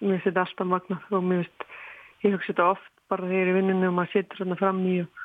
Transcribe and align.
mér 0.00 0.18
finnst 0.18 0.28
þetta 0.28 0.44
alltaf 0.46 0.70
magnað 0.72 1.16
og 1.18 1.24
mér 1.24 1.42
finnst, 1.44 1.66
ég 2.24 2.36
hugsa 2.36 2.52
þetta 2.52 2.68
oft 2.74 2.92
bara 3.08 3.28
þegar 3.28 3.38
ég 3.38 3.46
er 3.46 3.52
í 3.52 3.56
vinnunni 3.58 3.88
og 3.88 3.96
maður 3.96 4.14
situr 4.14 4.42
hérna 4.42 4.60
fram 4.60 4.84
í 4.86 4.98
og, 5.02 5.24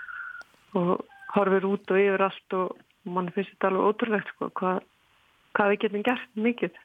og 0.79 0.91
horfir 1.35 1.69
út 1.69 1.93
og 1.93 2.01
yfir 2.05 2.25
allt 2.29 2.57
og 2.59 3.11
mann 3.17 3.31
finnst 3.35 3.53
þetta 3.55 3.71
alveg 3.73 3.91
ótrúlegt 3.91 4.33
sko, 4.33 4.49
hvað, 4.61 4.81
hvað 5.57 5.73
við 5.73 5.85
getum 5.85 6.09
gert 6.09 6.43
mikið. 6.47 6.83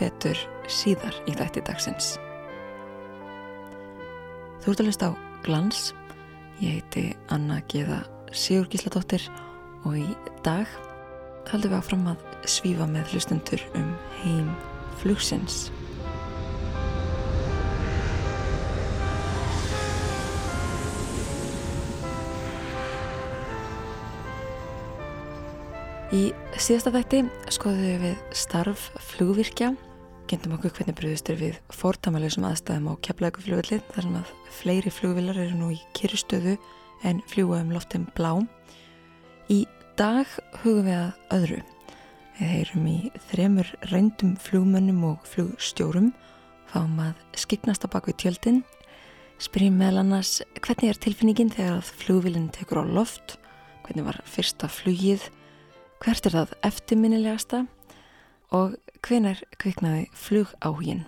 Betur 0.00 0.38
síðar 0.70 1.16
í 1.28 1.36
þætti 1.36 1.64
dagsins. 1.68 2.14
Þú 4.60 4.72
ert 4.72 4.82
að 4.82 4.88
hlusta 4.90 5.08
á 5.08 5.12
Glans, 5.44 5.90
ég 6.60 6.80
heiti 6.80 7.04
Anna 7.32 7.60
Geða 7.72 8.02
Sigur 8.36 8.68
Gísladóttir 8.70 9.24
og 9.88 9.96
í 9.96 10.06
dag 10.44 10.68
haldum 11.50 11.72
við 11.72 11.78
áfram 11.80 12.08
að 12.12 12.24
svífa 12.48 12.86
með 12.86 13.14
hlustundur 13.14 13.62
um 13.78 13.92
heim 14.20 14.50
flugsins. 15.00 15.70
Í 26.10 26.32
síðasta 26.58 26.90
þætti 26.90 27.20
skoðum 27.54 28.02
við 28.02 28.16
starf 28.34 28.88
flugvirkja, 29.12 29.68
gendum 30.30 30.52
okkur 30.54 30.70
hvernig 30.76 30.94
bröðustur 30.94 31.38
við 31.40 31.56
fórtamalösum 31.74 32.44
aðstæðum 32.46 32.92
á 32.94 33.02
keflauguflugvillið 33.02 33.80
þar 33.90 34.04
sem 34.06 34.18
að 34.20 34.28
fleiri 34.54 34.92
flugvillar 34.94 35.38
eru 35.42 35.56
nú 35.58 35.70
í 35.74 35.78
kyrustöðu 35.98 36.52
en 37.08 37.22
fljúa 37.26 37.58
um 37.64 37.72
loftum 37.74 38.04
blá. 38.14 38.36
Í 39.50 39.64
dag 39.98 40.30
hugum 40.62 40.86
við 40.86 40.98
að 41.00 41.34
öðru. 41.34 41.58
Við 42.38 42.52
heyrum 42.54 42.84
í 42.86 42.94
þremur 43.30 43.72
reyndum 43.90 44.36
flugmönnum 44.38 45.02
og 45.08 45.26
flugstjórum, 45.32 46.12
fáum 46.70 47.02
að 47.02 47.18
skiknast 47.42 47.88
á 47.90 47.92
baku 47.92 48.14
tjöldin, 48.14 48.62
spyrjum 49.42 49.80
meðal 49.82 50.04
annars 50.04 50.36
hvernig 50.60 50.92
er 50.92 51.02
tilfinningin 51.02 51.50
þegar 51.56 51.80
að 51.80 51.90
flugvillin 52.04 52.52
tekur 52.54 52.84
á 52.84 52.84
loft, 52.86 53.34
hvernig 53.82 54.06
var 54.06 54.22
fyrsta 54.30 54.70
flugið, 54.70 55.26
hvert 56.04 56.30
er 56.30 56.38
það 56.38 56.56
eftirminnilegasta 56.70 57.64
og 58.54 58.78
hvenar 59.10 59.40
kviknaði 59.58 60.04
flugáhugin. 60.14 61.02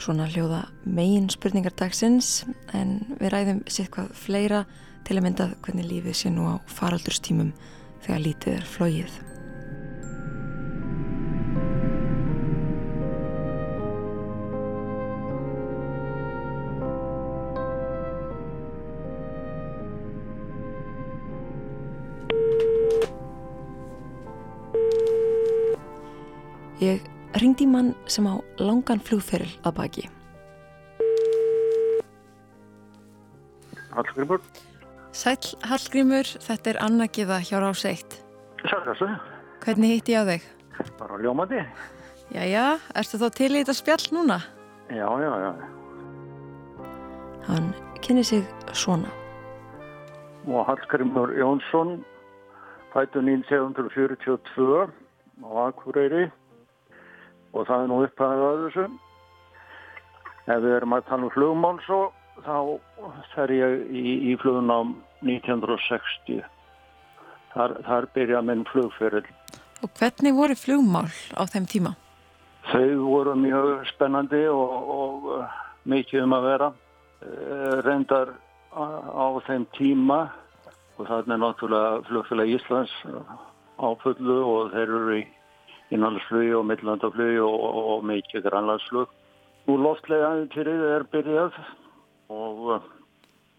Svona 0.00 0.28
hljóða 0.30 0.62
megin 0.86 1.26
spurningar 1.28 1.74
dagsins 1.76 2.46
en 2.76 3.02
við 3.18 3.32
ræðum 3.34 3.64
sitt 3.68 3.90
hvað 3.92 4.14
fleira 4.16 4.62
til 5.04 5.18
að 5.18 5.26
mynda 5.26 5.48
hvernig 5.66 5.88
lífið 5.90 6.16
sé 6.16 6.32
nú 6.32 6.46
á 6.48 6.54
faraldurstímum 6.72 7.50
þegar 8.06 8.24
lítið 8.24 8.56
er 8.60 8.68
flóið. 8.72 9.18
Ringdi 27.36 27.66
mann 27.66 27.94
sem 28.06 28.24
á 28.24 28.40
langan 28.58 29.00
flugferil 29.00 29.50
að 29.66 29.74
baki. 29.76 30.04
Hallgrimur. 33.92 34.40
Sæl 35.12 35.56
Hallgrimur, 35.66 36.28
þetta 36.44 36.70
er 36.70 36.80
Anna 36.84 37.08
Gíða 37.10 37.40
hjá 37.42 37.58
Rás 37.60 37.84
1. 37.84 38.18
Sæl 38.64 38.84
þessu. 38.86 39.08
Hvernig 39.64 39.96
hitt 39.96 40.12
ég 40.12 40.22
á 40.22 40.24
þig? 40.28 40.46
Bara 40.98 41.18
ljómandi. 41.18 41.64
Jæja, 42.30 42.78
erstu 42.94 43.18
þá 43.18 43.28
til 43.34 43.50
í 43.54 43.62
þetta 43.62 43.74
spjall 43.74 44.06
núna? 44.14 44.38
Já, 44.92 45.08
já, 45.20 45.32
já. 45.42 45.52
Hann 47.48 47.72
kynni 48.04 48.24
sig 48.24 48.44
svona. 48.72 49.10
Og 50.46 50.64
Hallgrimur 50.68 51.32
Jónsson 51.36 51.98
fættu 52.92 53.20
1942 53.20 54.86
á 55.44 55.50
Akureyri 55.66 56.28
og 57.52 57.66
það 57.68 57.82
er 57.82 57.90
nú 57.90 57.98
upphæðið 58.06 58.44
að 58.48 58.62
þessu. 58.64 58.86
Ef 60.48 60.62
við 60.64 60.74
erum 60.78 60.96
að 60.96 61.06
tala 61.08 61.26
um 61.26 61.34
flugmál 61.34 61.78
svo, 61.84 62.00
þá 62.44 62.56
fer 63.34 63.52
ég 63.52 63.78
í, 63.92 64.04
í 64.32 64.36
flugnám 64.40 64.94
1960. 65.26 66.42
Þar, 67.54 67.78
þar 67.86 68.08
byrja 68.14 68.42
minn 68.44 68.66
flugferill. 68.68 69.26
Og 69.82 69.92
hvernig 69.98 70.36
voru 70.36 70.56
flugmál 70.58 71.08
á 71.36 71.42
þeim 71.48 71.68
tíma? 71.70 71.94
Þau 72.68 73.06
voru 73.06 73.34
mjög 73.38 73.86
spennandi 73.92 74.42
og, 74.50 74.90
og 74.92 75.30
uh, 75.38 75.56
mikið 75.88 76.26
um 76.26 76.36
að 76.36 76.48
vera. 76.50 76.68
Uh, 77.18 77.78
reyndar 77.86 78.34
á 78.78 79.26
þeim 79.46 79.64
tíma 79.74 80.18
og 80.98 81.06
þarna 81.06 81.36
er 81.36 81.42
náttúrulega 81.42 82.02
flugfélag 82.08 82.52
Íslands 82.58 82.92
á 83.78 83.88
fullu 84.02 84.38
og 84.44 84.72
þeir 84.74 84.92
eru 84.98 85.16
í 85.16 85.22
innanlandsflugi 85.90 86.54
og 86.58 86.66
millandaflugi 86.68 87.40
og, 87.44 87.56
og, 87.68 87.80
og 87.94 88.06
mikið 88.10 88.46
grannlandsflug. 88.48 89.16
Nú 89.68 89.76
loftlega 89.82 90.30
aðeins 90.32 90.70
er 90.94 91.04
byrjað 91.12 91.58
og 92.32 92.62
uh, 92.76 92.86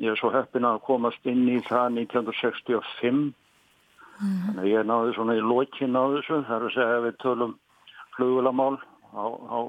ég 0.01 0.13
er 0.13 0.19
svo 0.19 0.31
heppin 0.33 0.67
að 0.69 0.81
komast 0.87 1.25
inn 1.29 1.45
í 1.49 1.59
það 1.67 1.99
1965. 2.05 3.21
Mm. 4.19 4.39
Þannig 4.45 4.63
að 4.63 4.71
ég 4.71 4.89
náði 4.89 5.15
svona 5.17 5.37
í 5.37 5.43
lokin 5.43 5.97
á 5.97 6.03
þessu. 6.15 6.41
Það 6.47 6.55
er 6.57 6.67
að 6.67 6.75
segja 6.77 6.97
að 6.97 7.05
við 7.07 7.19
tölum 7.23 7.53
flugulamál 8.17 8.75
á, 9.15 9.23
á 9.25 9.59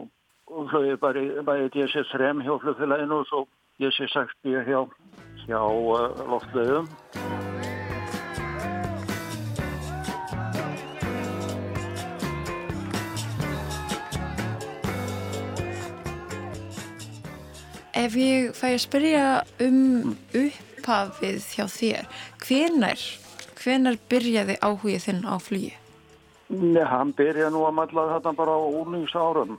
flugið 0.72 0.98
bæði, 1.02 1.26
bæði 1.46 1.68
DC-3 1.76 2.32
hjá 2.46 2.54
flugfélaginu 2.64 3.20
og 3.22 3.28
svo 3.30 3.44
DC-60 3.80 4.66
hjá, 4.68 4.82
hjá 5.46 5.60
uh, 5.60 6.26
loftlegum. 6.28 6.90
Ef 18.10 18.16
ég 18.18 18.48
fæ 18.58 18.72
að 18.72 18.80
spyrja 18.82 19.26
um 19.62 20.14
upphafið 20.34 21.44
hjá 21.54 21.66
þér, 21.70 22.08
hvenar, 22.42 23.04
hvenar 23.60 23.98
byrjaði 24.10 24.56
áhugið 24.66 25.04
þinn 25.04 25.20
á 25.30 25.38
flugi? 25.38 25.68
Nei, 26.50 26.82
hann 26.90 27.12
byrjaði 27.14 27.52
nú 27.54 27.62
að 27.68 27.76
matla 27.76 28.08
þetta 28.16 28.32
bara 28.40 28.56
á 28.58 28.62
úrlingsárum 28.80 29.54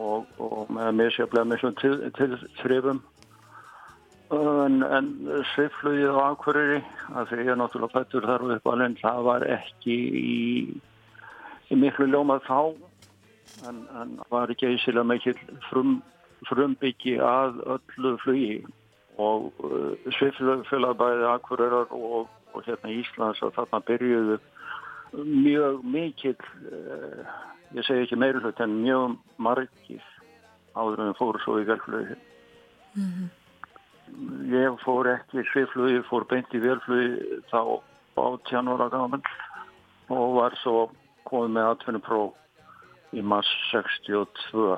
og, 0.00 0.24
og 0.40 0.72
með 0.72 1.20
bleið 1.34 1.50
með 1.50 1.60
svona 1.66 2.08
til, 2.16 2.96
en, 4.64 4.80
en 4.80 5.12
sviflugið 5.52 6.16
á 6.16 6.32
Akureyri, 6.32 6.80
að 7.12 7.28
því 7.28 7.42
ég 7.44 7.54
er 7.58 7.60
náttúrulega 7.60 7.98
fættur 7.98 8.32
þar 8.32 8.48
upp 8.56 8.72
alveg, 8.72 8.98
það 9.04 9.22
var 9.28 9.48
ekki 9.60 10.00
í, 10.24 10.34
í 11.68 11.82
miklu 11.84 12.08
ljómað 12.08 12.48
þá 12.48 12.60
en, 13.68 13.84
en 14.00 14.20
var 14.32 14.48
ekki 14.56 14.72
eisilega 14.72 15.10
mikil 15.12 15.36
frum 15.68 15.98
frumbyggi 16.48 17.16
að 17.22 17.60
öllu 17.76 18.16
flugi 18.22 18.58
og 19.16 19.52
uh, 19.64 20.12
sviflugfélagabæði 20.18 21.28
Akureyrar 21.30 21.92
og, 21.96 22.28
og 22.52 22.66
hérna 22.66 22.92
Íslands 22.92 23.42
að 23.44 23.54
þarna 23.56 23.82
byrjuðu 23.88 24.38
mjög 25.16 25.82
mikill 25.86 26.36
uh, 26.68 27.24
ég 27.76 27.86
segi 27.86 28.04
ekki 28.04 28.20
meira 28.20 28.42
hlut 28.42 28.60
en 28.60 28.78
mjög 28.82 29.16
margir 29.42 30.04
áður 30.76 31.06
en 31.06 31.18
fóru 31.18 31.40
svo 31.42 31.58
í 31.62 31.66
velflugi 31.68 32.16
mm 32.96 33.10
-hmm. 33.10 33.28
ég 34.52 34.80
fór 34.84 35.08
ekki 35.14 35.40
í 35.40 35.48
sviflugi, 35.52 36.02
fór 36.10 36.26
beint 36.28 36.54
í 36.54 36.60
velflugi 36.60 37.40
þá 37.52 37.80
á 38.16 38.26
tjanúra 38.48 38.88
gaman 38.88 39.22
og 40.08 40.36
var 40.40 40.54
svo 40.62 40.90
komið 41.24 41.50
með 41.56 41.70
atvinnupróf 41.70 42.32
í 43.12 43.22
mars 43.22 43.48
62 43.72 44.76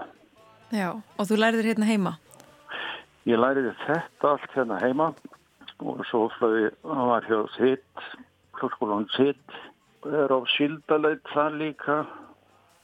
Já, 0.68 0.88
og 1.16 1.28
þú 1.28 1.38
læriðir 1.40 1.70
hérna 1.70 1.88
heima? 1.88 2.14
Ég 3.28 3.40
læriði 3.40 3.72
þetta 3.86 4.32
allt 4.34 4.54
hérna 4.54 4.80
heima 4.82 5.12
og 5.78 6.00
svo 6.10 6.26
flöði, 6.34 6.72
það 6.82 7.04
var 7.08 7.28
hjá 7.28 7.38
sitt, 7.54 8.06
flugskólan 8.58 9.06
sitt, 9.14 9.58
er 10.04 10.32
á 10.34 10.38
síldaleit 10.56 11.22
það 11.32 11.60
líka, 11.62 11.98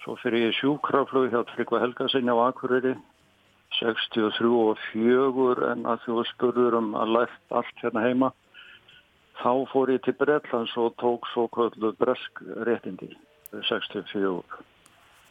svo 0.05 0.15
fyrir 0.23 0.49
ég 0.49 0.57
sjúkraflögi 0.61 1.35
hjá 1.35 1.43
Tryggva 1.51 1.83
Helgasinni 1.83 2.33
á 2.33 2.39
Akureyri 2.47 2.95
63 3.81 4.49
og 4.49 4.81
4 4.93 5.71
en 5.73 5.87
að 5.91 6.05
þú 6.07 6.25
spurður 6.31 6.79
um 6.81 6.93
að 6.99 7.15
lært 7.19 7.57
allt 7.59 7.81
hérna 7.83 8.05
heima 8.05 8.31
þá 9.41 9.53
fór 9.73 9.93
ég 9.93 10.05
til 10.05 10.15
Breitlands 10.21 10.77
og 10.81 10.95
tók 11.03 11.27
svo 11.33 11.49
kvöldu 11.53 11.93
bresk 11.99 12.45
réttindi 12.69 13.11
64 13.53 14.74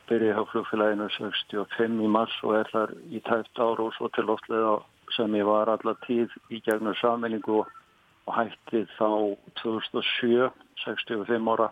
byrjið 0.09 0.39
á 0.39 0.43
flugfélaginu 0.51 1.07
65 1.17 2.01
í 2.03 2.09
mars 2.11 2.35
og 2.43 2.57
er 2.59 2.71
þar 2.73 2.93
í 3.09 3.21
tæft 3.27 3.59
ára 3.59 3.87
og 3.87 3.93
svo 3.97 4.09
til 4.15 4.27
loftlega 4.29 4.75
sem 5.15 5.35
ég 5.37 5.47
var 5.47 5.71
allar 5.71 5.97
tíð 6.07 6.33
í 6.49 6.59
gegnum 6.65 6.95
sammenningu 6.99 7.61
og 7.63 8.35
hætti 8.37 8.85
þá 8.97 9.09
2007 9.61 10.49
65 10.83 11.51
ára 11.55 11.69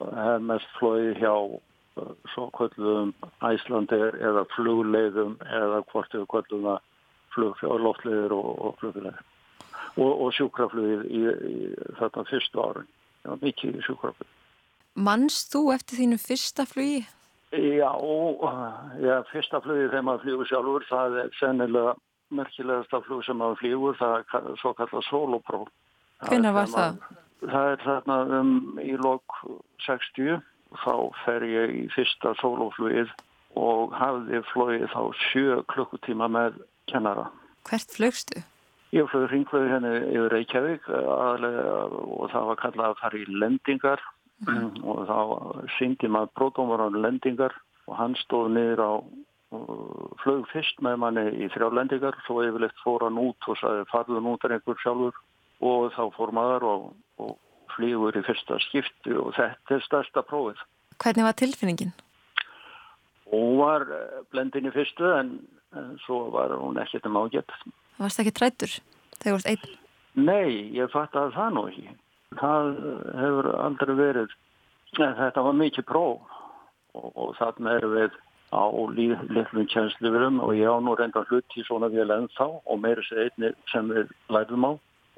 hef 0.00 0.42
mest 0.42 0.72
flóið 0.78 1.20
hjá 1.20 1.34
uh, 1.34 2.14
svo 2.34 2.48
kvöldum 2.56 3.12
æslandir 3.44 4.16
eða 4.20 4.46
flugleiðum 4.56 5.36
eða 5.46 5.82
hvort 5.92 6.16
við 6.16 6.26
kvöldum 6.32 6.68
að 6.74 6.80
flugfjárloftleiður 7.36 8.34
og, 8.36 8.50
og 8.66 8.76
flugleiður 8.80 9.22
og, 9.96 10.10
og 10.10 10.28
sjúkraflugið 10.36 11.06
í, 11.08 11.22
í 11.52 11.56
þetta 12.00 12.26
fyrstu 12.28 12.62
árin. 12.64 12.88
Já, 13.22 13.34
mikið 13.40 13.80
sjúkraflugið. 13.86 14.38
Mannst 14.92 15.52
þú 15.54 15.66
eftir 15.72 16.02
þínu 16.02 16.18
fyrsta 16.20 16.66
flugi? 16.68 17.04
Já, 17.52 17.90
já 19.04 19.16
fyrsta 19.28 19.60
flugið 19.60 19.90
þegar 19.90 20.04
maður 20.06 20.22
flugur 20.24 20.48
sjálfur, 20.48 20.84
það 20.88 21.16
er 21.20 21.34
sennilega 21.36 21.90
merkilegasta 22.32 23.00
flug 23.04 23.24
sem 23.26 23.36
maður 23.36 23.58
flugur, 23.60 23.98
það 23.98 24.14
er 24.22 24.54
svo 24.62 24.72
kallað 24.78 25.04
solopról. 25.10 25.66
Hvernig 26.22 26.54
var 26.56 26.70
það? 26.72 27.02
Það 27.42 27.68
er 27.74 27.82
þarna 27.82 28.16
um 28.38 28.54
í 28.80 28.94
lok 28.96 29.36
60, 29.84 30.40
þá 30.80 30.94
fer 31.26 31.44
ég 31.44 31.74
í 31.76 31.82
fyrsta 31.92 32.32
soloflugið 32.40 33.12
og 33.60 33.92
hafði 34.00 34.40
flogið 34.52 34.88
þá 34.94 35.02
sjö 35.26 35.60
klukkutíma 35.74 36.30
með 36.32 36.56
kennara. 36.88 37.28
Hvert 37.68 37.92
flögstu? 37.98 38.40
Ég 38.96 39.08
flög 39.12 39.28
ringflög 39.28 39.68
henni 39.72 39.92
yfir 40.12 40.32
Reykjavík 40.32 40.88
aðlega, 40.88 41.76
og 42.00 42.32
það 42.32 42.48
var 42.48 42.60
kallað 42.64 42.90
að 42.90 42.98
fara 43.02 43.20
í 43.20 43.28
lendingar 43.28 44.08
mm. 44.46 44.82
og 44.84 45.04
þá 45.08 45.18
syndi 45.78 46.10
maður 46.10 46.34
brótumvaran 46.38 47.00
lendingar 47.02 47.54
og 47.88 47.98
hann 47.98 48.16
stóð 48.22 48.52
niður 48.56 48.82
á 48.82 48.92
flög 50.22 50.46
fyrst 50.52 50.80
með 50.84 50.98
manni 51.02 51.24
í 51.44 51.48
þrjá 51.52 51.68
lendingar 51.76 52.16
svo 52.26 52.40
yfirleitt 52.46 52.78
fór 52.84 53.04
hann 53.04 53.20
út 53.20 53.48
og 53.50 53.58
sagði 53.60 53.88
farðun 53.90 54.30
út 54.32 54.44
er 54.46 54.56
einhver 54.56 54.78
sjálfur 54.80 55.18
og 55.62 55.90
þá 55.96 56.04
fór 56.16 56.32
maður 56.34 56.68
og, 56.68 56.86
og 57.22 57.34
flýgur 57.74 58.16
í 58.18 58.24
fyrsta 58.26 58.58
skiptu 58.66 59.18
og 59.20 59.34
þetta 59.36 59.76
er 59.76 59.84
stærsta 59.86 60.24
prófið. 60.28 60.62
Hvernig 61.02 61.26
var 61.26 61.36
tilfinningin? 61.38 61.92
Hún 63.32 63.60
var 63.60 63.86
eh, 63.88 64.22
blendin 64.32 64.68
í 64.68 64.74
fyrstu 64.74 65.08
en, 65.16 65.36
en 65.76 65.94
svo 66.06 66.24
var 66.34 66.54
hún 66.56 66.80
ekkert 66.80 67.08
um 67.08 67.20
ágætt. 67.20 67.52
Það 67.96 68.06
varst 68.06 68.24
ekki 68.24 68.34
trættur 68.38 68.78
þegar 69.18 69.28
þú 69.28 69.36
varst 69.36 69.52
einn? 69.52 69.78
Nei, 70.12 70.48
ég 70.76 70.92
fatt 70.92 71.16
að 71.16 71.32
það 71.36 71.54
nú 71.56 71.66
ekki. 71.70 71.94
Það 72.40 72.68
hefur 73.20 73.48
aldrei 73.60 73.94
verið. 73.98 74.36
Þetta 74.96 75.44
var 75.46 75.56
mikið 75.56 75.88
próf 75.88 76.36
og, 76.94 77.08
og 77.16 77.34
þarna 77.38 77.78
erum 77.78 77.96
við 77.96 78.18
á 78.52 78.64
litlum 78.92 79.68
kjænsluverum 79.72 80.40
og 80.44 80.52
ég 80.56 80.68
á 80.68 80.76
nú 80.76 80.92
reynda 80.96 81.24
hlut 81.30 81.56
í 81.56 81.64
svona 81.64 81.88
vel 81.92 82.10
ennþá 82.12 82.48
og 82.60 82.80
meira 82.80 83.04
sér 83.06 83.24
einni 83.24 83.52
sem 83.72 83.88
við 83.88 84.12
lærum 84.28 84.68
á. 84.68 84.72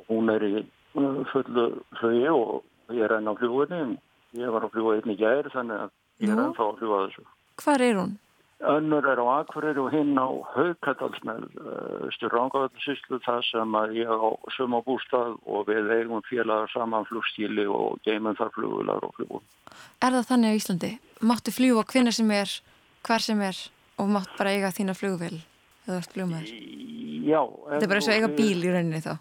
Hún 0.07 0.31
er 0.31 0.45
í 0.47 0.55
uh, 0.63 1.23
fullu 1.33 1.67
flögi 1.99 2.31
og 2.31 2.95
ég 2.95 3.03
er 3.07 3.17
enn 3.19 3.31
á 3.31 3.35
fljúinni. 3.35 3.99
Ég 4.39 4.55
var 4.55 4.67
á 4.67 4.71
fljúa 4.71 4.99
einni 4.99 5.19
gæri 5.19 5.51
þannig 5.51 5.87
að 5.87 5.91
ég 6.23 6.35
er 6.35 6.45
ennþá 6.45 6.71
á 6.71 6.79
fljúa 6.79 7.01
þessu. 7.07 7.27
Hvar 7.63 7.83
er 7.83 7.99
hún? 7.99 8.15
Önnur 8.61 9.05
er 9.11 9.19
á 9.19 9.27
Akvarir 9.43 9.79
og 9.83 9.91
hinn 9.93 10.15
á 10.15 10.31
Haukadalsnell, 10.55 11.49
uh, 11.59 12.07
stjórnangavöldsíslu 12.15 13.19
það 13.25 13.41
sem 13.51 13.75
að 13.77 13.97
ég 13.99 14.09
á 14.15 14.31
suma 14.55 14.81
bústað 14.87 15.35
og 15.45 15.67
við 15.69 15.91
eigum 15.99 16.23
félagar 16.29 16.71
saman 16.73 17.09
flugstíli 17.11 17.67
og 17.67 17.99
geymum 18.07 18.37
þar 18.39 18.55
flugular 18.55 19.05
og 19.05 19.13
flugur. 19.19 19.43
Er 20.01 20.15
það 20.15 20.29
þannig 20.31 20.55
á 20.55 20.59
Íslandi? 20.61 20.93
Máttu 21.21 21.55
fljúa 21.55 21.85
hvinna 21.91 22.15
sem 22.15 22.31
er, 22.31 22.55
hver 23.05 23.27
sem 23.27 23.43
er 23.43 23.59
og 23.99 24.11
mátt 24.15 24.33
bara 24.39 24.55
eiga 24.55 24.73
þína 24.75 24.95
flugvel 24.97 25.35
eða 25.35 25.91
þú 25.91 25.99
ert 25.99 26.15
fljúmaður? 26.15 26.53
Já. 27.25 27.41
Þetta 27.43 27.83
er 27.83 27.91
bara 27.91 28.01
eins 28.01 28.09
og 28.09 28.15
eiga 28.15 28.31
bíl 28.37 28.61
í 28.63 28.71
rauninni 28.71 29.03
þá? 29.03 29.15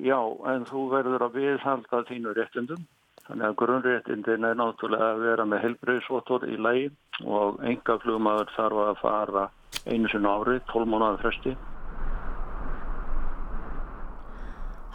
Já, 0.00 0.18
en 0.54 0.66
þú 0.68 0.86
verður 0.94 1.26
að 1.26 1.36
viðhalda 1.36 2.02
þínu 2.08 2.34
réttundum. 2.36 2.88
Þannig 3.30 3.46
að 3.46 3.58
grunnréttindin 3.60 4.44
er 4.48 4.56
náttúrulega 4.58 5.08
að 5.12 5.20
vera 5.22 5.44
með 5.46 5.60
helbreyðsvotor 5.62 6.46
í 6.50 6.56
lægi 6.58 6.88
og 7.30 7.60
enga 7.62 7.94
flugmaður 8.02 8.48
þarf 8.56 8.80
að 8.82 8.96
fara 8.98 9.44
einu 9.86 10.10
sinna 10.10 10.32
ári, 10.34 10.56
12 10.72 10.88
mánuðar 10.90 11.20
fresti. 11.22 11.52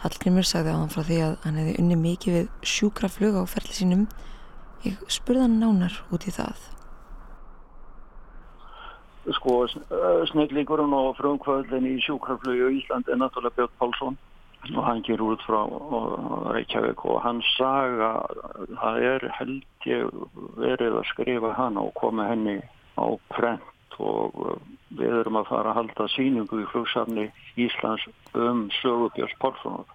Hallgrimur 0.02 0.44
sagði 0.44 0.76
á 0.76 0.80
hann 0.82 0.92
frá 0.92 1.00
því 1.08 1.22
að 1.24 1.34
hann 1.46 1.60
hefði 1.62 1.78
unni 1.80 1.98
mikið 2.02 2.36
við 2.36 2.68
sjúkraflug 2.74 3.40
á 3.40 3.42
ferli 3.48 3.78
sínum. 3.78 4.04
Ég 4.84 5.00
spurði 5.16 5.46
hann 5.46 5.58
nánar 5.62 5.96
út 6.12 6.28
í 6.28 6.36
það. 6.36 6.60
Sko, 9.40 9.58
snillíkurinn 10.34 10.92
og 10.92 11.16
frumkvöldin 11.16 11.88
í 11.88 11.96
sjúkraflugi 12.04 12.68
í 12.68 12.82
Ísland 12.82 13.08
er 13.08 13.16
náttúrulega 13.24 13.56
Björn 13.62 13.78
Pálsson 13.80 14.20
og 14.74 14.82
hann 14.86 15.02
gerur 15.06 15.36
út 15.36 15.44
frá 15.46 15.62
Reykjavík 16.56 17.04
og 17.04 17.20
hann 17.22 17.42
saga 17.54 18.10
það 18.80 19.02
er 19.12 19.26
held 19.38 19.88
ég 19.88 20.20
verið 20.58 21.00
að 21.00 21.08
skrifa 21.12 21.52
hann 21.58 21.78
og 21.80 21.92
koma 22.00 22.28
henni 22.30 22.58
á 22.98 23.06
prent 23.30 23.98
og 24.02 24.58
við 24.96 25.20
erum 25.22 25.38
að 25.40 25.50
fara 25.50 25.72
að 25.72 25.78
halda 25.80 26.08
síningu 26.14 26.62
í 26.62 26.66
flugsafni 26.72 27.28
Íslands 27.56 28.04
um 28.34 28.66
sögubjörns 28.80 29.36
Pálssonar. 29.40 29.86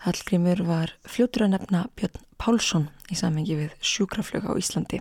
Hallgrímur 0.00 0.62
var 0.64 0.92
fljótur 1.04 1.46
að 1.46 1.54
nefna 1.54 1.86
Björn 1.96 2.22
Pálsson 2.40 2.86
í 3.12 3.16
samhengi 3.20 3.56
við 3.58 3.74
sjúkraflög 3.84 4.48
á 4.48 4.52
Íslandi. 4.56 5.00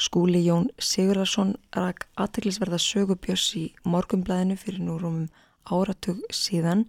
Skúli 0.00 0.40
Jón 0.46 0.70
Sigurðarsson 0.80 1.54
rak 1.76 2.06
aðteglisverða 2.20 2.80
sögubjörs 2.80 3.50
í 3.56 3.66
morgumblæðinu 3.84 4.56
fyrir 4.60 4.84
núrumum 4.84 5.26
áratug 5.68 6.22
síðan 6.32 6.86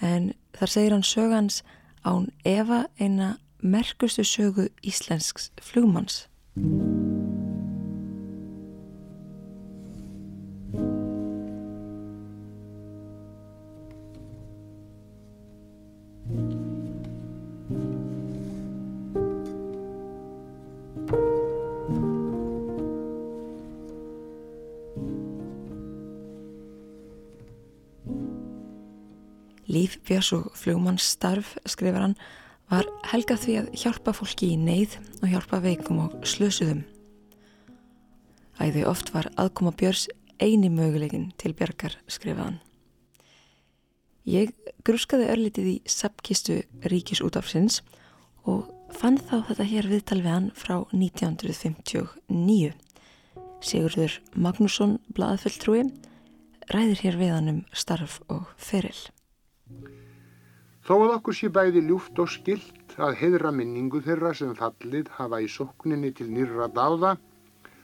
en 0.00 0.32
þar 0.56 0.68
segir 0.68 0.92
hann 0.92 1.06
sögans 1.06 1.62
án 2.04 2.30
Eva 2.44 2.86
eina 2.98 3.36
merkustu 3.62 4.24
sögu 4.24 4.68
íslensks 4.82 5.50
flugmanns. 5.60 6.26
Líf 29.92 30.00
Björns 30.08 30.30
og 30.32 30.52
flugmanns 30.56 31.04
starf, 31.04 31.58
skrifar 31.68 32.06
hann, 32.06 32.14
var 32.72 32.86
helgað 33.10 33.42
því 33.42 33.56
að 33.60 33.66
hjálpa 33.82 34.14
fólki 34.16 34.48
í 34.54 34.56
neyð 34.56 34.94
og 35.20 35.28
hjálpa 35.28 35.60
veikum 35.60 35.98
og 36.06 36.14
slösuðum. 36.24 36.80
Æði 38.56 38.86
oft 38.88 39.12
var 39.12 39.28
aðkoma 39.36 39.74
Björns 39.76 40.06
eini 40.40 40.72
möguleikin 40.72 41.28
til 41.36 41.52
björgar, 41.52 41.98
skrifað 42.08 42.46
hann. 42.46 42.58
Ég 44.24 44.56
gruskaði 44.86 45.28
örlitið 45.34 45.68
í 45.68 45.78
sapkistu 45.84 46.62
ríkisútafsins 46.88 47.82
og 48.48 48.70
fann 48.96 49.20
þá 49.20 49.42
þetta 49.50 49.70
hér 49.74 49.92
viðtal 49.92 50.22
við 50.22 50.32
hann 50.32 50.52
frá 50.56 50.78
1959. 50.88 52.72
Sigurður 53.60 54.20
Magnússon, 54.32 55.02
blaðfulltrúi, 55.12 55.90
ræðir 56.72 57.02
hér 57.04 57.26
við 57.26 57.34
hann 57.36 57.58
um 57.58 57.66
starf 57.76 58.22
og 58.32 58.48
feril. 58.56 58.96
Þó 60.82 60.94
að 60.98 61.12
okkur 61.16 61.36
sé 61.38 61.48
bæði 61.54 61.84
ljúft 61.86 62.18
og 62.18 62.30
skilt 62.32 62.96
að 62.98 63.18
heðra 63.20 63.52
minningu 63.54 64.00
þeirra 64.02 64.32
sem 64.34 64.54
fallið 64.58 65.12
hafa 65.18 65.38
í 65.44 65.48
sókninni 65.50 66.10
til 66.18 66.26
nýra 66.34 66.66
dáða, 66.74 67.14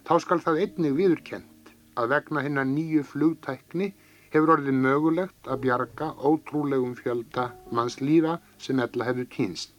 þá 0.09 0.15
skal 0.25 0.41
það 0.43 0.61
einnig 0.65 0.97
viðurkent 0.99 1.73
að 1.99 2.13
vegna 2.15 2.43
hennar 2.47 2.67
nýju 2.69 3.05
flugtækni 3.13 3.93
hefur 4.33 4.55
orðið 4.57 4.81
mögulegt 4.85 5.51
að 5.51 5.63
bjarga 5.65 6.11
ótrúlegum 6.31 6.95
fjölda 6.99 7.49
manns 7.75 7.99
lífa 8.03 8.39
sem 8.67 8.81
ella 8.85 9.09
hefur 9.09 9.29
týnst. 9.35 9.75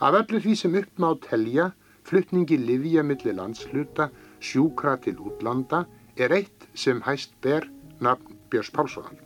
Af 0.00 0.18
öllu 0.20 0.42
því 0.44 0.56
sem 0.60 0.76
upp 0.82 1.00
má 1.00 1.08
telja, 1.28 1.70
fluttningi 2.04 2.58
livja 2.60 3.04
millir 3.06 3.38
landsluta, 3.38 4.10
sjúkra 4.40 4.96
til 5.02 5.16
útlanda, 5.16 5.86
er 6.16 6.36
eitt 6.36 6.68
sem 6.74 7.00
hæst 7.06 7.38
ber 7.42 7.70
nafn 8.00 8.36
Björns 8.50 8.74
Pálssonar. 8.74 9.25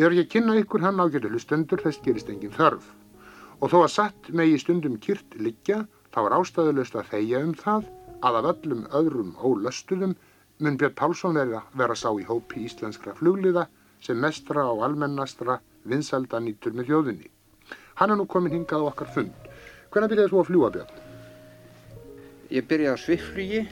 Ég 0.00 0.06
er 0.06 0.14
ekki 0.14 0.22
að 0.24 0.32
kynna 0.32 0.54
ykkur 0.56 0.80
hann 0.80 1.00
ágætu 1.02 1.28
hlustendur 1.28 1.82
þess 1.84 2.00
gerist 2.00 2.30
engin 2.32 2.54
þörf 2.54 2.86
og 3.60 3.68
þó 3.68 3.74
að 3.82 3.90
satt 3.92 4.30
megi 4.32 4.56
stundum 4.62 4.94
kýrt 4.96 5.34
liggja 5.36 5.82
þá 6.14 6.18
er 6.22 6.36
ástæðulegst 6.38 6.96
að 6.96 7.10
þeia 7.10 7.42
um 7.44 7.52
það 7.58 7.90
að 8.24 8.38
af 8.38 8.48
öllum 8.54 8.86
öðrum 8.96 9.34
ólöstuðum 9.44 10.14
mun 10.64 10.80
Björn 10.80 10.96
Pálsson 10.96 11.36
vera, 11.36 11.60
vera 11.76 11.98
sá 12.00 12.08
í 12.16 12.24
hópi 12.24 12.64
íslenskra 12.64 13.12
flugliða 13.20 13.66
sem 14.00 14.16
mestra 14.24 14.64
og 14.72 14.86
almennastra 14.88 15.58
vinsalda 15.84 16.40
nýtur 16.40 16.72
með 16.80 16.94
þjóðunni. 16.94 17.28
Hann 18.00 18.16
er 18.16 18.22
nú 18.22 18.24
komin 18.24 18.56
hingað 18.56 18.88
á 18.88 18.90
okkar 18.94 19.12
fund. 19.12 19.48
Hvernig 19.92 20.14
byrjaði 20.14 20.32
þú 20.32 20.40
að 20.40 20.50
fljúa 20.54 20.74
Björn? 20.78 20.98
Ég 22.56 22.72
byrjaði 22.72 22.96
á 22.96 23.04
svifflugi 23.04 23.64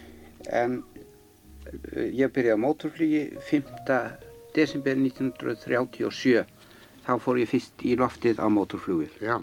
en 0.60 0.82
eh, 1.72 2.08
ég 2.20 2.36
byrjaði 2.36 2.60
á 2.60 2.64
mótorflugi 2.68 3.28
5. 3.48 4.27
desember 4.56 4.96
1937. 4.96 6.44
Þá 7.06 7.12
fór 7.24 7.40
ég 7.40 7.48
fyrst 7.48 7.84
í 7.88 7.94
loftið 7.96 8.40
á 8.40 8.46
mótorflugil. 8.52 9.12
Já. 9.20 9.38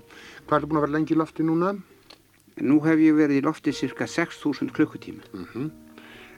Hvað 0.45 0.59
er 0.59 0.67
búin 0.69 0.79
að 0.79 0.85
vera 0.85 0.97
lengi 0.97 1.15
í 1.15 1.19
lofti 1.19 1.45
núna? 1.45 1.73
Nú 2.61 2.77
hef 2.85 3.01
ég 3.01 3.17
verið 3.17 3.41
í 3.41 3.45
loftið 3.45 3.79
cirka 3.81 4.07
6.000 4.07 4.71
klukkutíma. 4.75 5.25
Mm 5.33 5.71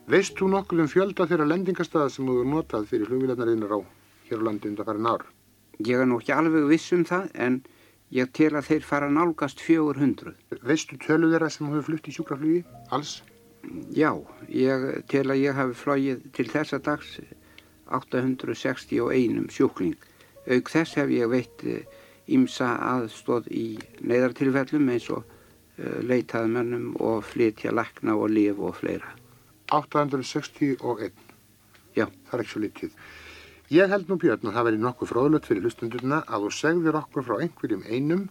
Veist 0.08 0.38
þú 0.40 0.48
nokkuð 0.54 0.80
um 0.80 0.88
fjölda 0.88 1.26
þeirra 1.28 1.46
lendingastaða 1.50 2.08
sem 2.14 2.28
þú 2.30 2.46
notað 2.48 2.86
fyrir 2.88 3.10
flugvilarnariðinir 3.10 3.74
á 3.76 3.80
hér 4.30 4.40
á 4.40 4.46
landi 4.48 4.70
undan 4.70 4.88
farin 4.88 5.10
ár? 5.12 5.26
Ég 5.84 6.00
er 6.00 6.08
nú 6.08 6.22
ekki 6.22 6.32
alveg 6.32 6.70
viss 6.70 6.94
um 6.96 7.04
það 7.04 7.26
en 7.36 7.58
ég 8.16 8.32
tel 8.32 8.54
að 8.56 8.70
þeir 8.70 8.86
fara 8.88 9.10
nálgast 9.12 9.60
400. 9.60 10.32
Veistu 10.64 10.96
tölu 11.04 11.28
þeirra 11.34 11.50
sem 11.52 11.68
hefur 11.68 11.84
flutt 11.90 12.08
í 12.08 12.16
sjúkraflugi? 12.16 12.62
Alls? 12.96 13.18
Já, 13.92 14.14
ég 14.48 14.88
tel 15.12 15.26
að 15.28 15.42
ég 15.44 15.60
hafi 15.60 15.76
flóið 15.76 16.24
til 16.40 16.48
þessa 16.56 16.80
dags 16.88 17.18
861 17.94 19.48
sjúkling. 19.54 19.96
Auk 20.48 20.72
þess 20.72 20.98
hef 21.00 21.12
ég 21.12 21.30
veitt 21.32 21.64
ímsa 22.28 22.74
aðstóð 22.94 23.48
í 23.52 23.66
neyðartilfellum 24.04 24.90
eins 24.92 25.08
og 25.14 25.24
uh, 25.24 26.00
leitaðmönnum 26.04 26.96
og 27.04 27.24
flytja 27.28 27.74
lakna 27.76 28.18
og 28.18 28.32
lif 28.34 28.60
og 28.60 28.76
fleira. 28.82 29.14
861. 29.72 31.12
Já. 31.98 32.06
Það 32.08 32.38
er 32.38 32.44
ekki 32.44 32.54
svo 32.54 32.64
litið. 32.64 32.98
Ég 33.74 33.92
held 33.92 34.08
nú 34.08 34.16
Björn 34.20 34.48
að 34.48 34.56
það 34.56 34.68
veri 34.70 34.80
nokkuð 34.80 35.10
fróðlött 35.12 35.48
fyrir 35.50 35.66
hlustundurna 35.66 36.22
að 36.24 36.46
þú 36.46 36.52
segðir 36.56 36.98
okkur 37.02 37.26
frá 37.28 37.40
einhverjum 37.44 37.84
einum, 37.84 38.22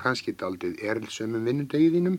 kannski 0.00 0.32
daldið 0.32 0.78
erilsömmum 0.80 1.44
vinnundegiðinum. 1.44 2.16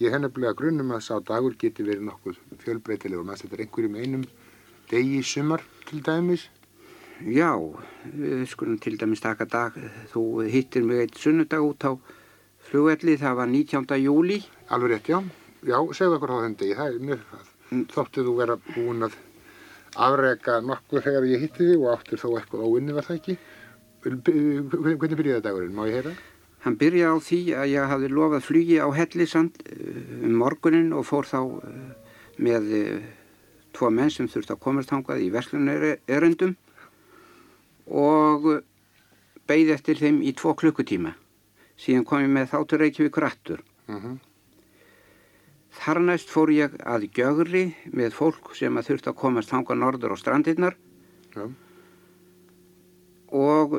Ég 0.00 0.14
hef 0.14 0.22
nefnilega 0.22 0.56
grunnum 0.58 0.90
að 0.96 1.04
sá 1.06 1.12
dagur 1.22 1.54
geti 1.60 1.86
verið 1.86 2.08
nokkuð 2.08 2.40
fjölbreytileg 2.64 3.20
og 3.20 3.28
maður 3.28 3.44
setur 3.44 3.62
einhverjum 3.62 3.98
einum 4.00 4.24
degi 4.90 5.20
í 5.20 5.26
sumar 5.26 5.62
til 5.90 6.02
dæmis. 6.06 6.46
Já, 7.20 7.50
við 8.16 8.46
skulum 8.48 8.78
til 8.80 8.96
dæmis 9.00 9.20
taka 9.20 9.44
dag. 9.44 9.76
Þú 10.12 10.22
hittir 10.48 10.86
mig 10.86 11.02
eitt 11.04 11.18
sunnudag 11.18 11.64
út 11.66 11.84
á 11.84 11.92
flugvelli, 12.70 13.16
það 13.18 13.34
var 13.40 13.50
19. 13.50 13.98
júli. 13.98 14.38
Alveg 14.70 14.94
rétt, 14.94 15.10
já. 15.10 15.18
Já, 15.66 15.76
segðu 15.92 16.16
okkur 16.16 16.32
á 16.32 16.42
þenn 16.44 16.56
degi, 16.60 16.78
það 16.78 16.94
er 16.94 17.04
mjög 17.10 17.26
það. 17.32 17.50
Þóttið 17.90 18.28
þú 18.28 18.36
vera 18.38 18.58
búin 18.70 19.06
að 19.06 19.18
afrega 20.06 20.58
nokkuð 20.64 21.06
þegar 21.06 21.28
ég 21.28 21.44
hitti 21.44 21.66
þig 21.70 21.84
og 21.84 21.92
áttir 21.96 22.22
þó 22.22 22.28
eitthvað 22.38 22.66
óinni 22.70 22.96
var 22.96 23.08
það 23.08 23.20
ekki. 23.20 23.38
Hvernig 24.00 25.16
byrjaði 25.18 25.44
dagurinn, 25.44 25.76
má 25.76 25.84
ég 25.90 25.98
heyra? 25.98 26.14
Hann 26.64 26.76
byrjaði 26.80 27.10
á 27.10 27.18
því 27.26 27.40
að 27.56 27.70
ég 27.74 27.92
hafi 27.92 28.08
lofað 28.14 28.46
flugi 28.46 28.78
á 28.80 28.88
Hellisand 28.96 29.62
um 30.22 30.36
morgunin 30.40 30.92
og 30.96 31.06
fór 31.08 31.28
þá 31.28 31.40
með 32.40 32.72
tvo 33.76 33.90
menn 33.90 34.10
sem 34.10 34.28
þurfti 34.28 34.54
að 34.54 34.62
komast 34.64 34.90
hangað 34.94 35.22
í 35.24 35.30
verslunarerendum 35.34 36.56
og 37.86 38.48
beigði 39.50 39.74
eftir 39.74 40.00
þeim 40.00 40.20
í 40.22 40.32
tvo 40.38 40.54
klukkutíma. 40.54 41.14
Síðan 41.80 42.04
kom 42.06 42.24
ég 42.24 42.32
með 42.32 42.52
þá 42.52 42.58
til 42.68 42.80
Reykjavík 42.82 43.16
rattur. 43.24 43.62
Uh 43.88 43.96
-huh. 43.96 44.18
Þar 45.80 46.00
næst 46.04 46.30
fór 46.30 46.50
ég 46.50 46.76
að 46.82 47.08
gjögri 47.14 47.74
með 47.94 48.12
fólk 48.12 48.54
sem 48.58 48.76
að 48.76 48.86
þurfti 48.88 49.10
að 49.10 49.20
komast 49.22 49.50
hanga 49.50 49.74
norður 49.74 50.14
á 50.14 50.16
strandirnar 50.18 50.74
ja. 51.36 51.46
og 53.30 53.76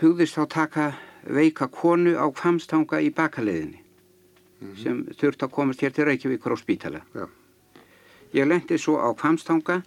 hugðist 0.00 0.36
þá 0.38 0.44
taka 0.48 0.86
veika 1.28 1.68
konu 1.68 2.16
á 2.16 2.26
kvamstanga 2.32 3.00
í 3.00 3.12
bakaleðinni 3.12 3.80
mm 3.80 4.68
-hmm. 4.68 4.82
sem 4.82 5.04
þurfti 5.12 5.44
að 5.44 5.50
komast 5.50 5.80
hér 5.80 5.92
til 5.92 6.04
Reykjavíkur 6.04 6.56
á 6.56 6.56
spítala. 6.56 7.00
Ja. 7.14 7.28
Ég 8.36 8.44
lendi 8.44 8.76
svo 8.76 8.98
á 9.00 9.08
kvamstanga 9.16 9.80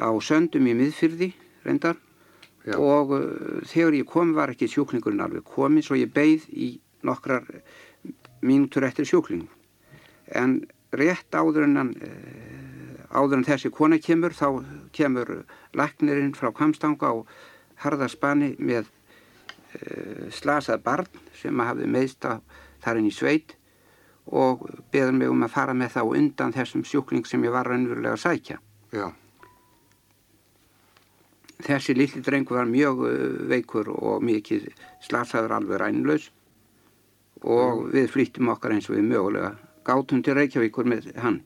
á 0.00 0.08
söndum 0.24 0.68
í 0.70 0.76
miðfyrði 0.78 1.34
reyndar. 1.66 1.98
Ja. 2.64 2.76
og 2.76 3.14
uh, 3.16 3.60
þegar 3.64 3.96
ég 3.96 4.08
kom 4.08 4.34
var 4.36 4.52
ekki 4.52 4.68
sjúklingurinn 4.68 5.22
alveg 5.24 5.46
komið 5.48 5.86
svo 5.86 5.96
ég 5.96 6.10
beigð 6.12 6.44
í 6.52 6.74
nokkrar 7.08 7.46
mínútur 8.44 8.84
eftir 8.84 9.08
sjúkling. 9.08 9.46
En 10.28 10.60
rétt 10.92 11.32
áður 11.32 11.64
en, 11.64 11.78
hann, 11.80 11.92
áður 13.08 13.38
en 13.38 13.46
þessi 13.48 13.70
kona 13.72 13.96
kemur 14.02 14.36
þá 14.36 14.60
kemur 14.92 15.32
laknirinn 15.76 16.36
frá 16.36 16.50
Kvamstanga 16.52 17.14
og 17.16 17.32
harðarspani 17.80 18.52
með 18.58 18.90
uh, 18.90 20.28
slasað 20.28 20.84
barn 20.84 21.24
sem 21.40 21.64
hafði 21.64 21.88
meðst 21.88 22.28
þar 22.84 23.00
inn 23.00 23.08
í 23.08 23.14
sveit 23.14 23.56
og 24.30 24.66
beður 24.92 25.16
mig 25.16 25.30
um 25.30 25.42
að 25.46 25.54
fara 25.54 25.74
með 25.74 25.96
þá 25.96 26.02
undan 26.04 26.54
þessum 26.54 26.84
sjúkling 26.86 27.26
sem 27.26 27.42
ég 27.44 27.54
var 27.54 27.68
raunverulega 27.70 28.16
að 28.16 28.24
sækja. 28.24 28.60
Já. 28.94 29.10
þessi 31.60 31.94
lilli 31.94 32.22
drengu 32.24 32.56
var 32.56 32.66
mjög 32.66 33.02
veikur 33.50 33.90
og 33.92 34.24
mikið 34.24 34.70
slasaður 35.04 35.58
alveg 35.58 35.82
rænlaus. 35.82 36.30
Og 37.40 37.84
mm. 37.84 37.90
við 37.94 38.08
flyttum 38.14 38.50
okkar 38.52 38.74
eins 38.74 38.88
og 38.90 38.96
við 38.96 39.06
mögulega 39.12 39.54
gátum 39.84 40.22
til 40.24 40.34
Reykjavíkur 40.36 40.88
með 40.88 41.10
hann. 41.20 41.40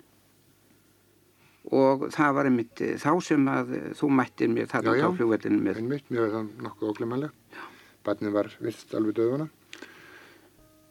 Og 1.75 2.09
það 2.15 2.35
var 2.37 2.49
einmitt 2.49 2.83
þá 3.01 3.11
sem 3.25 3.47
að 3.49 3.77
þú 3.99 4.11
mættir 4.13 4.51
mér 4.53 4.69
þarna 4.71 4.97
á 5.01 5.11
fljóðveldinu 5.17 5.61
með 5.63 5.81
einmitt, 5.81 6.11
mér 6.11 6.27
var 6.27 6.35
það 6.35 6.51
nokkuð 6.67 6.91
oklimanlega 6.93 7.33
barnið 8.05 8.35
var 8.37 8.51
vist 8.63 8.93
alveg 8.97 9.17
döðuna 9.19 9.49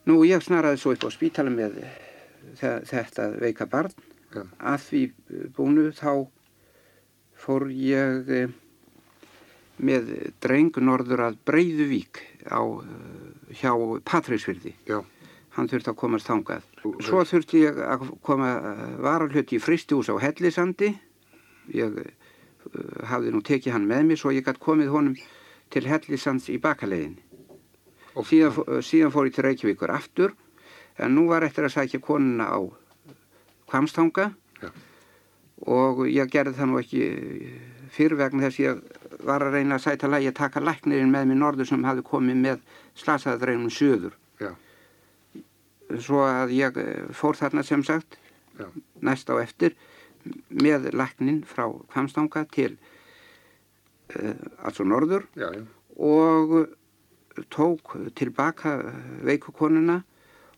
Nú 0.09 0.23
ég 0.27 0.43
snaraði 0.43 0.81
svo 0.81 0.95
upp 0.95 1.05
á 1.07 1.09
spítala 1.13 1.53
með 1.53 1.79
þetta 2.59 3.29
veika 3.39 3.67
barn. 3.69 3.93
Já. 4.33 4.43
að 4.57 4.85
því 4.87 5.01
búinu 5.53 5.89
þá 5.93 6.25
fór 7.37 7.67
ég 7.69 8.31
með 9.83 10.11
dreng 10.41 10.77
norður 10.81 11.27
að 11.27 11.39
Breiðuvík 11.45 12.21
á 12.49 12.61
hjá 13.53 13.73
Patrísfyrði 14.05 14.73
hann 15.53 15.69
þurfti 15.69 15.91
að 15.91 15.99
komast 16.01 16.29
þangað. 16.29 16.65
Svo 17.05 17.21
þurfti 17.29 17.61
ég 17.61 17.77
að 17.85 18.07
koma 18.25 18.49
varalhut 19.03 19.53
í 19.53 19.61
fristihús 19.61 20.09
á 20.09 20.17
Hellisandi. 20.17 20.89
Ég 21.77 21.99
hafði 23.05 23.35
nú 23.35 23.43
tekið 23.45 23.75
hann 23.75 23.85
með 23.85 24.07
mér 24.09 24.21
svo 24.23 24.33
ég 24.33 24.47
gæti 24.47 24.63
komið 24.63 24.93
honum 24.95 25.19
til 25.73 25.85
Hellisands 25.85 26.49
í 26.49 26.57
bakalegin 26.63 27.19
síðan, 28.21 28.57
uh, 28.67 28.79
síðan 28.85 29.13
fór 29.13 29.29
ég 29.29 29.35
til 29.35 29.45
Reykjavíkur 29.47 29.93
aftur 29.93 30.33
en 31.01 31.15
nú 31.15 31.27
var 31.31 31.45
eftir 31.45 31.65
að 31.67 31.75
sækja 31.77 32.01
konuna 32.03 32.49
á 32.53 32.59
Kvamstanga 33.69 34.29
Já. 34.61 34.69
og 35.65 36.03
ég 36.05 36.29
gerði 36.29 36.57
það 36.59 36.69
nú 36.69 36.81
ekki 36.81 37.07
fyrir 37.93 38.19
vegna 38.19 38.45
þess 38.47 38.61
ég 38.61 38.83
var 39.23 39.45
að 39.45 39.57
reyna 39.57 39.77
að 39.77 39.85
sæta 39.85 40.09
lægi 40.09 40.31
að 40.31 40.39
taka 40.41 40.63
læknirinn 40.63 41.11
með 41.13 41.31
mér 41.31 41.39
norður 41.41 41.69
sem 41.69 41.87
hafði 41.87 42.05
komið 42.09 42.39
með 42.43 42.61
slasaðadreinum 43.01 43.73
söður 43.73 44.17
Já. 44.41 44.51
svo 46.01 46.23
að 46.27 46.53
ég 46.57 46.77
eh, 46.81 47.09
fór 47.15 47.39
þarna 47.39 47.65
sem 47.65 47.83
sagt 47.85 48.17
Já. 48.59 48.67
næst 49.01 49.29
á 49.33 49.35
eftir 49.41 49.77
með 50.53 50.91
læknin 50.93 51.41
frá 51.47 51.65
Kvamstanga 51.91 52.45
til 52.53 52.75
uh, 54.15 54.37
altså 54.63 54.85
norður 54.87 55.25
Já, 55.35 55.49
og 55.97 56.53
tók 57.53 57.95
tilbaka 58.15 58.77
veikukonuna 59.25 60.01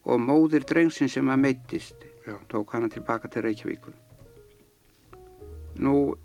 og 0.05 0.21
móðir 0.21 0.65
drengsin 0.67 1.09
sem 1.09 1.29
að 1.29 1.43
meittist 1.47 2.09
tók 2.51 2.73
hana 2.73 2.89
tilbaka 2.91 3.29
til 3.31 3.45
Reykjavíkun 3.45 3.95
nú 5.81 6.15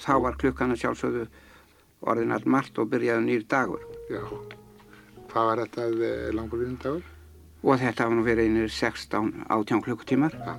þá 0.00 0.14
var 0.24 0.38
klukkan 0.40 0.74
að 0.74 0.82
sjálfsögðu 0.84 1.26
orðin 2.10 2.34
allt 2.34 2.48
margt 2.48 2.78
og 2.80 2.90
byrjaði 2.92 3.26
nýr 3.26 3.46
dagur. 3.50 3.82
Já, 4.10 4.22
hvað 5.30 5.50
var 5.50 5.62
þetta 5.64 5.88
eh, 5.90 6.30
langur 6.34 6.62
viðnum 6.62 6.80
dagur? 6.82 7.10
Og 7.60 7.76
þetta 7.82 8.06
var 8.08 8.16
nú 8.16 8.24
verið 8.24 8.48
einir 8.48 8.72
16 8.72 9.44
átján 9.52 9.84
klukkutímar. 9.84 10.36
Já, 10.46 10.54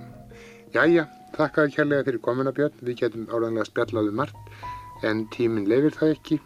Jæja, 0.72 1.08
þakka 1.36 1.68
kærlega 1.74 2.06
fyrir 2.08 2.22
komuna 2.24 2.54
Björn, 2.56 2.78
við 2.86 3.02
getum 3.02 3.28
áraðanlega 3.28 3.68
spjallaðu 3.68 4.16
margt 4.22 5.04
en 5.04 5.26
tíminn 5.34 5.68
leifir 5.68 5.98
það 5.98 6.16
ekki. 6.16 6.42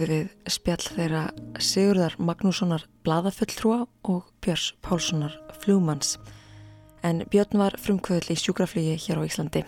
Við 0.00 0.30
spjall 0.48 0.80
þeirra 0.80 1.22
Sigurðar 1.60 2.14
Magnússonar 2.16 2.86
Blaðafulltrúa 3.04 3.82
og 4.08 4.30
Björns 4.40 4.70
Pálssonar 4.80 5.34
Flúmanns. 5.60 6.14
En 7.04 7.20
Björn 7.28 7.60
var 7.60 7.76
frumkvöðli 7.76 8.32
í 8.32 8.40
sjúkraflýgi 8.40 8.94
hér 8.96 9.20
á 9.20 9.28
Íslandi. 9.28 9.64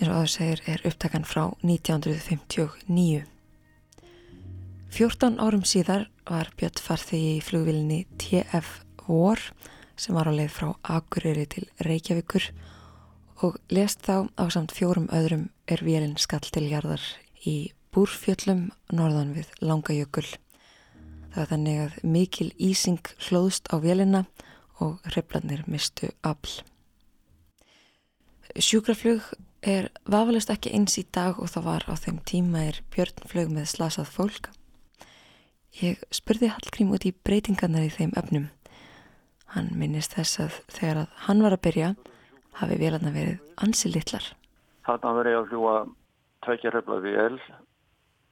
eins 0.00 0.08
og 0.08 0.16
aður 0.16 0.32
segir 0.32 0.62
er 0.66 0.82
upptakan 0.90 1.22
frá 1.22 1.44
1959. 1.62 3.22
14 4.90 5.38
árum 5.38 5.62
síðar 5.62 6.08
var 6.26 6.50
Björn 6.58 6.82
farþegi 6.82 7.36
í 7.36 7.44
flugvilinni 7.46 8.02
TF 8.18 8.82
War 9.06 9.38
sem 9.94 10.18
var 10.18 10.26
á 10.26 10.34
leið 10.34 10.50
frá 10.58 10.74
Akureyri 10.82 11.46
til 11.46 11.70
Reykjavíkur 11.78 12.50
og 13.46 13.62
lest 13.70 14.02
þá 14.02 14.26
á 14.26 14.44
samt 14.50 14.74
fjórum 14.74 15.06
öðrum 15.06 15.50
er 15.70 15.86
vélinn 15.86 16.18
skall 16.18 16.42
til 16.50 16.66
jarðar 16.66 17.02
í 17.46 17.75
Búrfjöllum 17.96 18.66
norðan 18.92 19.30
við 19.32 19.48
Langajökul. 19.64 20.26
Það 21.32 21.38
var 21.38 21.46
þannig 21.48 21.78
að 21.80 21.94
mikil 22.04 22.48
ísing 22.60 23.08
hlóðst 23.24 23.70
á 23.72 23.80
vélina 23.80 24.26
og 24.84 24.98
hreflanir 25.08 25.62
mistu 25.64 26.10
afl. 26.20 26.58
Sjúkraflug 28.52 29.24
er 29.64 29.88
vafalist 30.04 30.52
ekki 30.52 30.74
eins 30.76 30.98
í 31.00 31.06
dag 31.08 31.40
og 31.40 31.48
það 31.54 31.68
var 31.70 31.88
á 31.88 31.94
þeim 31.96 32.20
tíma 32.28 32.66
er 32.68 32.82
björnflög 32.92 33.56
með 33.56 33.70
slasað 33.72 34.12
fólk. 34.12 34.50
Ég 35.80 36.04
spurði 36.12 36.52
Hallgrím 36.52 36.92
út 36.92 37.08
í 37.08 37.16
breytingarnar 37.16 37.88
í 37.88 37.92
þeim 37.96 38.12
öfnum. 38.20 38.50
Hann 39.56 39.72
minnist 39.72 40.20
þess 40.20 40.44
að 40.44 40.60
þegar 40.68 41.06
að 41.06 41.20
hann 41.30 41.44
var 41.48 41.56
að 41.56 41.64
byrja 41.64 41.94
hafi 42.60 42.76
vélarna 42.76 43.16
verið 43.16 43.40
ansi 43.56 43.88
litlar. 43.88 44.34
Þarna 44.84 45.20
verið 45.22 45.38
að 45.40 45.48
fljúa 45.54 45.78
tvekja 46.44 46.76
hrefla 46.76 47.00
vél 47.00 47.40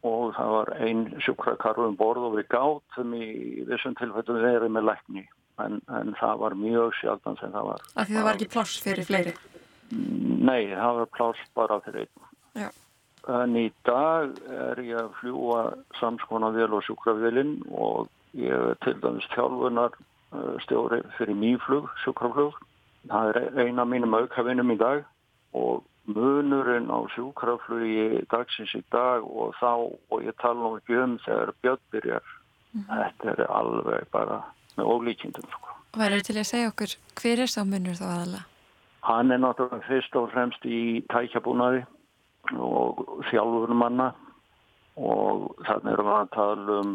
og 0.05 0.35
það 0.37 0.53
var 0.53 0.71
einn 0.85 1.05
sjúkrakarfu 1.25 1.89
um 1.89 1.97
borð 1.97 2.29
og 2.29 2.37
við 2.39 2.49
gátum 2.53 3.17
í 3.17 3.29
þessum 3.71 3.97
tilfellum 3.99 4.43
verið 4.43 4.73
með 4.75 4.89
lækni 4.91 5.25
en, 5.65 5.81
en 5.89 6.15
það 6.19 6.41
var 6.43 6.57
mjög 6.61 6.97
sjaldan 7.01 7.39
sem 7.41 7.53
það 7.55 7.69
var. 7.71 7.85
Af 7.95 8.09
því 8.09 8.19
það 8.19 8.27
var 8.29 8.39
ekki 8.39 8.51
pláss 8.53 8.81
fyrir 8.85 9.09
fleiri? 9.09 9.35
Nei, 9.95 10.73
það 10.75 10.99
var 11.01 11.13
pláss 11.17 11.47
bara 11.57 11.79
fyrir 11.85 12.05
einn. 12.05 12.33
Já. 12.65 12.69
En 13.35 13.57
í 13.57 13.69
dag 13.89 14.35
er 14.53 14.83
ég 14.85 15.01
að 15.01 15.15
fljúa 15.23 15.63
samskona 16.01 16.51
vel 16.53 16.75
og 16.77 16.85
sjúkrafélinn 16.85 17.57
og 17.73 18.11
ég 18.37 18.53
er 18.53 18.77
til 18.85 18.99
dæmis 19.01 19.29
þjálfunar 19.33 19.97
stjóri 20.67 21.01
fyrir 21.17 21.39
mýflug, 21.39 21.89
sjúkraflug. 22.05 22.59
Það 23.09 23.31
er 23.41 23.65
eina 23.65 23.87
mínum 23.89 24.17
aukavinnum 24.19 24.75
í 24.75 24.79
dag 24.81 25.05
og 25.57 25.85
munurinn 26.11 26.91
á 26.93 26.99
sjúkraflugi 27.15 28.25
dagsins 28.33 28.75
í 28.77 28.83
dag 28.93 29.25
og 29.25 29.55
þá 29.61 29.71
og 30.13 30.25
ég 30.25 30.37
tala 30.43 30.61
nú 30.61 30.79
ekki 30.79 30.99
um 31.01 31.15
þegar 31.25 31.55
bjöldbyrjar. 31.65 32.35
Mm. 32.75 32.89
Þetta 32.91 33.31
er 33.33 33.45
alveg 33.49 34.11
bara 34.13 34.41
með 34.77 34.91
ólíkindum. 34.91 35.49
Sko. 35.55 35.79
Værið 35.95 36.27
til 36.27 36.37
að 36.41 36.51
segja 36.51 36.73
okkur, 36.73 36.97
hver 37.21 37.45
er 37.45 37.51
sá 37.51 37.63
munur 37.65 37.97
þá 37.99 38.07
aðalega? 38.11 38.45
Hann 39.05 39.33
er 39.33 39.41
náttúrulega 39.41 39.89
fyrst 39.89 40.17
og 40.17 40.31
fremst 40.33 40.65
í 40.65 41.05
tækjabúnaði 41.13 41.85
og 42.57 43.03
þjálfur 43.31 43.75
manna 43.77 44.11
og 44.97 45.51
þannig 45.67 45.93
erum 45.93 46.09
við 46.09 46.17
að 46.19 46.33
tala 46.35 46.79
um 46.81 46.95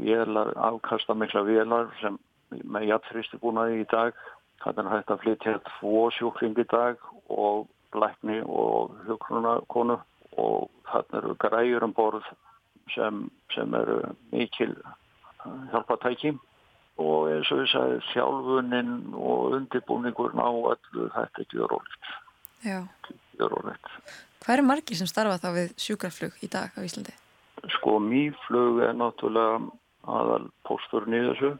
vélar, 0.00 0.52
afkasta 0.56 1.14
mikla 1.14 1.44
vélar 1.46 1.90
sem 2.00 2.18
með 2.50 2.88
jættfristi 2.90 3.38
búnaði 3.42 3.82
í 3.84 3.88
dag 3.90 4.16
þannig 4.64 4.94
er 4.96 5.12
að 5.14 5.22
flytja 5.24 5.58
tvo 5.68 6.08
sjúkling 6.14 6.58
í 6.58 6.66
dag 6.70 6.98
og 7.30 7.68
lækni 7.94 8.40
og 8.44 8.94
hjókrunarkonu 9.06 9.98
og 10.38 10.70
þannig 10.90 11.18
eru 11.22 11.34
græjur 11.42 11.86
um 11.86 11.94
borð 11.94 12.26
sem, 12.94 13.30
sem 13.54 13.74
eru 13.74 14.00
mikil 14.32 14.74
hjálpatæki 15.72 16.34
og 17.00 17.30
eins 17.32 17.50
og 17.52 17.62
ég 17.62 17.70
sagði 17.72 18.00
þjálfuninn 18.10 18.96
og 19.16 19.54
undirbúningur 19.58 20.34
ná 20.36 20.46
öllu 20.48 21.08
þetta 21.14 21.44
er 21.44 21.48
gjörólegt. 21.54 22.10
Já. 22.64 22.80
Gjörólegt. 23.38 23.88
Hvað 24.40 24.54
eru 24.56 24.66
margir 24.68 25.00
sem 25.00 25.08
starfa 25.08 25.40
þá 25.40 25.50
við 25.56 25.72
sjúkraflug 25.80 26.36
í 26.44 26.50
dag 26.52 26.76
á 26.76 26.80
Íslandi? 26.84 27.14
Sko 27.76 27.98
mýflug 28.04 28.80
er 28.84 28.94
náttúrulega 28.96 29.60
aðal 30.08 30.48
pósturinn 30.68 31.16
í 31.16 31.24
þessu 31.28 31.54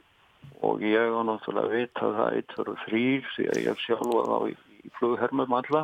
og 0.64 0.84
ég 0.84 1.12
á 1.12 1.20
náttúrulega 1.24 1.72
vita 1.72 2.12
það 2.18 2.36
eitt 2.36 2.54
fyrir 2.56 2.78
þrýr 2.84 3.32
því 3.34 3.48
að 3.52 3.62
ég 3.64 3.82
sjálfa 3.84 4.22
þá 4.28 4.36
í, 4.48 4.54
í 4.84 4.92
flughermum 4.98 5.56
alla. 5.60 5.82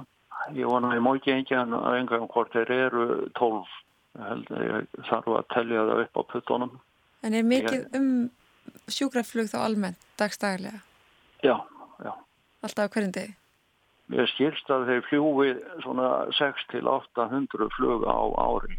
Ég 0.54 0.68
vona 0.68 0.92
að 0.92 0.98
ég 0.98 1.04
má 1.04 1.12
ekki 1.16 1.34
engjan 1.34 1.74
að 1.74 1.98
engan 2.00 2.28
hvort 2.30 2.52
þeir 2.54 2.72
eru 2.76 3.06
tólf. 3.38 3.70
Þarf 4.16 5.26
að 5.28 5.48
tellja 5.52 5.86
það 5.90 6.02
upp 6.04 6.20
á 6.20 6.22
puttunum. 6.32 6.76
En 7.26 7.34
er 7.34 7.46
mikið 7.46 7.80
ég... 7.80 7.88
um 7.98 8.10
sjúkraflug 8.92 9.50
þá 9.50 9.58
almennt 9.64 10.06
dagstaglega? 10.20 10.80
Já, 11.44 11.56
já. 12.02 12.12
Alltaf 12.64 12.94
hverjum 12.94 13.12
degi? 13.16 13.34
Ég 14.14 14.30
skilst 14.30 14.70
að 14.70 14.86
þeir 14.90 15.06
fljúi 15.08 15.48
svona 15.82 16.10
6-800 16.38 17.72
flug 17.74 18.06
á 18.06 18.18
ári. 18.38 18.78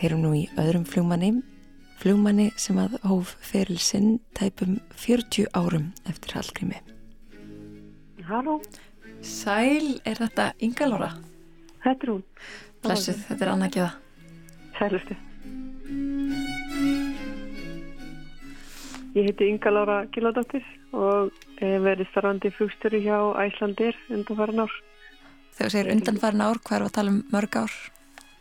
Heyrum 0.00 0.22
nú 0.24 0.30
í 0.32 0.46
öðrum 0.60 0.86
flugmanni, 0.88 1.42
flugmanni 2.00 2.48
sem 2.56 2.78
að 2.80 2.96
hóf 3.04 3.34
feril 3.44 3.76
sinn 3.82 4.14
tæpum 4.38 4.78
40 4.96 5.50
árum 5.52 5.90
eftir 6.08 6.38
Hallgrími. 6.38 6.80
Halló. 8.30 8.60
Sæl, 9.20 9.98
er 10.08 10.16
þetta 10.22 10.52
Inga 10.64 10.88
Lóra? 10.88 11.10
Þetta 11.84 12.06
er 12.06 12.12
hún. 12.14 12.22
Blessuð, 12.80 13.20
þetta 13.28 13.44
er 13.44 13.52
Anna 13.52 13.68
Gjöða. 13.68 13.90
Sælustu. 14.78 15.18
Ég 19.18 19.26
heiti 19.26 19.50
Inga 19.50 19.74
Lóra 19.74 20.00
Gilladóttir 20.14 20.64
og 20.96 21.34
verið 21.60 22.08
starfandi 22.14 22.54
flugstöru 22.56 23.02
hjá 23.04 23.18
Æslandir 23.44 23.98
undanfæran 24.08 24.64
ár. 24.64 24.76
Þegar 25.58 25.68
þú 25.68 25.72
segir 25.74 25.92
undanfæran 25.98 26.46
ár, 26.46 26.64
hvað 26.64 26.78
er 26.78 26.86
að 26.86 26.94
tala 26.96 27.12
um 27.12 27.24
mörg 27.34 27.64
ár? 27.66 27.74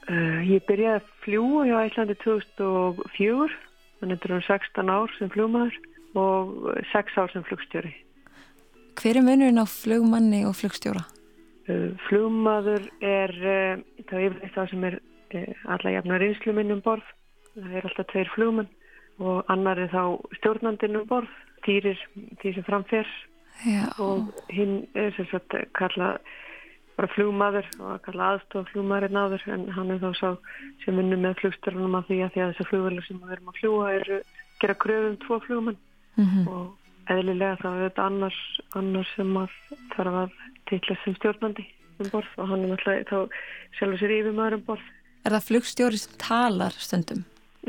Uh, 0.09 0.39
ég 0.49 0.63
byrjaði 0.65 0.97
að 0.97 1.09
fljúa 1.21 1.65
hjá 1.67 1.75
Æslandi 1.83 2.15
2004, 2.23 3.57
þannig 3.99 4.15
að 4.15 4.15
þetta 4.15 4.29
er 4.29 4.33
um 4.33 4.45
16 4.47 4.91
ár 4.95 5.11
sem 5.19 5.31
fljúmaður 5.35 5.75
og 6.17 6.55
6 6.89 7.19
ár 7.21 7.33
sem 7.33 7.45
flugstjóri. 7.45 7.91
Hver 8.97 9.19
er 9.19 9.25
munurinn 9.27 9.61
á 9.61 9.65
flugmanni 9.69 10.41
og 10.49 10.57
flugstjóra? 10.57 11.03
Uh, 11.69 11.93
flugmaður 12.07 12.89
er, 13.05 13.35
uh, 13.37 14.03
það 14.09 14.17
er 14.17 14.25
yfirleitt 14.31 14.57
það 14.57 14.73
sem 14.73 14.89
er 14.89 14.99
alla 15.69 15.93
jafna 15.93 16.17
reynslu 16.17 16.57
minn 16.57 16.73
um 16.73 16.81
borð, 16.81 17.05
það 17.53 17.77
er 17.77 17.89
alltaf 17.91 18.09
tveir 18.09 18.33
flugmenn 18.33 18.73
og 19.19 19.43
annar 19.51 19.77
er 19.77 19.91
þá 19.93 20.03
stjórnandinn 20.39 20.97
um 21.03 21.07
borð, 21.09 21.29
týrir 21.67 21.99
því 22.41 22.55
sem 22.55 22.65
framfer 22.65 23.09
Já. 23.67 23.83
og 23.99 24.29
hinn 24.49 24.87
er 24.97 25.11
sem 25.17 25.27
sagt 25.29 25.53
kallað 25.77 26.17
bara 26.99 27.12
flugmaður 27.13 27.67
og 27.79 27.91
að 27.93 28.01
kalla 28.09 28.25
aðstof 28.33 28.71
flugmaðurinn 28.73 29.19
áður 29.21 29.45
en 29.53 29.62
hann 29.71 29.93
er 29.93 30.01
þá 30.01 30.09
sá 30.19 30.29
sem 30.83 30.97
vinnur 30.99 31.21
með 31.23 31.38
flugstörunum 31.39 31.95
af 31.95 32.09
því 32.09 32.17
að 32.25 32.33
því 32.33 32.43
að 32.43 32.51
þessar 32.51 32.69
flugvelur 32.73 33.07
sem 33.07 33.21
við 33.23 33.35
erum 33.35 33.51
að 33.51 33.59
fljúa 33.62 33.85
er 33.95 34.12
gera 34.59 34.75
kröfum 34.83 35.15
tvo 35.23 35.39
flugmenn 35.45 35.79
mm 36.17 36.25
-hmm. 36.25 36.47
og 36.51 37.13
eðlilega 37.13 37.59
þá 37.62 37.69
er 37.69 37.81
þetta 37.85 38.07
annars, 38.09 38.39
annars 38.75 39.13
sem 39.15 39.38
að 39.39 39.55
þarf 39.95 40.19
að 40.23 40.38
teikla 40.69 40.97
sem 41.03 41.15
stjórnandi 41.15 41.65
um 41.99 42.12
borð 42.12 42.35
og 42.38 42.51
hann 42.51 42.63
er 42.63 42.73
náttúrulega 42.73 43.09
þá 43.09 43.19
sjálfur 43.79 43.99
sér 44.01 44.15
yfir 44.19 44.35
maður 44.35 44.57
um 44.59 44.65
borð. 44.67 44.85
Er 45.25 45.35
það 45.35 45.47
flugstjóri 45.47 46.01
sem 46.03 46.19
talar 46.19 46.75
stundum? 46.75 47.23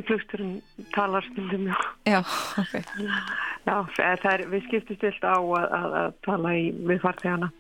Flugstjórin 0.07 0.53
talar 0.95 1.25
stundum, 1.31 1.71
já. 1.71 1.79
Já, 2.07 2.21
ok. 2.59 2.75
Já, 3.67 3.77
það 3.97 4.29
er, 4.35 4.45
við 4.51 4.67
skiptum 4.67 4.97
stilt 4.97 5.25
á 5.27 5.39
að, 5.39 5.67
að, 5.79 5.97
að 6.03 6.13
tala 6.27 6.55
í, 6.55 6.71
við 6.91 7.03
farþegana 7.03 7.51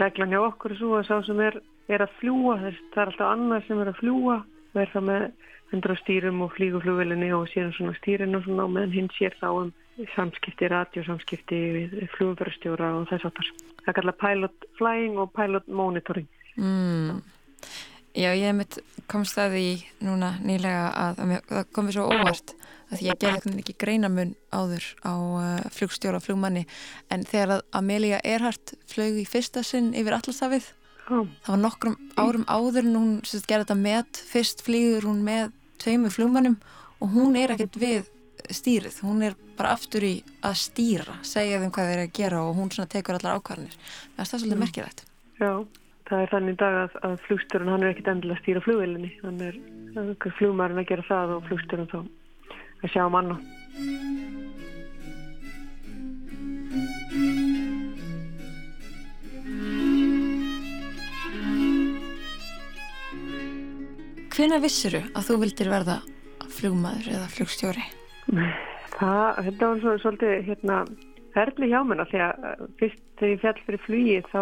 reglan 0.00 0.32
hjá 0.34 0.40
okkur 0.46 0.76
svo 0.78 0.98
að 0.98 1.08
sá 1.08 1.18
sem 1.26 1.40
er, 1.44 1.58
er 1.88 2.04
að 2.04 2.14
fljúa, 2.20 2.56
það 2.94 3.02
er 3.02 3.12
alltaf 3.12 3.32
annar 3.32 3.66
sem 3.66 3.82
er 3.82 3.92
að 3.92 4.00
fljúa 4.00 4.38
og 4.44 4.80
er 4.82 4.92
það 4.94 5.06
með 5.08 5.28
hendur 5.72 5.94
á 5.94 5.96
stýrum 6.00 6.42
og 6.44 6.54
flíguflugvelinni 6.56 7.28
og 7.36 7.48
um 7.60 7.72
svona 7.76 7.96
stýrin 7.98 8.36
og 8.36 8.44
svona 8.46 8.64
og 8.64 8.74
meðan 8.74 8.94
hinn 8.94 9.10
sér 9.16 9.36
þá 9.40 9.48
um 9.50 9.72
samskipti, 10.14 10.68
radiosamskipti 10.70 11.58
við 11.74 12.06
flugumfærastjóra 12.14 12.92
og 13.00 13.08
þess 13.10 13.28
aftar. 13.28 13.50
Það 13.82 13.90
er 13.90 13.98
kallað 13.98 14.20
pilot 14.22 14.68
flying 14.78 15.18
og 15.18 15.32
pilot 15.34 15.68
monitoring. 15.68 16.28
Mm. 16.56 17.20
Já, 18.18 18.32
ég 18.34 18.46
hef 18.48 18.56
mitt 18.56 18.78
komst 19.10 19.36
það 19.38 19.58
í 19.60 19.68
núna 20.02 20.36
nýlega 20.42 20.88
að, 20.90 21.20
að 21.22 21.34
það 21.50 21.68
komið 21.76 21.98
svo 21.98 22.06
óvart 22.14 22.54
að 22.88 23.04
ég 23.04 23.20
gerði 23.20 23.54
ekki 23.60 23.76
greinamun 23.80 24.34
áður 24.54 24.84
á 25.04 25.14
uh, 25.14 25.46
flugstjóra 25.74 26.20
og 26.20 26.24
flugmanni. 26.24 26.64
En 27.12 27.26
þegar 27.28 27.58
að 27.58 27.64
Amelia 27.80 28.20
Earhart 28.24 28.74
flög 28.88 29.20
í 29.20 29.26
fyrsta 29.28 29.64
sinn 29.66 29.92
yfir 29.92 30.16
Allasafið 30.16 30.72
það 31.08 31.48
var 31.48 31.60
nokkrum 31.62 31.96
árum 32.18 32.44
áður 32.48 32.84
en 32.84 32.96
hún 32.98 33.10
gerði 33.24 33.64
þetta 33.64 33.76
með, 33.80 34.20
fyrst 34.28 34.62
flýður 34.66 35.08
hún 35.08 35.24
með 35.24 35.52
tveimur 35.80 36.12
flugmannum 36.12 36.58
og 36.98 37.12
hún 37.14 37.36
er 37.38 37.54
ekkert 37.54 37.78
við 37.80 38.08
stýrið, 38.54 39.00
hún 39.04 39.24
er 39.26 39.36
bara 39.58 39.74
aftur 39.76 40.04
í 40.06 40.14
að 40.46 40.58
stýra, 40.60 41.18
segja 41.26 41.60
þeim 41.62 41.72
hvað 41.74 41.90
þeir 41.90 41.98
eru 41.98 42.06
að 42.06 42.16
gera 42.18 42.42
og 42.44 42.56
hún 42.58 42.70
tekur 42.70 43.18
allar 43.18 43.38
ákvarðanir. 43.38 43.74
Það 44.16 44.22
er 44.22 44.30
svolítið 44.30 44.62
merkilegt. 44.62 45.02
Já, 45.38 45.52
það 46.08 46.22
er 46.22 46.32
þannig 46.34 46.60
dag 46.60 46.78
að, 46.84 46.96
að 47.08 47.16
flugstörun 47.26 47.72
hann 47.72 47.84
er 47.84 47.92
ekkert 47.92 48.12
endilega 48.12 48.38
að 48.38 48.44
stýra 48.44 48.64
flugvelinni 48.66 49.10
hann 49.24 49.42
er, 49.48 49.58
flugmærin 50.38 50.82
að 50.82 50.88
gera 50.92 51.08
það 51.08 51.34
og 51.36 51.50
flugstörun 51.50 51.90
þá 51.90 51.98
að 52.82 52.92
sjá 52.94 53.04
um 53.06 53.16
annan 53.18 53.40
Hvena 64.38 64.60
vissuru 64.62 65.00
að 65.18 65.24
þú 65.26 65.36
vildir 65.42 65.68
verða 65.72 65.96
flugmaður 66.54 67.08
eða 67.16 67.30
flugstjóri? 67.32 67.84
Það, 68.94 69.40
þetta 69.48 69.70
var 69.70 69.80
svo, 69.82 69.94
svolítið 70.04 70.34
hérna, 70.46 70.76
ferli 71.34 71.70
hjá 71.72 71.80
mér 71.82 72.04
því 72.06 72.20
að 72.22 72.46
uh, 72.46 72.60
fyrst 72.78 73.02
þegar 73.18 73.32
ég 73.32 73.42
fjall 73.42 73.60
fyrir 73.66 73.82
flugi 73.82 74.18
þá 74.30 74.40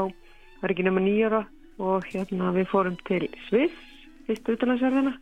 var 0.60 0.74
ekki 0.74 0.84
nema 0.84 1.04
nýjara 1.04 1.42
og 1.80 2.04
hérna 2.12 2.52
við 2.56 2.68
fórum 2.72 2.98
til 3.08 3.22
Sviss 3.46 3.80
fyrst 4.28 4.52
utanlandsverðina, 4.52 5.14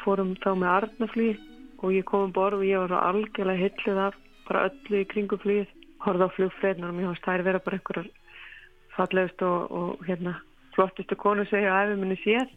fórum 0.00 0.32
þá 0.40 0.50
með 0.62 0.72
Arnaflugi 0.78 1.36
og 1.82 1.94
ég 1.94 2.06
kom 2.08 2.28
um 2.28 2.34
borð 2.34 2.62
og 2.62 2.66
ég 2.66 2.82
var 2.86 3.08
algjörlega 3.10 3.66
hillið 3.66 4.02
af 4.06 4.18
bara 4.48 4.66
öllu 4.70 5.02
í 5.02 5.08
kringu 5.10 5.38
flugið, 5.42 5.70
horfði 6.02 6.26
á 6.26 6.34
flugfrednar 6.36 6.90
og 6.90 6.98
mér 6.98 7.22
það 7.24 7.34
er 7.34 7.46
vera 7.48 7.62
bara 7.62 7.78
einhverjar 7.78 8.10
fallegust 8.96 9.42
og, 9.46 9.70
og 9.70 10.06
hérna 10.06 10.36
flottustu 10.76 11.16
konu 11.18 11.44
segja 11.48 11.74
að 11.76 11.92
við 11.92 12.02
munum 12.02 12.22
séð 12.22 12.48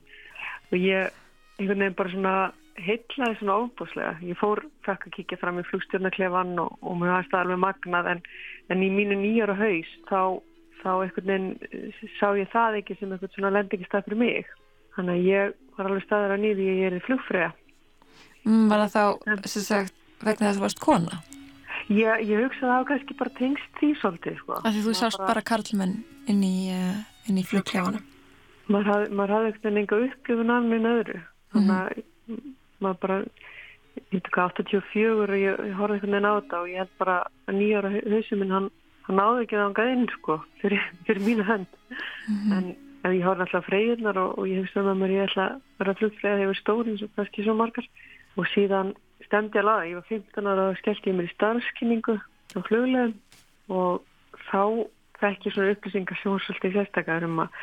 og 0.71 0.77
ég 0.79 1.13
einhvern 1.59 1.83
veginn 1.83 1.97
bara 1.99 2.13
svona 2.13 2.35
heitlaði 2.75 3.37
svona 3.39 3.59
óbúslega. 3.63 4.15
Ég 4.27 4.39
fór, 4.39 4.61
fekk 4.83 5.07
að 5.07 5.15
kíkja 5.15 5.39
fram 5.39 5.61
í 5.61 5.65
flugstjórnaklefan 5.69 6.57
og, 6.59 6.75
og 6.83 6.97
mér 6.99 7.13
var 7.13 7.29
staðar 7.29 7.53
með 7.53 7.61
magnað 7.63 8.11
en, 8.11 8.23
en 8.73 8.83
í 8.83 8.89
mínu 8.91 9.19
nýjara 9.21 9.55
haus 9.59 9.91
þá, 10.09 10.19
þá 10.81 10.89
einhvern 10.91 11.31
veginn 11.31 11.51
eh, 11.69 12.01
sá 12.19 12.27
ég 12.35 12.51
það 12.51 12.81
ekki 12.81 12.97
sem 12.99 13.13
einhvern 13.15 13.35
svona 13.35 13.53
lendingistað 13.55 14.09
fyrir 14.09 14.21
mig. 14.25 14.51
Þannig 14.97 15.15
að 15.15 15.29
ég 15.29 15.55
var 15.77 15.89
alveg 15.89 16.07
staðar 16.07 16.35
á 16.35 16.37
nýði 16.39 16.67
ég 16.67 16.89
er 16.89 16.97
í 16.99 17.05
flugfræða. 17.07 17.53
Mm, 18.45 18.65
var 18.71 18.85
það 18.85 18.95
þá, 18.95 19.45
sem 19.51 19.65
sagt, 19.65 19.95
vegna 20.21 20.47
þess 20.47 20.53
að 20.53 20.59
þú 20.59 20.65
varst 20.65 20.83
kona? 20.83 21.21
Ég, 21.85 22.25
ég 22.25 22.41
hugsaði 22.41 22.71
að 22.71 22.75
það 22.75 22.89
kannski 22.89 23.17
bara 23.19 23.35
tengst 23.37 23.79
því 23.79 23.91
svolítið, 24.01 24.37
sko. 24.41 24.59
Því 24.65 24.83
þú 24.85 24.97
sást 24.97 25.19
bara, 25.19 25.29
bara 25.33 25.45
karlmenn 25.45 25.95
inn 26.31 26.43
í, 26.45 26.55
uh, 26.73 26.99
í 27.29 27.45
flugklefanum? 27.45 28.05
Maður 28.65 28.91
hafði, 28.91 29.17
hafði 29.29 29.49
eitthvað 29.51 29.81
enga 29.81 30.03
upplifun 30.07 30.53
annir 30.55 30.87
öðru 30.89 31.19
þannig 31.55 31.75
að 31.75 31.99
mm. 32.31 32.55
maður 32.83 33.01
bara 33.03 33.17
ég 33.95 34.07
veit 34.11 34.29
ekki 34.29 34.41
84 34.43 35.03
og 35.13 35.35
ég, 35.39 35.61
ég 35.69 35.77
horfði 35.77 35.99
einhvern 35.99 36.15
veginn 36.15 36.27
á 36.27 36.33
þetta 36.39 36.61
og 36.61 36.71
ég 36.71 36.81
held 36.81 36.95
bara 37.01 37.17
að 37.47 37.59
nýjára 37.59 37.91
hausum 37.95 38.41
minn 38.41 38.55
hann, 38.55 38.71
hann 39.07 39.19
náði 39.21 39.45
ekki 39.45 39.59
það 39.59 39.69
á 39.71 39.77
gæðin 39.79 40.09
sko 40.15 40.39
fyrir, 40.61 40.89
fyrir 41.07 41.23
mínu 41.25 41.45
hönd 41.47 41.77
mm 41.85 42.35
-hmm. 42.35 42.57
en, 42.57 42.65
en 43.03 43.15
ég 43.15 43.27
horfði 43.27 43.45
alltaf 43.45 43.69
freyðunar 43.69 44.21
og, 44.23 44.33
og 44.39 44.49
ég 44.49 44.61
hef 44.61 44.71
stundið 44.71 44.91
að 44.91 45.01
mér 45.01 45.15
ég 45.15 45.29
ætla 45.29 45.45
að 45.47 45.61
vera 45.79 45.97
flugfræðið 46.01 46.55
stór 46.59 46.91
eins 46.91 47.05
og 47.05 47.15
kannski 47.15 47.45
svo 47.45 47.55
margar 47.55 47.87
og 48.35 48.47
síðan 48.51 48.93
stemdi 49.25 49.59
ég 49.59 49.65
laga, 49.65 49.87
ég 49.89 49.99
var 49.99 50.09
15 50.09 50.49
ára 50.51 50.67
og 50.71 50.77
skellti 50.79 51.11
ég 51.11 51.17
mér 51.17 51.29
í 51.29 51.33
starfskynningu 51.33 52.17
á 52.19 52.59
fluglegum 52.67 53.15
og 53.73 54.03
þá 54.49 54.61
fekk 55.19 55.47
ég 55.47 55.55
svona 55.55 55.73
upplýsingar 55.73 56.19
sjónsvöldi 56.21 56.71
sérstakar 56.73 57.25
um 57.27 57.41
að, 57.45 57.57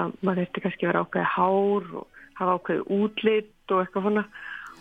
að 0.00 0.14
maður 0.20 0.42
þetta 0.44 0.64
kannski 0.64 0.90
vera 0.90 1.02
ákveði 1.04 1.32
hár 1.36 1.88
og 2.00 2.20
hafa 2.36 2.56
ákveðið 2.58 2.92
útlitt 2.98 3.72
og 3.72 3.82
eitthvað 3.82 4.08
svona. 4.08 4.26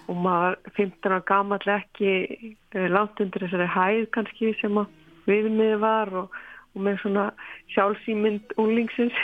Og 0.05 0.17
maður 0.21 0.57
15 0.77 1.09
ára 1.09 1.21
gammal 1.25 1.61
ekki 1.75 2.09
eh, 2.13 2.89
langt 2.93 3.21
undir 3.23 3.45
þessari 3.45 3.69
hæð 3.73 4.09
kannski 4.13 4.51
sem 4.59 4.77
að 4.77 4.91
viðmiði 5.25 5.77
var 5.81 6.11
og, 6.21 6.35
og 6.75 6.83
með 6.85 6.99
svona 7.01 7.29
sjálfsýmynd 7.73 8.53
úlingsins 8.61 9.17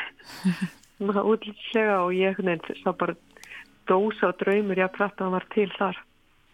svona 0.97 1.25
útlitslega 1.27 1.99
og 2.05 2.15
ég 2.17 2.39
nefnt 2.41 2.71
sá 2.81 2.89
bara 2.97 3.17
dósa 3.89 4.31
og 4.31 4.39
draumur 4.41 4.79
ég 4.79 4.87
að 4.87 4.97
prata 4.97 5.21
að 5.21 5.27
hann 5.27 5.37
var 5.37 5.47
til 5.53 5.69
þar 5.77 6.01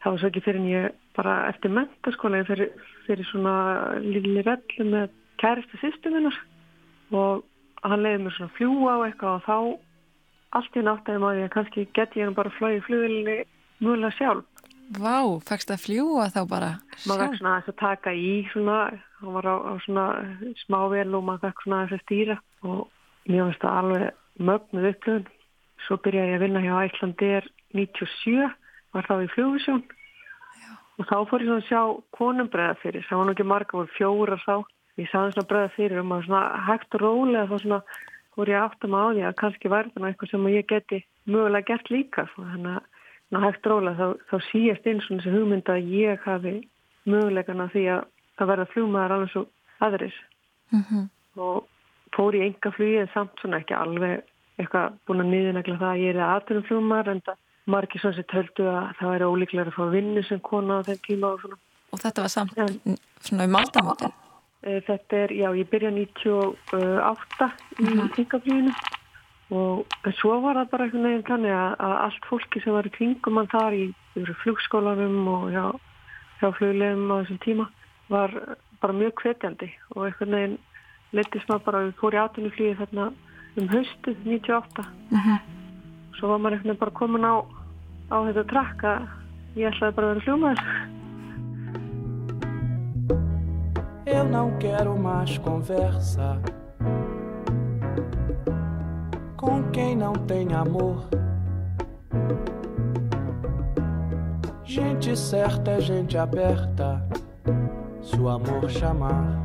það 0.07 0.13
var 0.13 0.21
svo 0.21 0.29
ekki 0.31 0.43
fyrir 0.45 0.61
en 0.61 0.67
ég 0.71 0.99
bara 1.17 1.33
eftir 1.49 1.73
mentaskóla 1.75 2.43
fyrir, 2.47 2.69
fyrir 3.07 3.27
svona 3.27 3.55
lili 3.99 4.43
rellu 4.45 4.85
með 4.87 5.09
kæristu 5.41 5.79
sýstuminnar 5.81 6.37
og 7.11 7.43
hann 7.83 8.03
leiði 8.05 8.21
mér 8.23 8.35
svona 8.37 8.53
fljúa 8.55 8.93
á 8.95 8.99
eitthvað 9.07 9.33
og 9.35 9.43
þá 9.47 9.57
allt 10.57 10.77
í 10.79 10.83
náttúrulega 10.85 11.23
má 11.23 11.33
ég 11.35 11.49
að 11.49 11.55
kannski 11.57 11.83
geti 11.97 12.21
ég 12.21 12.31
bara 12.37 12.53
flóið 12.55 12.77
í 12.77 12.85
flugilni 12.85 13.35
mjögulega 13.81 14.15
sjálf. 14.15 14.45
Vá, 14.95 15.17
fækst 15.43 15.73
að 15.75 15.83
fljúa 15.83 16.29
þá 16.31 16.39
bara 16.47 16.69
sjálf? 16.95 17.09
Maður 17.09 17.23
fækst 17.25 17.41
svona 17.41 17.57
að 17.59 17.77
taka 17.81 18.13
í 18.15 18.31
svona, 18.53 18.77
hann 19.19 19.35
var 19.35 19.49
á, 19.51 19.55
á 19.59 19.73
svona 19.83 20.05
smável 20.63 21.09
og 21.19 21.27
maður 21.27 21.49
fækst 21.49 21.67
svona 21.67 21.81
að 21.83 21.99
stýra 22.05 22.39
og 22.63 22.87
mér 23.27 23.49
finnst 23.49 23.65
það 23.65 23.81
alveg 23.81 24.47
mögnuð 24.47 24.89
upplöðun. 24.93 25.27
Svo 25.83 25.99
byrjaði 26.03 26.31
ég 26.31 26.39
að 26.39 26.45
vinna 26.45 26.63
hjá 26.63 26.75
Æslandir 26.87 27.51
97, 27.75 28.47
var 28.95 29.07
þá 29.11 29.15
í 29.19 29.31
flugvisjón 29.35 29.83
og 30.97 31.05
þá 31.05 31.17
fór 31.29 31.43
ég 31.43 31.47
svona 31.47 31.61
að 31.61 31.69
sjá 31.69 31.81
konum 32.17 32.49
bregða 32.49 32.81
fyrir, 32.81 33.05
það 33.07 33.17
var 33.17 33.25
nú 33.27 33.35
ekki 33.35 33.47
marga, 33.47 33.77
voru 33.77 33.95
fjóra 33.97 34.37
þá. 34.41 34.55
Ég 34.97 35.09
sagði 35.11 35.33
svona 35.35 35.49
bregða 35.51 35.73
fyrir 35.75 36.01
um 36.01 36.13
að 36.15 36.23
svona 36.25 36.43
hægt 36.67 36.95
og 36.97 37.03
rólega 37.03 37.49
þá 37.51 37.57
svona 37.61 37.81
voru 38.37 38.53
ég 38.53 38.61
aftam 38.61 38.93
á 38.97 39.03
því 39.09 39.23
að 39.25 39.37
kannski 39.41 39.71
það 39.71 40.07
eitthvað 40.07 40.31
sem 40.31 40.47
ég 40.53 40.67
geti 40.69 40.99
mögulega 41.25 41.67
gert 41.71 41.89
líka 41.89 42.25
þannig 42.35 42.77
að 43.33 43.45
hægt 43.47 43.69
róla 43.69 43.93
þá, 43.97 44.07
þá 44.29 44.35
síast 44.49 44.85
inn 44.87 45.01
svona 45.03 45.23
þessi 45.23 45.35
hugmynd 45.35 45.71
að 45.73 45.89
ég 45.91 46.21
hafi 46.25 46.53
mögulegana 47.09 47.67
því 47.73 47.83
að 47.95 48.03
það 48.37 48.51
verða 48.51 48.67
fljómaðar 48.73 49.15
alveg 49.15 49.33
svo 49.33 49.43
aðris 49.87 50.19
mm 50.71 50.83
-hmm. 50.89 51.09
og 51.41 51.67
fór 52.15 52.37
í 52.37 52.43
enga 52.45 52.71
flugið 52.71 53.09
samt 53.13 53.41
svona 53.41 53.59
ekki 53.61 53.73
alveg 53.73 54.23
eitthvað 54.57 54.97
búin 55.05 55.23
að 55.23 55.31
niðurnægla 55.33 55.79
það 55.81 55.91
að 55.91 56.03
ég 56.03 56.15
er 56.15 56.21
aðtunum 56.27 56.67
fljómaðar 56.69 57.11
en 57.11 57.21
það 57.25 57.37
margir 57.67 58.01
svona 58.01 58.17
sér 58.17 58.27
töldu 58.31 58.67
að 58.71 58.93
það 58.99 59.13
væri 59.13 59.31
ólíklega 59.31 59.69
að 59.69 59.77
fá 59.77 59.83
vinnu 59.93 60.23
sem 60.27 60.39
kona 60.39 60.79
á 60.79 60.87
þeim 60.87 61.01
tíma 61.07 61.33
og 61.33 61.41
svona 61.43 61.63
Og 61.95 62.01
þetta 62.01 62.23
var 62.25 62.31
samt 62.31 62.57
en, 62.59 62.97
svona 63.23 63.47
um 63.47 63.55
aldamótin? 63.55 64.15
Eh, 64.67 64.81
þetta 64.83 65.19
er, 65.23 65.33
já, 65.37 65.47
ég 65.55 65.69
byrja 65.71 65.91
98 65.95 67.49
í 67.79 68.07
kringaflíðinu 68.15 68.73
og 69.55 70.07
svo 70.19 70.41
var 70.43 70.57
það 70.59 70.71
bara 70.73 70.87
einhvern 70.87 71.05
veginn 71.07 71.27
þannig 71.29 71.53
að, 71.55 71.75
að 71.87 71.93
allt 72.03 72.25
fólki 72.27 72.61
sem 72.63 72.75
var 72.75 72.87
í 72.89 72.91
kringum 72.97 73.37
mann 73.37 73.51
þar 73.51 73.77
í, 73.77 73.85
flugskólanum 74.41 75.29
og 75.31 75.45
já, 75.53 75.63
hjá 76.41 76.49
fluglegum 76.57 77.13
á 77.13 77.15
þessum 77.21 77.39
tíma 77.45 77.67
var 78.11 78.33
bara 78.81 78.97
mjög 78.97 79.23
hvetjandi 79.23 79.69
og 79.95 80.07
einhvern 80.07 80.35
veginn 80.35 80.57
letist 81.15 81.47
maður 81.47 81.65
bara, 81.69 81.83
við 81.85 81.95
fórum 82.01 82.17
í 82.17 82.23
atunuflíði 82.25 82.79
þarna 82.81 83.07
um 83.57 83.69
haustu 83.71 84.15
98 84.25 84.83
uh 84.83 85.27
-huh. 85.27 85.39
svo 86.17 86.33
var 86.33 86.39
maður 86.43 86.57
einhvern 86.57 86.67
veginn 86.67 86.83
bara 86.83 86.99
komin 86.99 87.29
á, 87.31 87.35
á 88.11 88.17
þetta 88.27 88.43
trakk 88.51 88.83
að 88.83 89.01
ég 89.59 89.71
ætlaði 89.71 89.95
bara 89.95 90.07
að 90.07 90.13
vera 90.13 90.25
fljómaður 90.27 90.63
Eu 94.07 94.23
não 94.23 94.57
quero 94.57 94.97
mais 94.97 95.37
conversa 95.37 96.39
com 99.47 99.63
quem 99.71 99.95
não 99.95 100.13
tem 100.13 100.53
amor. 100.53 101.07
Gente 104.65 105.15
certa 105.15 105.71
é 105.71 105.79
gente 105.79 106.17
aberta. 106.17 107.01
Se 108.01 108.19
o 108.19 108.27
amor 108.27 108.69
chamar, 108.69 109.41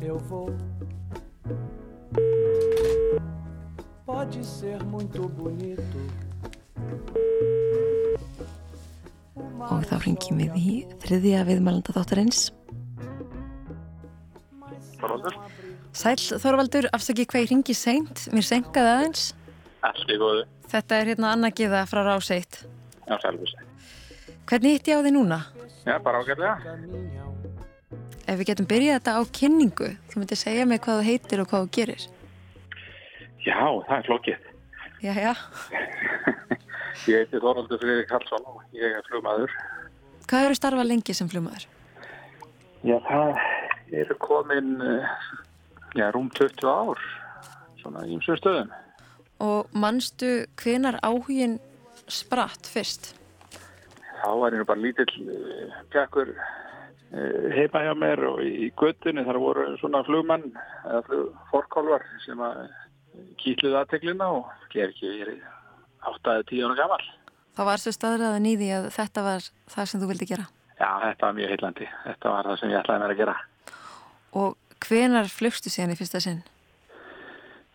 eu 0.00 0.18
vou. 0.18 0.54
Pode 4.04 4.44
ser 4.44 4.82
muito 4.84 5.28
bonito. 5.28 6.25
Og 9.66 9.82
þá 9.88 9.96
ringjum 10.04 10.38
við 10.44 10.60
í 10.60 10.76
þriðja 11.02 11.42
viðmælanda 11.48 11.94
þáttarins 11.96 12.46
Þorvaldur. 14.96 15.36
Sæl 15.96 16.16
Þorvaldur, 16.42 16.88
afsaki 16.96 17.26
hvað 17.28 17.44
ég 17.44 17.52
ringi 17.52 17.76
seint, 17.76 18.26
mér 18.34 18.46
senkaði 18.46 18.92
aðeins. 18.92 19.26
Allt 19.86 20.10
í 20.12 20.18
góðu. 20.20 20.44
Þetta 20.72 20.98
er 20.98 21.10
hérna 21.12 21.32
Anna 21.36 21.50
Gíða 21.54 21.84
frá 21.88 22.02
Ráseitt. 22.04 22.62
Já, 23.06 23.14
sælvísi. 23.22 23.66
Hvernig 24.50 24.76
hitt 24.76 24.90
ég 24.90 24.98
á 24.98 25.04
þig 25.06 25.14
núna? 25.14 25.40
Já, 25.86 25.96
bara 26.02 26.22
ágæðlega. 26.22 26.76
Ef 28.26 28.40
við 28.40 28.48
getum 28.50 28.68
byrjað 28.70 28.98
þetta 28.98 29.14
á 29.14 29.22
kynningu, 29.38 29.90
þú 30.10 30.20
myndir 30.20 30.40
segja 30.40 30.66
mig 30.66 30.82
hvað 30.82 31.00
þú 31.00 31.06
heitir 31.06 31.42
og 31.42 31.50
hvað 31.50 31.64
þú 31.64 31.72
gerir. 31.78 32.06
Já, 33.46 33.58
það 33.86 33.96
er 33.98 34.06
flokkið. 34.10 34.48
Já, 35.06 35.12
já. 35.22 35.34
ég 37.06 37.24
heiti 37.24 37.40
Þorvaldur 37.42 37.80
Friðrik 37.82 38.12
Hallsson 38.14 38.46
og 38.50 38.62
ég 38.76 38.96
er 38.96 39.04
flugmaður. 39.08 39.52
Hvað 40.26 40.48
eru 40.48 40.58
starfað 40.58 40.90
lengi 40.90 41.14
sem 41.14 41.28
flugmaður? 41.30 41.68
Já, 42.86 42.96
það 43.06 43.38
eru 44.00 44.16
komin 44.22 44.74
eh, 44.82 45.14
já, 45.98 46.08
rúm 46.14 46.28
20 46.34 46.66
ár 46.66 47.00
svona 47.80 48.04
ímsum 48.10 48.38
stöðum. 48.40 48.72
Og 49.44 49.70
mannstu 49.76 50.46
hvenar 50.60 50.98
áhugin 51.04 51.58
spratt 52.08 52.68
fyrst? 52.70 53.12
Þá 54.22 54.30
var 54.40 54.56
ég 54.56 54.66
bara 54.66 54.80
lítill 54.80 55.28
uh, 55.28 55.74
pjakkur 55.92 56.32
uh, 56.32 57.46
heima 57.52 57.84
hjá 57.84 57.92
mér 57.98 58.24
og 58.30 58.40
í 58.42 58.70
göttunni 58.80 59.26
þar 59.26 59.40
voru 59.42 59.66
svona 59.80 60.02
flugmann 60.06 60.48
eða 60.86 61.02
flugforkólvar 61.10 62.06
sem 62.24 62.40
að 62.42 62.64
kýtluði 63.40 63.78
aðteglina 63.80 64.30
og 64.38 64.48
ger 64.72 64.90
ekki 64.90 65.12
verið 65.20 65.44
8-10 66.12 66.64
ára 66.66 66.78
gammal. 66.80 67.02
Það 67.56 67.68
var 67.70 67.82
svo 67.82 67.92
staðræðan 67.96 68.48
í 68.50 68.54
því 68.60 68.70
að 68.76 68.86
þetta 68.96 69.24
var 69.24 69.48
það 69.72 69.90
sem 69.90 70.02
þú 70.02 70.10
vildi 70.12 70.28
gera? 70.28 70.46
Já, 70.76 70.88
þetta 71.02 71.26
var 71.26 71.36
mjög 71.38 71.52
heillandi. 71.54 71.88
Þetta 72.04 72.32
var 72.34 72.50
það 72.50 72.58
sem 72.60 72.72
ég 72.72 72.80
ætlaði 72.82 73.02
mér 73.02 73.14
að 73.14 73.20
gera. 73.22 73.36
Og 74.36 74.80
hvenar 74.86 75.30
flugstu 75.32 75.72
síðan 75.72 75.94
í 75.94 75.98
fyrsta 75.98 76.20
sinn? 76.20 76.42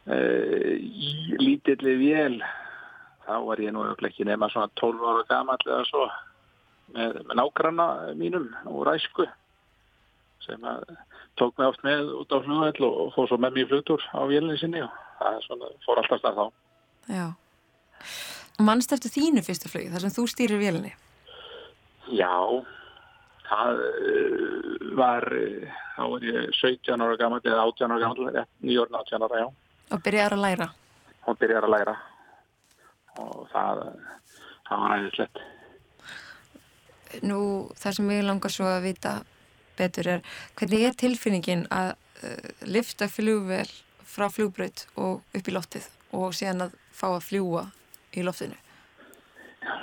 Uh, 0.10 0.76
í 0.78 1.38
lítilli 1.42 1.96
vél 2.00 2.42
þá 3.26 3.36
var 3.46 3.62
ég 3.62 3.74
nú 3.74 3.86
ekki 3.94 4.26
nema 4.28 4.50
svona 4.52 4.72
12 4.82 5.06
ára 5.08 5.26
gammal 5.30 5.60
eða 5.66 5.84
svo 5.90 6.08
með, 6.96 7.22
með 7.28 7.38
nágranna 7.38 7.88
mínum 8.18 8.50
úr 8.70 8.90
æsku 8.96 9.28
sem 10.42 10.66
tók 11.38 11.58
mig 11.58 11.68
oft 11.68 11.84
með 11.86 12.10
út 12.18 12.34
á 12.34 12.38
flugveld 12.42 12.82
og 12.88 13.14
fór 13.16 13.30
svo 13.30 13.38
með 13.42 13.62
í 13.62 13.68
flugtur 13.70 14.04
á 14.10 14.22
vélinni 14.30 14.58
sinni 14.60 14.82
og 14.84 14.94
það 15.20 15.40
svona, 15.46 15.70
fór 15.86 16.02
alltaf 16.02 16.22
starf 16.22 16.40
þá. 16.40 16.46
Já. 17.14 17.26
Mannst 18.62 18.94
eftir 18.94 19.14
þínu 19.14 19.44
fyrsta 19.46 19.72
flug, 19.72 19.90
þar 19.94 20.06
sem 20.06 20.14
þú 20.14 20.28
stýrir 20.30 20.62
vélinni? 20.62 20.92
Já, 22.12 22.36
það 23.48 23.82
uh, 23.88 24.86
var, 25.00 25.28
uh, 25.32 25.82
þá 25.96 26.04
var 26.14 26.28
ég 26.28 26.54
17 26.60 27.06
ára 27.06 27.18
gammal 27.20 27.42
eða 27.42 27.66
18 27.66 27.96
ára 27.96 28.04
gammal, 28.04 28.46
nýjórn 28.66 29.00
18 29.02 29.28
ára, 29.28 29.44
já. 29.46 29.50
Og 29.92 30.04
byrjar 30.06 30.36
að 30.36 30.46
læra? 30.46 30.70
Og 31.30 31.38
byrjar 31.40 31.68
að 31.68 31.76
læra 31.76 31.98
og 33.20 33.48
það, 33.52 33.82
það 34.68 34.84
var 34.84 34.94
æðislegt. 34.98 35.42
Nú, 37.28 37.42
það 37.76 37.98
sem 37.98 38.12
ég 38.16 38.24
langar 38.24 38.54
svo 38.54 38.70
að 38.72 38.86
vita 38.86 39.18
betur 39.80 40.08
er, 40.14 40.22
hvernig 40.60 40.86
er 40.88 40.98
tilfinningin 41.00 41.66
að 41.74 41.94
uh, 42.24 42.52
lifta 42.70 43.10
flugvel 43.12 43.68
frá 44.08 44.28
flugbraut 44.32 44.86
og 45.00 45.22
upp 45.36 45.48
í 45.48 45.56
loftið 45.56 45.88
og 46.16 46.34
síðan 46.36 46.68
að 46.68 46.76
fá 46.96 47.08
að 47.14 47.24
fljúa 47.30 47.66
í 48.18 48.26
loftinu? 48.26 48.58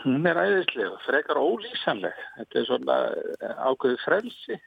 Hún 0.03 0.27
er 0.27 0.39
æðislega, 0.41 0.97
frekar 1.05 1.39
ólýsanleg. 1.39 2.23
Þetta 2.39 2.59
er 2.59 2.67
svona 2.67 2.97
eh, 3.15 3.61
ákveðið 3.69 4.01
frelsi. 4.05 4.59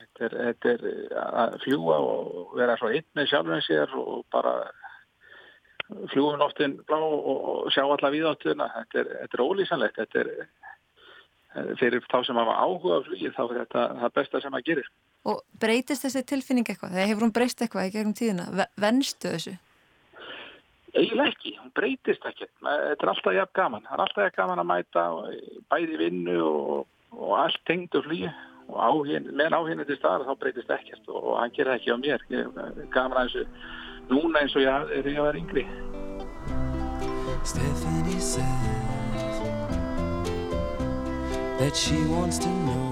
Þetta 0.00 0.26
er, 0.26 0.34
þetta 0.48 0.72
er 0.74 1.14
að 1.20 1.54
fljúa 1.64 1.96
og 2.04 2.52
vera 2.58 2.76
svo 2.78 2.90
einn 2.92 3.06
með 3.16 3.30
sjálfum 3.30 3.62
sér 3.64 3.94
og 3.98 4.26
bara 4.34 4.52
fljúum 6.12 6.38
loftin 6.40 6.76
blá 6.88 7.00
og 7.00 7.72
sjá 7.72 7.82
alla 7.86 8.12
viðáttuna. 8.12 8.68
Þetta 8.76 9.00
er, 9.00 9.10
þetta 9.22 9.38
er 9.38 9.44
ólýsanlegt. 9.46 10.00
Þetta 10.02 10.22
er 10.22 10.32
eh, 10.36 11.72
fyrir 11.80 12.04
þá 12.12 12.18
sem 12.28 12.40
hafa 12.42 12.60
áhuga 12.60 13.00
á 13.00 13.06
flugið 13.08 13.36
þá 13.38 13.44
er 13.46 13.58
þetta 13.62 13.86
það 14.02 14.16
besta 14.20 14.44
sem 14.44 14.58
að 14.60 14.66
gerir. 14.68 14.90
Og 15.24 15.40
breytist 15.60 16.04
þessi 16.04 16.24
tilfinning 16.28 16.68
eitthvað? 16.68 16.98
Þegar 16.98 17.12
hefur 17.14 17.26
hún 17.26 17.36
breyst 17.38 17.64
eitthvað 17.64 17.88
í 17.88 17.94
gegnum 17.96 18.18
tíðina? 18.18 18.68
Venstu 18.76 19.32
þessu? 19.32 19.56
Eiginlega 20.94 21.32
ekki, 21.32 21.52
hún 21.58 21.72
breytist 21.74 22.26
ekki. 22.28 22.46
Þetta 22.62 23.02
er 23.02 23.10
alltaf 23.10 23.34
jafn 23.34 23.54
gaman. 23.58 23.86
Það 23.88 23.96
er 23.96 24.02
alltaf 24.04 24.26
jafn 24.28 24.36
gaman 24.38 24.62
að 24.62 24.68
mæta 24.70 25.06
bæði 25.72 25.96
vinnu 26.04 26.36
og, 26.46 26.84
og 27.18 27.32
allt 27.40 27.62
tengdu 27.66 28.02
flýi 28.04 28.28
og 28.70 28.76
áhinn, 28.80 29.26
meðan 29.34 29.58
áhinn 29.58 29.82
til 29.88 29.98
staðar 29.98 30.28
þá 30.28 30.38
breytist 30.40 30.70
ekkert 30.72 31.10
og 31.10 31.34
hann 31.40 31.54
gerði 31.56 31.74
ekki 31.80 31.90
á 31.90 31.98
mér. 31.98 32.24
Gaman 32.94 33.24
að 33.24 33.34
þessu 33.34 33.42
núna 34.12 34.44
eins 34.44 34.54
og 34.54 34.62
ég 34.64 34.94
er 35.00 35.10
ég 35.10 35.18
að 35.18 35.28
vera 35.30 35.42
yngri. 35.42 35.66
Stephanie 37.44 38.20
says 38.20 38.44
that 41.58 41.76
she 41.76 41.98
wants 42.06 42.38
to 42.38 42.48
know 42.48 42.88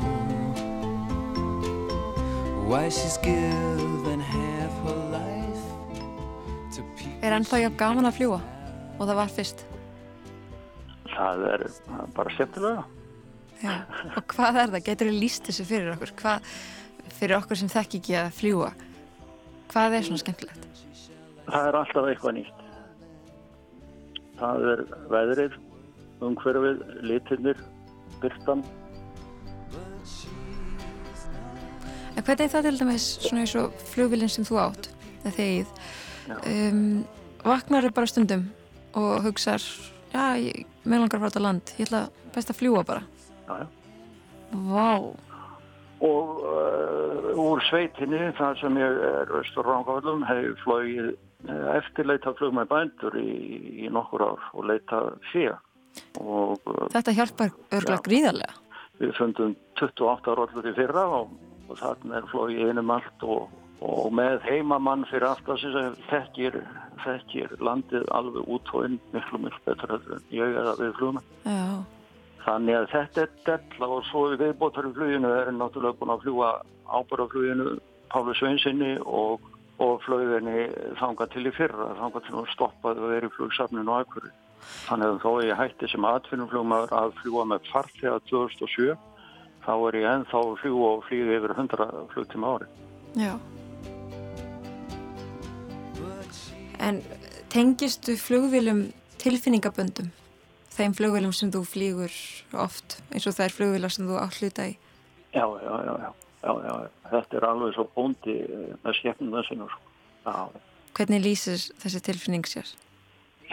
why 2.66 2.88
she's 2.88 3.16
given 3.18 4.01
Er 7.22 7.36
ennþá 7.36 7.62
ég 7.62 7.76
gaman 7.78 8.08
að 8.08 8.16
fljúa 8.18 8.40
og 8.98 9.02
það 9.06 9.18
var 9.18 9.32
fyrst? 9.32 9.64
Það 11.12 11.44
er 11.52 11.66
bara 12.16 12.34
skemmtilega 12.34 12.84
Já, 13.62 13.74
og 14.18 14.24
hvað 14.32 14.56
er 14.58 14.72
það? 14.72 14.84
Getur 14.88 15.10
þið 15.10 15.20
líst 15.22 15.46
þessu 15.46 15.66
fyrir 15.68 15.92
okkur? 15.92 16.12
Hvað, 16.18 16.48
fyrir 17.14 17.36
okkur 17.38 17.60
sem 17.60 17.70
þekk 17.70 18.00
ekki 18.00 18.16
að 18.18 18.32
fljúa 18.40 18.72
hvað 19.72 19.96
er 19.96 20.06
svona 20.06 20.20
skemmtilegt? 20.20 20.68
Það 21.46 21.68
er 21.68 21.78
alltaf 21.78 22.08
eitthvað 22.10 22.36
nýtt 22.38 22.58
Það 24.42 24.66
er 24.72 24.82
veðrið 25.12 25.58
umhverfið, 26.22 26.82
litirnir 27.06 27.62
byrtan 28.22 28.64
En 32.12 32.24
hvernig 32.26 32.44
er 32.44 32.52
það 32.52 32.66
til 32.68 32.78
dæmis 32.82 33.06
svona 33.24 33.44
eins 33.46 33.54
og 33.56 33.84
flugvilin 33.88 34.30
sem 34.30 34.44
þú 34.44 34.58
átt, 34.60 34.90
það 35.22 35.36
þegið, 35.38 35.70
um, 36.38 37.02
vaknar 37.44 37.88
bara 37.94 38.10
stundum 38.10 38.46
og 38.98 39.24
hugsaður, 39.24 39.66
já, 40.12 40.24
ég 40.38 40.64
meðlangar 40.84 41.20
frá 41.20 41.28
þetta 41.28 41.42
land, 41.44 41.74
ég 41.78 41.88
ætla 41.88 42.06
best 42.34 42.52
að 42.52 42.58
fljúa 42.60 42.84
bara. 42.88 43.04
Já, 43.48 43.62
já. 43.62 43.66
Vá. 44.68 44.88
Og 46.02 46.40
uh, 46.42 47.28
úr 47.38 47.62
sveitinni, 47.68 48.20
það 48.38 48.58
sem 48.60 48.80
ég 48.80 48.98
er 49.08 49.36
austur 49.38 49.68
rángafallum, 49.68 50.24
hefur 50.28 50.58
flóið 50.64 51.12
uh, 51.12 51.68
eftirleita 51.76 52.34
flug 52.40 52.56
með 52.58 52.72
bændur 52.72 53.20
í, 53.20 53.30
í 53.86 53.92
nokkur 53.92 54.26
ár 54.32 54.50
og 54.52 54.66
leita 54.68 55.04
fyrir. 55.30 55.56
Uh, 56.18 56.58
þetta 56.92 57.16
hjálpar 57.16 57.54
örgulega 57.70 58.04
gríðarlega. 58.08 58.58
Við 59.00 59.16
fundum 59.16 59.56
28 59.80 60.36
rollur 60.36 60.68
í 60.68 60.74
fyrra 60.76 61.06
og 61.20 61.32
og 61.72 61.80
þarna 61.80 62.20
er 62.20 62.30
flóið 62.30 62.70
einum 62.70 62.92
allt 62.92 63.26
og, 63.26 63.52
og 63.82 64.12
með 64.14 64.42
heimamann 64.46 65.06
fyrir 65.10 65.28
alltaf 65.28 65.60
sem 65.62 65.96
þekkir, 66.10 66.58
þekkir 67.04 67.56
landið 67.58 68.06
alveg 68.14 68.50
út 68.56 68.74
og 68.76 68.86
inn 68.88 68.98
miklu 69.14 69.40
miklu 69.42 69.62
betur 69.66 69.96
en 69.98 70.28
ég 70.34 70.58
er 70.58 70.68
að 70.72 70.84
við 70.84 70.92
flugum 70.98 71.22
þannig 72.46 72.78
að 72.78 72.90
þetta 72.92 73.24
er 73.24 73.32
della 73.46 73.88
og 73.96 74.04
svo 74.10 74.26
við 74.30 74.44
viðbótarum 74.46 74.94
fluginu 74.96 75.32
erum 75.38 75.58
náttúrulega 75.60 75.98
búin 75.98 76.14
að 76.14 76.26
fljúa 76.26 76.52
ábyrgafluginu 76.92 77.78
Pálu 78.12 78.34
Sveinsinni 78.36 78.96
og, 79.08 79.40
og 79.80 80.02
flöginni 80.04 80.66
þanga 81.00 81.26
til 81.32 81.46
í 81.48 81.54
fyrra 81.56 81.94
þanga 82.00 82.24
til 82.26 82.34
að 82.38 82.50
stoppaði 82.52 83.02
og 83.02 83.14
verið 83.14 83.36
flugsafninu 83.38 83.94
á 83.94 84.02
akkurir 84.02 84.34
þannig 84.88 85.08
að 85.08 85.22
þó 85.22 85.30
ég 85.46 85.58
hætti 85.58 85.88
sem 85.90 86.06
atvinnumflugmaður 86.06 86.92
að 86.98 87.16
fljúa 87.22 87.46
með 87.50 87.70
farþega 87.72 88.20
2007 88.30 88.92
þá 89.62 89.72
er 89.88 89.98
ég 90.00 90.08
ennþá 90.10 90.42
fljú 90.60 90.84
og 90.86 91.02
flýði 91.08 91.38
yfir 91.38 91.54
100 91.56 91.88
flugtíma 92.12 92.54
ári. 92.56 92.70
Já. 93.18 93.34
En 96.82 96.98
tengistu 97.52 98.16
flugvilum 98.18 98.88
tilfinningaböndum? 99.22 100.10
Þeim 100.72 100.94
flugvilum 100.96 101.34
sem 101.36 101.52
þú 101.52 101.62
flýgur 101.68 102.14
oft 102.58 102.98
eins 103.12 103.28
og 103.28 103.36
það 103.36 103.46
er 103.46 103.54
flugvilar 103.56 103.92
sem 103.92 104.08
þú 104.08 104.18
áhluta 104.18 104.66
í? 104.70 104.76
Já, 105.32 105.44
já, 105.44 105.74
já, 105.86 105.94
já, 106.02 106.52
já. 106.66 106.76
Þetta 107.12 107.38
er 107.38 107.46
alveg 107.48 107.74
svo 107.76 107.84
bóndi 107.94 108.36
eh, 108.42 108.72
með 108.82 108.96
skemmnum 108.98 109.36
þessinu. 109.38 109.68
Já. 110.26 110.36
Hvernig 110.96 111.22
lýsir 111.24 111.60
þessi 111.82 112.02
tilfinning 112.08 112.48
sér? 112.48 112.72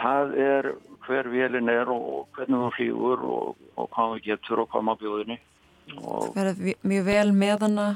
Það 0.00 0.34
er 0.40 0.70
hver 1.06 1.28
vélin 1.30 1.70
er 1.72 1.88
og 1.92 2.28
hvernig 2.36 2.64
þú 2.64 2.72
flýgur 2.76 3.24
og, 3.28 3.62
og 3.76 3.88
hvað 3.94 4.14
þú 4.14 4.20
getur 4.26 4.64
og 4.64 4.70
hvað 4.72 4.86
maður 4.88 5.04
bjóðinni. 5.04 5.38
Þú 5.90 6.18
verður 6.34 6.74
mjög 6.92 7.06
vel 7.08 7.32
með 7.36 7.64
hana, 7.66 7.86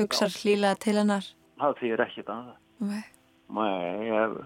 hugsar 0.00 0.32
hlýlega 0.34 0.78
til 0.82 0.96
hennar? 0.98 1.28
Það 1.58 1.76
þýr 1.82 2.04
ekki 2.06 2.24
það. 2.26 2.48
Nei. 2.88 3.02
Nei, 3.48 4.08
ég, 4.08 4.38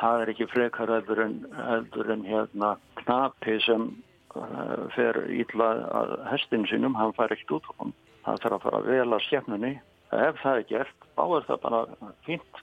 það 0.00 0.22
er 0.22 0.32
ekki 0.32 0.48
frekar 0.50 0.92
heldur 0.92 1.22
en, 1.24 1.38
heldur 1.68 2.10
en 2.14 2.24
hérna 2.26 2.74
knapi 3.02 3.58
sem 3.64 3.88
uh, 4.34 4.84
fer 4.96 5.20
ítla 5.32 5.70
að 6.02 6.14
hestin 6.32 6.66
sínum, 6.70 6.96
hann 6.98 7.14
fær 7.16 7.34
ekkert 7.34 7.58
út 7.58 7.70
hann. 7.78 7.94
Það 8.24 8.40
þarf 8.44 8.56
að 8.56 8.64
fara 8.66 8.82
vel 8.88 9.08
að 9.12 9.24
skefnunni. 9.26 9.72
Ef 10.14 10.38
það 10.42 10.60
er 10.60 10.68
gert, 10.70 11.08
þá 11.16 11.24
er 11.26 11.48
það 11.48 11.62
bara 11.64 11.80
fínt. 12.26 12.62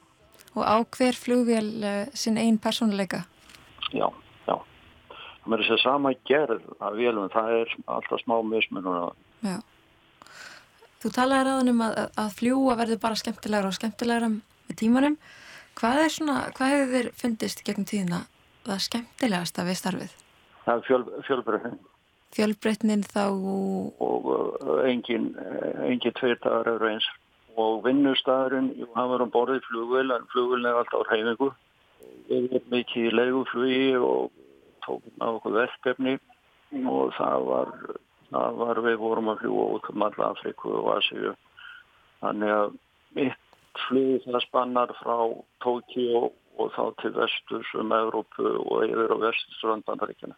Og 0.52 0.64
á 0.68 0.78
hver 0.98 1.18
flugvél 1.18 1.68
uh, 1.80 2.06
sinn 2.18 2.40
einn 2.42 2.60
personleika? 2.62 3.24
Já, 3.92 4.08
já. 4.48 4.56
Það 5.44 5.58
er 5.58 5.64
þess 5.66 5.76
að 5.76 5.84
sama 5.84 6.16
gerð 6.30 6.72
að 6.80 6.98
vélum, 7.02 7.30
það 7.34 7.60
er 7.60 7.76
alltaf 7.98 8.24
smá 8.24 8.40
mismunum 8.46 8.98
að 9.02 9.12
Já. 9.42 9.58
Þú 11.02 11.10
talaði 11.16 11.46
ráðan 11.48 11.72
um 11.72 11.80
að, 11.82 11.96
að 12.22 12.34
fljúa 12.38 12.76
verður 12.78 13.00
bara 13.02 13.18
skemmtilegra 13.18 13.72
og 13.72 13.78
skemmtilegra 13.78 14.28
með 14.30 14.76
tímanum. 14.78 15.16
Hvað 15.82 16.00
er 16.04 16.12
svona, 16.14 16.34
hvað 16.54 16.72
hefur 16.76 16.92
þér 16.92 17.08
fundist 17.18 17.62
gegn 17.66 17.86
tíðina 17.90 18.18
það 18.68 18.84
skemmtilegasta 18.86 19.64
við 19.66 19.78
starfið? 19.80 20.12
Það 20.62 20.76
er 20.76 20.84
fjöl, 20.86 21.00
fjölbreytnin. 21.26 21.80
Fjölbreytnin 22.38 23.06
þá... 23.10 23.24
Og 24.06 24.30
uh, 24.30 24.76
engin, 24.86 25.32
uh, 25.42 25.82
engin 25.88 26.14
tveir 26.20 26.38
dagar 26.44 26.70
eru 26.76 26.92
eins. 26.92 27.10
Og 27.58 27.82
vinnustæðurinn, 27.88 28.70
hann 28.94 29.10
var 29.10 29.26
um 29.26 29.34
borðið 29.34 29.66
flugvel, 29.72 30.14
en 30.14 30.30
flugvelin 30.30 30.70
er 30.70 30.84
alltaf 30.84 31.02
á 31.02 31.10
reyfingu. 31.10 31.50
yfir 32.30 32.70
mikið 32.70 33.10
í 33.10 33.18
leiguflugi 33.18 33.92
og 33.98 34.30
tókum 34.86 35.18
á 35.18 35.34
okkur 35.34 35.58
verkefni 35.64 36.20
og 36.86 37.10
það 37.18 37.48
var, 37.50 37.72
það 38.30 38.60
var 38.62 38.86
við 38.86 39.02
vorum 39.02 39.34
að 39.34 39.42
fljúa 39.42 39.70
út 39.80 39.90
um 39.90 40.06
alla 40.06 40.30
Afriku 40.30 40.78
og 40.78 40.92
Asíu. 41.00 41.34
Þannig 42.22 42.54
að 42.60 42.78
mitt 43.18 43.51
flug 43.88 44.26
það 44.26 44.46
spannar 44.46 44.94
frá 45.00 45.18
Tókíu 45.64 46.32
og 46.60 46.72
þá 46.76 46.84
til 47.02 47.14
vestus 47.16 47.70
um 47.80 47.94
Európu 47.96 48.48
og 48.60 48.84
yfir 48.86 49.14
á 49.14 49.18
vesturstrandbandaríkina. 49.22 50.36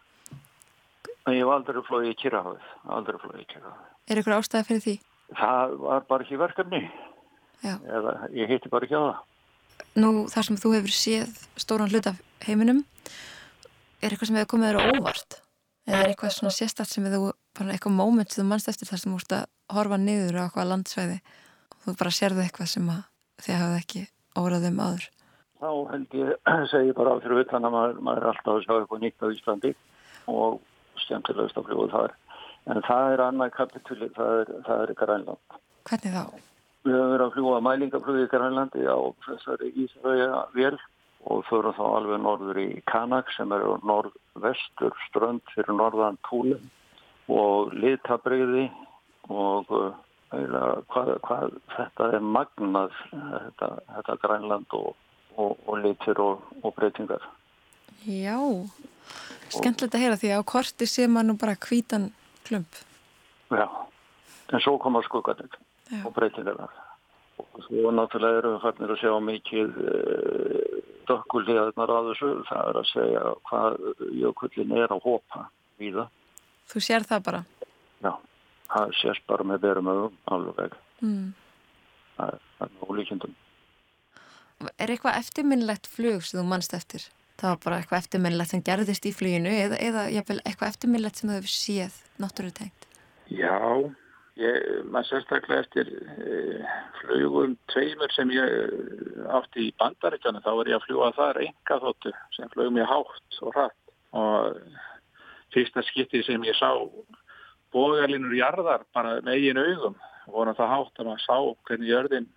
En 1.23 1.37
ég 1.37 1.47
var 1.47 1.61
aldrei 1.61 1.83
flóið 1.87 2.11
í 2.11 2.17
Kirrahafið, 2.19 2.71
aldrei 2.91 3.19
flóið 3.21 3.43
í 3.43 3.49
Kirrahafið. 3.51 3.91
Er 4.11 4.19
ykkur 4.19 4.37
ástæði 4.37 4.67
fyrir 4.69 4.83
því? 4.83 4.95
Það 5.39 5.75
var 5.83 6.07
bara 6.09 6.25
ekki 6.25 6.39
verkefni. 6.41 6.81
Já. 7.63 7.77
Eða 7.79 8.15
ég 8.35 8.51
hitti 8.51 8.71
bara 8.71 8.87
ekki 8.87 8.99
á 8.99 9.03
það. 9.03 9.21
Nú 10.03 10.09
þar 10.31 10.47
sem 10.47 10.59
þú 10.59 10.73
hefur 10.75 10.95
séð 10.95 11.37
stóran 11.61 11.91
hlut 11.93 12.09
af 12.11 12.19
heiminum, 12.43 12.83
er 14.03 14.11
eitthvað 14.11 14.29
sem 14.29 14.39
hefur 14.41 14.51
komið 14.53 14.69
þér 14.69 14.81
á 14.83 14.83
óvart? 14.97 15.39
Eða 15.87 16.01
er 16.01 16.11
eitthvað 16.11 16.35
svona 16.35 16.53
sérstætt 16.55 16.91
sem 16.91 17.07
þú, 17.11 17.31
eitthvað 17.63 17.95
móment 17.95 18.31
sem 18.31 18.43
þú 18.43 18.49
mannst 18.51 18.69
eftir 18.71 18.87
þar 18.87 19.01
sem 19.01 19.13
þú 19.13 19.21
ert 19.23 19.37
að 19.39 19.47
horfa 19.77 19.99
niður 19.99 20.39
á 20.39 20.43
eitthvað 20.45 20.69
landsvæði 20.69 21.17
og 21.23 21.87
þú 21.87 21.95
bara 21.99 22.15
sérðu 22.19 22.43
eitthvað 22.43 22.71
sem 22.71 22.91
þið 23.41 23.59
hafið 23.61 23.79
ekki 23.79 24.03
óraðum 24.39 24.81
áður? 24.83 25.07
Þá 25.63 25.69
held 25.93 26.15
ég, 26.19 26.31
segi 26.73 26.95
bara 26.97 27.15
á 27.15 27.21
fyrir 27.23 27.43
utan 27.45 27.67
að 27.67 27.75
maður, 27.77 27.99
maður 28.05 28.23
er 28.23 28.31
alltaf 28.33 28.53
að 28.53 28.63
sjá 28.65 28.73
eitthvað 28.77 29.03
nýtt 29.03 29.23
á 29.23 29.27
Íslandi 29.33 29.73
og 30.33 30.59
skemmtilegast 31.03 31.59
að 31.59 31.69
fljúa 31.69 31.91
þar. 31.93 32.15
En 32.71 32.81
það 32.87 33.13
er 33.13 33.23
annað 33.25 33.53
kapitúli, 33.57 34.09
það 34.15 34.41
er, 34.41 34.51
það 34.67 34.83
er 34.83 34.97
Grænland. 35.01 35.61
Hvernig 35.89 36.15
þá? 36.15 36.25
Við 36.83 36.97
höfum 36.97 37.13
verið 37.13 37.25
að 37.25 37.35
fljúa 37.37 37.59
mælingaflugið 37.63 38.25
í 38.25 38.31
Grænlandi 38.31 38.85
á 38.87 38.99
þessari 39.25 39.71
Ísraja 39.83 40.43
vél 40.55 40.77
og 41.31 41.43
förum 41.47 41.75
þá 41.77 41.83
alveg 41.87 42.19
norður 42.19 42.59
í 42.59 42.69
Kanak 42.91 43.29
sem 43.35 43.51
eru 43.55 43.77
norðvestur 43.87 44.95
strönd 45.07 45.43
fyrir 45.55 45.77
norðan 45.79 46.19
Túlin 46.27 46.65
og 47.31 47.71
litabriði 47.79 48.65
og 49.31 49.71
hvað, 50.33 51.13
hvað 51.25 51.55
þetta 51.75 52.09
er 52.17 52.25
magnað 52.25 52.95
þetta, 53.13 53.69
þetta 53.97 54.17
Grænland 54.23 54.75
og, 54.77 54.95
og, 55.35 55.57
og 55.67 55.79
litur 55.83 56.21
og, 56.23 56.45
og 56.63 56.75
breytingar. 56.77 57.25
Já, 58.03 58.37
skemmtilegt 59.53 59.95
að 59.95 60.03
heyra 60.03 60.19
því 60.19 60.33
að 60.33 60.43
á 60.43 60.51
korti 60.53 60.87
sé 60.89 61.07
maður 61.07 61.29
nú 61.29 61.37
bara 61.39 61.59
hvítan 61.67 62.09
klump. 62.47 62.81
Já, 63.53 63.67
en 64.51 64.63
svo 64.63 64.77
koma 64.81 65.03
skuggatil 65.05 65.51
og 66.03 66.11
breytingar. 66.15 66.65
Og 67.41 67.63
svo 67.65 67.91
náttúrulega 67.93 68.41
eru 68.41 68.55
við 68.55 68.65
fannir 68.65 68.91
að 68.93 68.99
sjá 69.01 69.13
mikið 69.25 69.79
uh, 69.83 70.81
dökkulíðarnar 71.09 71.93
á 71.93 71.99
þessu, 72.09 72.33
það 72.49 72.69
er 72.69 72.79
að 72.79 72.91
segja 72.91 73.23
hvað 73.49 73.79
jökullin 74.21 74.75
er 74.77 74.93
að 74.93 75.07
hópa 75.07 75.47
í 75.81 75.93
það. 75.95 76.11
Þú 76.71 76.83
sér 76.85 77.07
það 77.09 77.25
bara? 77.25 77.41
Já, 78.03 78.13
það 78.73 78.93
sést 78.99 79.25
bara 79.29 79.47
með 79.47 79.63
berum 79.65 79.89
ögum 79.93 80.19
alveg. 80.35 80.77
Mm. 81.01 81.33
Það 82.17 82.37
er 82.65 82.77
ólíkjendum. 82.87 83.35
Er 84.77 84.93
eitthvað 84.93 85.19
eftirminnlegt 85.19 85.89
flug 85.91 86.23
sem 86.23 86.39
þú 86.39 86.45
mannst 86.47 86.75
eftir? 86.77 87.09
Það 87.41 87.49
var 87.49 87.59
bara 87.65 87.81
eitthvað 87.81 88.03
eftirminnlegt 88.03 88.53
sem 88.53 88.63
gerðist 88.63 89.07
í 89.09 89.11
fluginu 89.15 89.51
eða, 89.51 89.79
eða 89.81 90.05
eitthvað 90.13 90.69
eftirminnlegt 90.69 91.19
sem 91.19 91.31
þú 91.31 91.39
hefur 91.39 91.53
séð 91.55 91.99
náttúrutengt? 92.21 92.87
Já, 93.33 93.57
Ég, 94.41 94.63
maður 94.89 95.11
sérstaklega 95.11 95.61
eftir 95.61 95.89
e, 95.93 96.37
flugum 97.03 97.51
tveimur 97.69 98.09
sem 98.15 98.31
ég 98.33 99.27
átti 99.29 99.67
í 99.67 99.73
bandaríkjana 99.77 100.41
þá 100.41 100.49
var 100.57 100.71
ég 100.71 100.79
að 100.79 100.87
fljúa 100.87 101.09
þar 101.13 101.39
enga 101.43 101.77
þóttu 101.83 102.13
sem 102.33 102.49
flugum 102.55 102.79
ég 102.81 102.89
hátt 102.89 103.37
og 103.45 103.53
hratt 103.53 103.93
og 104.17 104.57
fyrsta 105.53 105.83
skipti 105.85 106.23
sem 106.25 106.47
ég 106.49 106.57
sá 106.57 106.71
bógarlinur 107.73 108.35
jarðar 108.37 108.85
bara 108.95 109.17
með 109.21 109.39
eigin 109.39 109.61
augum 109.61 109.97
voru 110.29 110.53
það 110.57 110.73
hátt 110.73 111.01
að 111.01 111.09
maður 111.09 111.25
sá 111.25 111.37
hvernig 111.67 111.91
jörðin 111.91 112.29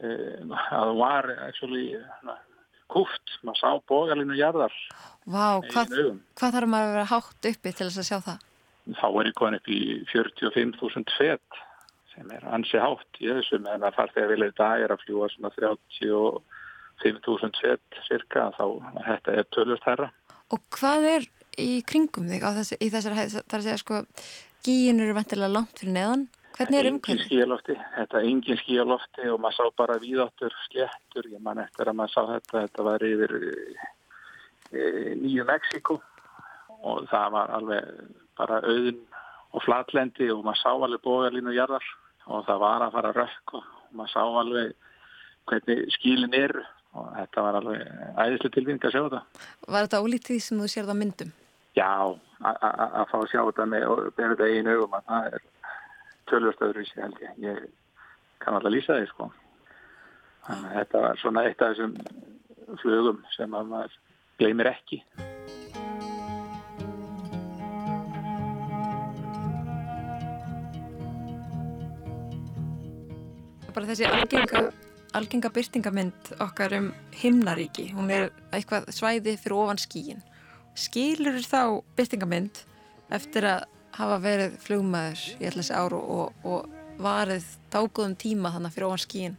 e, 0.00 0.12
að 0.80 0.94
var 1.00 1.28
actually, 1.48 1.88
na, 2.26 2.38
kúft, 2.90 3.36
maður 3.42 3.60
sá 3.60 3.90
bógarlinur 3.90 4.38
jarðar 4.38 4.76
Vá, 5.30 5.60
hvað, 5.70 5.92
hvað 6.38 6.54
þarf 6.56 6.72
maður 6.72 6.88
að 6.88 6.94
vera 6.96 7.10
hátt 7.10 7.50
uppi 7.52 7.74
til 7.74 7.90
þess 7.90 8.00
að 8.00 8.08
sjá 8.08 8.18
það? 8.30 8.46
þá 8.98 9.06
er 9.08 9.28
ég 9.28 9.34
komin 9.38 9.58
upp 9.58 9.68
í 9.70 9.80
45.000 10.10 11.12
fett 11.18 11.58
sem 12.14 12.26
er 12.34 12.42
ansi 12.54 12.78
hátt 12.80 13.12
í 13.20 13.26
þessu 13.28 13.56
meðan 13.62 13.86
að 13.88 13.96
farþegar 13.98 14.32
vilja 14.32 14.48
þetta 14.50 14.68
er 14.84 14.90
að 14.94 15.02
fljúa 15.04 15.26
svona 15.32 15.50
35.000 15.56 17.62
fett 17.62 17.88
cirka 18.08 18.40
þá 18.56 18.66
þetta 19.06 19.28
er 19.36 19.44
tölvist 19.54 19.88
herra. 19.88 20.08
Og 20.50 20.60
hvað 20.74 21.00
er 21.14 21.22
í 21.60 21.62
kringum 21.86 22.26
þig 22.30 22.42
á 22.42 22.50
þessi, 22.58 22.74
í 22.80 22.86
þessari 22.92 23.18
hæð, 23.18 23.28
það 23.36 23.54
er 23.54 23.60
að 23.60 23.66
segja 23.68 23.82
sko 23.84 23.96
gíin 24.66 25.00
eru 25.00 25.16
vantilega 25.16 25.54
langt 25.54 25.80
fyrir 25.80 25.96
neðan 25.96 26.28
hvernig 26.56 26.80
er 26.80 26.88
umhverfið? 26.90 27.14
Engin 27.14 27.26
skíalofti, 27.28 27.76
þetta 27.96 28.18
er 28.18 28.28
engin 28.28 28.60
skíalofti 28.60 29.28
og 29.32 29.40
maður 29.42 29.56
sá 29.56 29.76
bara 29.80 29.98
víðáttur 30.02 30.56
sléttur, 30.66 31.28
ég 31.32 31.42
man 31.44 31.62
eftir 31.62 31.90
að 31.90 31.98
maður 32.00 32.14
sá 32.14 32.22
þetta 32.34 32.64
þetta 32.64 32.86
var 32.88 33.06
yfir 33.06 33.36
e, 33.40 34.82
Nýju 35.20 35.46
Mexiko 35.48 36.00
og 36.80 37.08
það 37.10 37.32
var 37.36 37.54
alveg 37.56 37.88
bara 38.40 38.60
auðin 38.64 39.00
og 39.50 39.64
flatlendi 39.64 40.30
og 40.32 40.44
maður 40.46 40.62
sá 40.62 40.70
alveg 40.72 41.04
bógarlínu 41.06 41.56
jarðar 41.56 41.86
og 42.30 42.44
það 42.46 42.62
var 42.64 42.84
að 42.86 42.96
fara 42.98 43.14
rökk 43.16 43.56
og 43.58 43.70
maður 43.96 44.14
sá 44.14 44.22
alveg 44.42 44.76
hvernig 45.50 45.86
skílinn 45.96 46.36
eru 46.36 46.64
og 46.98 47.12
þetta 47.16 47.44
var 47.46 47.60
alveg 47.60 47.84
æðislega 48.18 48.54
tilvinning 48.56 48.84
að 48.84 48.94
sjá 48.94 49.02
þetta. 49.04 49.22
Var 49.66 49.86
þetta 49.86 50.02
ólítið 50.04 50.42
sem 50.44 50.60
þú 50.60 50.70
sér 50.70 50.88
það 50.90 51.00
myndum? 51.00 51.32
Já, 51.78 51.90
að 52.42 53.04
fá 53.10 53.16
að 53.20 53.28
sjá 53.30 53.40
þetta 53.40 53.66
með 53.70 53.86
og 53.92 54.02
bera 54.16 54.34
þetta 54.34 54.48
einu 54.50 54.76
augum 54.76 54.96
að 54.98 55.06
það 55.10 55.28
er 55.30 55.46
tölvörstöður 56.30 56.82
í 56.82 56.86
sig 56.88 57.02
held 57.04 57.22
ég. 57.24 57.38
Ég 57.46 57.62
kann 58.42 58.58
alltaf 58.58 58.74
lýsa 58.74 58.98
því 58.98 59.10
sko. 59.10 59.30
Þannig 60.48 60.70
að 60.70 60.78
þetta 60.80 61.04
var 61.06 61.20
svona 61.22 61.46
eitt 61.46 61.62
af 61.62 61.74
þessum 61.74 62.78
flugum 62.82 63.20
sem 63.36 63.54
að 63.54 63.74
maður 63.74 63.98
gleymir 64.40 64.72
ekki. 64.72 65.02
bara 73.80 73.86
þessi 73.94 74.08
algenga, 74.10 74.60
algenga 75.16 75.50
byrtingamind 75.54 76.32
okkar 76.44 76.74
um 76.76 76.88
himnaríki, 77.16 77.86
hún 77.94 78.10
er 78.12 78.28
eitthvað 78.52 78.90
svæði 78.92 79.36
fyrir 79.40 79.56
ofan 79.56 79.80
skíin. 79.80 80.20
Skilur 80.78 81.38
þá 81.44 81.82
byrtingamind 81.98 82.62
eftir 83.10 83.46
að 83.50 83.66
hafa 83.98 84.18
verið 84.22 84.56
flugmaður 84.62 85.22
í 85.36 85.46
allir 85.48 85.60
þessi 85.60 85.76
áru 85.76 86.00
og, 86.00 86.44
og 86.46 87.00
varið 87.02 87.46
dágóðum 87.72 88.16
tíma 88.20 88.52
þannig 88.54 88.74
fyrir 88.74 88.88
ofan 88.88 89.04
skíin? 89.04 89.38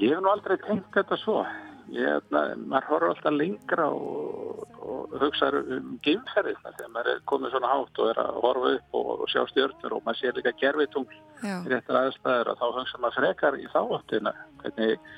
Ég 0.00 0.14
hef 0.14 0.22
nú 0.24 0.30
aldrei 0.32 0.56
tengt 0.64 0.88
þetta 0.94 1.18
svo. 1.20 1.42
Ég, 1.90 2.26
maður 2.30 2.86
horfður 2.86 3.12
alltaf 3.12 3.34
lengra 3.34 3.86
og, 3.90 4.60
og 4.78 5.16
hugsaður 5.18 5.72
um 5.76 5.96
geimferðina 6.04 6.74
þegar 6.76 6.92
maður 6.94 7.10
er 7.12 7.24
komið 7.32 7.54
svona 7.54 7.72
hátt 7.72 7.98
og 7.98 8.10
er 8.12 8.20
að 8.22 8.38
horfa 8.44 8.70
upp 8.76 8.98
og, 9.00 9.08
og 9.16 9.32
sjá 9.32 9.40
stjórnur 9.50 9.96
og 9.96 10.04
maður 10.06 10.20
sé 10.20 10.32
líka 10.36 10.52
gerfitungl 10.60 11.18
í 11.18 11.72
réttar 11.72 11.98
aðstæður 12.04 12.52
og 12.52 12.60
þá 12.60 12.66
hugsaður 12.68 13.02
maður 13.04 13.18
frekar 13.18 13.58
í 13.58 13.66
þáttina 13.74 14.34
hvernig 14.62 15.10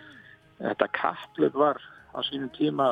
þetta 0.62 0.88
kapplöf 0.96 1.60
var 1.60 1.82
á 2.16 2.18
sínum 2.24 2.48
tíma 2.56 2.88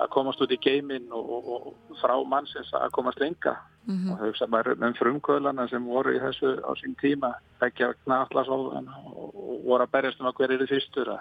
að 0.00 0.08
komast 0.14 0.40
út 0.40 0.52
í 0.54 0.58
geiminn 0.62 1.10
og, 1.12 1.30
og 1.54 1.96
frá 2.00 2.14
mannsins 2.28 2.72
að 2.76 2.90
komast 2.96 3.20
lenga 3.20 3.56
mm 3.84 3.96
-hmm. 3.96 4.12
og 4.12 4.18
hugsaður 4.24 4.50
maður 4.50 4.86
um 4.86 4.94
frumkvöðlana 5.00 5.68
sem 5.68 5.86
voru 5.86 6.14
í 6.16 6.20
þessu 6.20 6.56
á 6.64 6.70
sín 6.80 6.96
tíma 7.02 7.34
ekki 7.60 7.84
að 7.84 7.94
knalla 8.04 8.44
svo 8.44 8.56
og 8.56 9.60
voru 9.64 9.84
að 9.84 9.92
berjast 9.92 10.20
um 10.20 10.26
að 10.26 10.36
hver 10.38 10.52
eru 10.52 10.66
fyrstur 10.66 11.12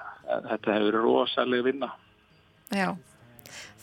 þetta 0.50 0.74
hefur 0.74 0.92
verið 0.92 1.02
rosalega 1.02 1.64
vinna 1.64 1.90
Já, 2.72 2.96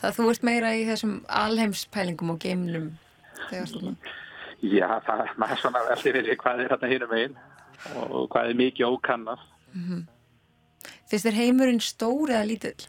það 0.00 0.16
þú 0.16 0.30
ert 0.30 0.42
meira 0.42 0.74
í 0.74 0.86
þessum 0.86 1.24
alheimspælingum 1.28 2.30
og 2.30 2.38
geimlum 2.38 2.90
þegar 3.50 3.66
stofnum 3.66 3.96
Já, 4.62 5.00
það 5.06 5.20
er 5.20 5.32
maður 5.36 5.58
svona 5.60 5.86
veldi 5.88 6.02
fyrir 6.02 6.36
hvað 6.36 6.60
er 6.60 6.68
hérna 6.70 6.92
hínum 6.92 7.12
einn 7.12 7.34
og 8.00 8.28
hvað 8.30 8.50
er 8.50 8.54
mikið 8.54 8.86
ókannaf 8.86 9.40
mm 9.72 9.82
-hmm. 9.88 10.04
Fyrst 11.06 11.26
er 11.26 11.32
heimurinn 11.32 11.80
stór 11.80 12.30
eða 12.30 12.46
lítill? 12.46 12.88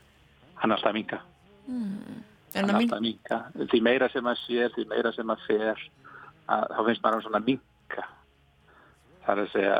Hann 0.55 0.71
er 0.71 0.75
alltaf 0.75 0.93
minga 0.93 1.19
mm. 1.68 2.20
Hann 2.55 2.72
er 2.72 2.80
alltaf 2.80 3.03
minga 3.03 3.39
Því 3.72 3.80
meira 3.84 4.09
sem 4.09 4.24
maður 4.26 4.43
sér, 4.45 4.72
því 4.76 4.88
meira 4.89 5.11
sem 5.15 5.28
maður 5.28 5.47
fer 5.49 5.82
að, 6.47 6.70
þá 6.74 6.80
finnst 6.88 7.03
maður 7.03 7.26
svona 7.28 7.43
minga 7.45 8.07
Það 9.28 9.34
er 9.34 9.41
að 9.43 9.49
segja 9.51 9.80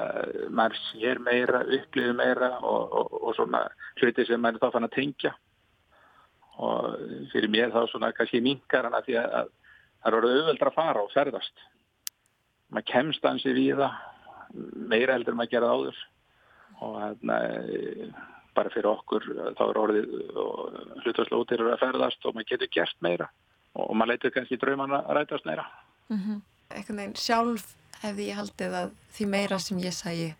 maður 0.52 0.80
sér 0.90 1.20
meira, 1.24 1.60
upplifir 1.78 2.16
meira 2.18 2.50
og, 2.60 2.96
og, 3.00 3.14
og 3.22 3.36
svona 3.38 3.62
hluti 4.02 4.26
sem 4.28 4.42
maður 4.44 4.66
þá 4.66 4.74
fann 4.74 4.88
að 4.90 4.96
tengja. 4.98 5.32
Og 6.68 6.98
fyrir 7.32 7.54
mér 7.54 7.72
þá 7.72 7.86
svona 7.88 8.10
kannski 8.18 8.42
mingar 8.44 8.84
hann 8.84 8.98
að 8.98 9.08
því 9.08 9.16
að 9.22 9.54
það 10.04 10.18
eru 10.20 10.32
auðveldra 10.34 10.74
að 10.74 10.76
fara 10.82 11.06
og 11.06 11.14
ferðast. 11.14 11.64
Maður 12.76 12.90
kemst 12.92 13.30
ansi 13.32 13.56
við 13.56 13.80
það 13.80 13.96
meira 14.92 15.16
heldur 15.16 15.38
en 15.38 15.40
maður 15.40 15.54
gerði 15.56 15.72
áður. 15.78 16.04
Og 16.84 17.00
hérna 17.06 17.40
bara 18.58 18.74
fyrir 18.74 18.90
okkur 18.90 19.28
þá 19.58 19.64
er 19.68 19.82
orðið 19.84 20.08
hlutværslega 21.04 21.42
útir 21.42 21.66
að 21.66 21.82
ferðast 21.84 22.26
og 22.26 22.36
maður 22.36 22.52
getur 22.54 22.74
gert 22.74 22.98
meira 23.06 23.30
og 23.78 23.94
maður 23.94 24.16
leitur 24.16 24.34
kannski 24.34 24.58
drauman 24.58 24.96
að 24.98 25.12
rætast 25.18 25.46
meira. 25.46 25.68
Mm 26.10 26.22
-hmm. 26.24 26.42
Eitthvað 26.74 26.98
neginn 26.98 27.16
sjálf 27.16 27.76
hefði 28.02 28.30
ég 28.30 28.40
haldið 28.40 28.74
að 28.82 28.90
því 29.16 29.28
meira 29.34 29.60
sem 29.60 29.78
ég 29.78 29.94
sæi 29.94 30.34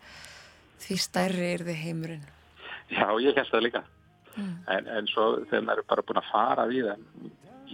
því 0.82 0.98
stærri 1.02 1.52
er 1.54 1.64
þið 1.66 1.80
heimurinn. 1.84 2.26
Já, 2.90 3.08
ég 3.20 3.36
held 3.36 3.50
það 3.50 3.64
líka. 3.66 3.82
Mm. 4.36 4.54
En, 4.74 4.86
en 4.86 5.06
svo 5.10 5.24
þegar 5.50 5.64
maður 5.66 5.82
er 5.82 5.88
bara 5.90 6.06
búin 6.06 6.20
að 6.20 6.30
fara 6.32 6.66
við 6.70 6.88
það, 6.88 7.00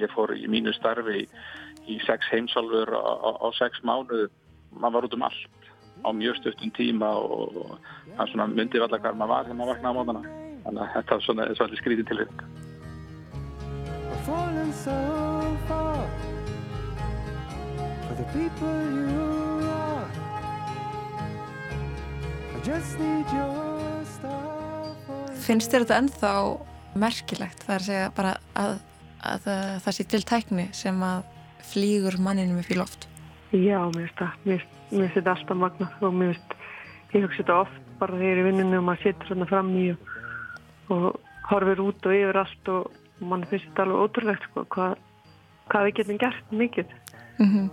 ég 0.01 0.15
fór 0.15 0.33
í 0.37 0.47
mínu 0.51 0.73
starfi 0.73 1.19
í, 1.21 1.27
í 1.93 1.99
sex 2.07 2.31
heimsálfur 2.33 2.95
á, 2.97 3.13
á, 3.29 3.31
á 3.45 3.49
sex 3.59 3.83
mánuðu, 3.85 4.31
maður 4.73 4.97
var 4.97 5.09
út 5.09 5.17
um 5.19 5.27
allt 5.29 5.64
á 6.05 6.11
mjög 6.13 6.37
stöftun 6.39 6.73
tíma 6.77 7.09
og, 7.17 7.57
og 7.57 7.71
það 8.17 8.31
svona 8.33 8.47
myndi 8.53 8.83
valla 8.83 9.01
hvað 9.01 9.19
maður 9.21 9.33
var 9.33 9.49
þegar 9.49 9.59
maður 9.59 9.73
vaknaði 9.73 9.93
á 9.93 9.99
mótana. 9.99 10.23
Þannig 10.65 10.83
að 10.85 10.93
þetta 10.95 11.15
var 11.15 11.25
svona 11.25 11.49
svolítið 11.59 11.81
skrítið 11.81 12.07
til 12.09 12.19
þetta. 12.23 12.45
Finnst 25.45 25.75
þér 25.75 25.85
þetta 25.85 25.99
ennþá 26.01 26.33
merkilegt 26.99 27.65
það 27.65 27.75
er 27.75 27.81
að 27.81 27.89
segja 27.89 28.11
bara 28.17 28.37
að, 28.59 28.77
að, 29.25 29.49
að 29.49 29.81
það 29.85 29.97
sé 29.97 30.07
til 30.13 30.23
tækni 30.31 30.67
sem 30.77 31.03
að 31.05 31.27
flýgur 31.73 32.19
manninum 32.23 32.61
upp 32.63 32.71
í 32.71 32.79
loft 32.79 33.09
Já, 33.55 33.81
mér 33.95 34.07
finnst 34.07 34.21
það 34.21 34.47
mér 34.47 34.63
finnst 34.63 34.74
þetta 34.91 35.35
alltaf 35.35 35.57
magna 35.57 35.91
og 36.01 36.15
mér 36.15 36.35
finnst, 36.35 36.57
ég 37.15 37.25
hugsa 37.27 37.43
þetta 37.43 37.61
oft 37.63 37.81
bara 38.01 38.19
þegar 38.19 38.27
ég 38.27 38.35
er 38.35 38.43
í 38.43 38.49
vinninu 38.49 38.81
og 38.81 38.85
maður 38.89 39.03
setur 39.03 39.31
svona 39.31 39.49
fram 39.51 39.71
í 39.79 39.87
og, 39.95 40.11
og 40.95 41.07
horfir 41.51 41.83
út 41.85 42.09
og 42.09 42.19
yfir 42.19 42.41
allt 42.43 42.71
og 42.75 43.25
mann 43.25 43.47
finnst 43.51 43.71
þetta 43.71 43.87
alveg 43.87 44.05
ótrúlegt 44.05 44.47
sko, 44.51 44.67
hvað, 44.75 44.95
hvað 45.71 45.89
við 45.89 45.97
getum 46.01 46.21
gert 46.25 46.53
mikið 46.53 46.95
mm 47.39 47.49
-hmm. 47.49 47.73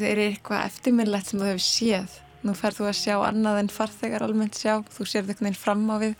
Eru 0.00 0.22
eitthvað 0.24 0.64
eftirminnlegt 0.66 1.26
sem 1.28 1.40
þú 1.40 1.48
hefur 1.50 1.64
séð. 1.66 2.14
Nú 2.42 2.54
færð 2.56 2.78
þú 2.80 2.86
að 2.88 2.96
sjá 2.96 3.16
annað 3.28 3.58
en 3.60 3.68
farþegar 3.68 4.24
almennt 4.24 4.56
sjá. 4.56 4.80
Þú 4.88 5.04
sér 5.04 5.26
þetta 5.26 5.44
einhvern 5.44 5.46
veginn 5.46 5.64
fram 5.64 5.90
á 5.92 5.96
við. 6.00 6.14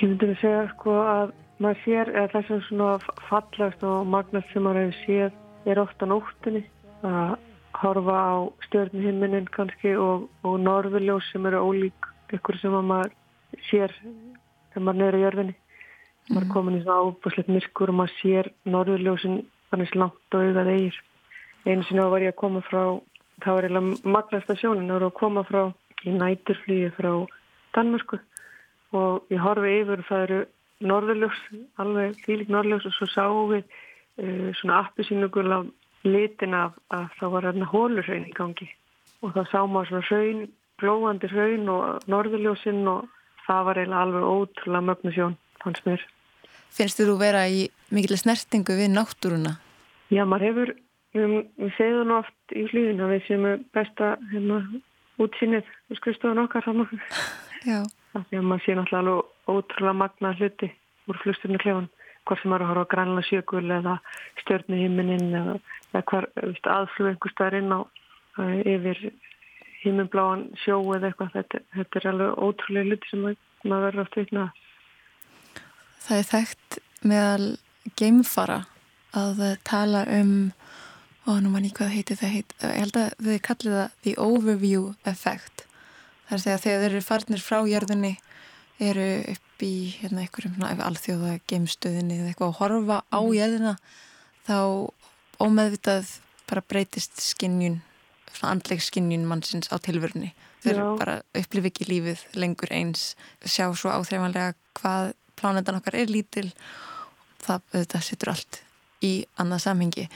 Ég 0.00 0.08
myndi 0.10 0.28
að 0.28 0.40
segja 0.42 0.68
sko 0.74 0.92
að 1.00 1.32
maður 1.58 1.80
sér 1.84 2.12
að 2.20 2.34
þessum 2.34 2.60
svona 2.68 2.90
fallast 3.30 3.82
og 3.82 4.06
magnast 4.12 4.52
sem 4.52 4.62
maður 4.66 4.82
hefur 4.84 5.00
séð 5.06 5.70
er 5.72 5.80
ofta 5.82 6.08
nóttunni. 6.10 6.62
Að 7.00 7.32
horfa 7.82 8.16
á 8.16 8.34
stjórnhiminin 8.66 9.48
kannski 9.54 9.94
og, 10.00 10.28
og 10.46 10.58
norðurljós 10.62 11.30
sem 11.32 11.46
eru 11.48 11.62
ólík 11.68 12.10
ykkur 12.36 12.58
sem 12.60 12.74
maður 12.76 13.12
sér 13.70 13.94
þegar 14.72 14.86
maður 14.86 15.00
neyra 15.02 15.22
jörfinni. 15.24 15.56
Mm. 15.56 16.30
Maður 16.34 16.46
er 16.46 16.52
komin 16.54 16.78
í 16.78 16.84
svona 16.84 17.02
ábúslegt 17.04 17.52
myrkur 17.52 17.92
og 17.92 18.00
maður 18.00 18.16
sér 18.20 18.50
norðurljósin 18.66 19.42
þannig 19.70 19.94
langt 19.98 20.36
og 20.36 20.46
auðað 20.46 20.72
eigir 20.72 21.02
einu 21.66 21.82
sinni 21.86 22.02
á 22.02 22.08
var 22.12 22.22
ég 22.22 22.34
að 22.34 22.40
koma 22.42 22.62
frá 22.66 22.82
það 23.42 23.56
var 23.56 23.66
eiginlega 23.66 24.12
magnasta 24.16 24.56
sjónin 24.58 24.88
það 24.88 24.98
var 24.98 25.06
að 25.08 25.16
koma 25.20 25.42
frá 25.46 25.62
í 26.06 26.14
næturflýju 26.14 26.92
frá 26.96 27.10
Danmörsku 27.76 28.20
og 28.96 29.32
ég 29.32 29.42
horfi 29.42 29.72
yfir 29.80 30.02
og 30.02 30.08
það 30.08 30.24
eru 30.26 30.38
norðurljós, 30.86 31.40
alveg 31.82 32.16
fílik 32.24 32.52
norðurljós 32.52 32.88
og 32.90 32.96
svo 32.96 33.08
sáum 33.10 33.52
við 33.52 33.64
uh, 33.64 34.50
svona 34.60 34.82
appi 34.84 35.06
sínugul 35.08 35.48
af 35.52 35.68
litin 36.04 36.54
af 36.54 36.76
að 36.94 37.08
það 37.18 37.34
var 37.34 37.48
hérna 37.48 37.70
hólurraun 37.72 38.28
í 38.28 38.34
gangi 38.36 38.68
og 39.24 39.32
það 39.34 39.50
sá 39.50 39.60
maður 39.64 39.88
svona 39.88 40.08
raun, 40.10 40.42
glóðandi 40.82 41.30
raun 41.32 41.68
og 41.72 42.08
norðurljósinn 42.12 42.82
og 42.92 43.06
það 43.46 43.68
var 43.68 43.80
eiginlega 43.80 44.02
alveg 44.04 44.26
ótrúlega 44.30 44.86
mögnusjón 44.90 45.38
fannst 45.62 45.86
mér. 45.88 46.02
Finnst 46.76 47.00
þú 47.00 47.16
vera 47.18 47.46
í 47.48 47.68
mikil 47.94 48.18
snertingu 48.20 48.76
við 48.76 48.92
náttúruna? 48.92 49.56
Já, 50.12 50.22
maður 50.28 50.50
hefur 50.50 50.74
Við, 51.16 51.36
við 51.56 51.72
segðum 51.78 52.12
oft 52.18 52.52
í 52.52 52.66
hlýðin 52.68 53.04
að 53.04 53.12
við 53.14 53.22
séum 53.26 53.46
besta 53.76 54.16
hérna, 54.32 54.58
útsýnið 55.22 55.68
við 55.88 56.00
skrifstofun 56.00 56.42
okkar. 56.44 56.66
Því 56.66 57.76
að 57.76 58.44
maður 58.44 58.64
sé 58.64 58.76
náttúrulega 58.76 59.14
ótrúlega 59.48 60.00
magna 60.02 60.34
hluti 60.36 60.70
úr 61.08 61.20
flusturnu 61.22 61.60
klefan. 61.62 61.88
Hvort 62.26 62.42
sem 62.42 62.54
er 62.56 62.64
að 62.64 62.72
horfa 62.72 62.86
á 62.86 62.92
grænla 62.94 63.24
sjökul 63.26 63.64
eða 63.70 63.98
stjörnu 64.42 64.80
himmininn 64.80 65.34
eða, 65.40 65.56
eða 65.94 66.74
aðflug 66.76 67.12
einhver 67.12 67.34
staðar 67.34 67.58
inn 67.60 67.74
á 67.74 67.80
yfir 68.66 69.02
himminbláan 69.84 70.48
sjó 70.64 70.80
eða 70.96 71.12
eitthvað. 71.12 71.34
Þetta, 71.36 71.62
þetta 71.76 72.00
er 72.00 72.08
alveg 72.12 72.40
ótrúlega 72.48 72.90
hluti 72.90 73.12
sem 73.12 73.28
maður 73.66 73.86
verður 73.86 74.04
oft 74.06 74.18
veitna. 74.20 74.48
Það 76.06 76.18
er 76.18 76.28
þekkt 76.32 76.80
meðal 77.06 77.46
geimfara 77.98 78.60
að 79.16 79.46
tala 79.66 80.02
um 80.18 80.34
og 81.26 81.40
nú 81.42 81.50
mann 81.50 81.66
ég 81.66 81.74
hvað 81.74 81.94
heiti 81.94 82.16
það 82.18 82.34
heit 82.36 82.52
ég 82.62 82.76
held 82.80 82.98
að 83.00 83.14
þau 83.26 83.38
kallið 83.48 83.76
það 83.76 83.94
the 84.06 84.12
overview 84.22 84.82
effect 85.10 85.64
það 86.28 86.36
er 86.36 86.36
að 86.36 86.44
þegar 86.46 86.82
þeir 86.82 86.86
eru 86.90 87.02
farnir 87.06 87.42
frá 87.42 87.58
jörðinni 87.66 88.12
eru 88.90 89.08
upp 89.32 89.45
í 89.64 89.74
hérna 90.00 90.24
einhverjum 90.24 90.64
alþjóða 90.66 91.38
geimstöðinni 91.48 92.20
eða 92.20 92.32
eitthvað 92.32 92.52
að 92.52 92.58
horfa 92.60 92.98
á 93.08 93.20
mhm. 93.20 93.34
jörðina 93.38 93.74
þá 94.46 94.58
ómeðvitað 95.42 96.10
bara 96.46 96.64
breytist 96.68 97.20
skinnjun 97.22 97.80
andleg 98.44 98.82
skinnjun 98.84 99.24
mannsins 99.28 99.70
á 99.72 99.80
tilvörni 99.80 100.34
þeir 100.64 100.80
Já. 100.82 100.86
bara 100.98 101.14
upplifi 101.36 101.70
ekki 101.72 101.86
lífið 101.88 102.24
lengur 102.36 102.72
eins 102.74 103.14
sjá 103.44 103.68
svo 103.72 103.92
áþreifanlega 103.94 104.54
hvað 104.76 105.14
plánetan 105.38 105.78
okkar 105.80 105.96
er 106.02 106.12
lítil 106.12 106.50
það, 107.44 107.64
það 107.88 108.04
setur 108.04 108.32
allt 108.34 108.60
í 109.04 109.12
annað 109.40 109.64
samhengi 109.66 110.06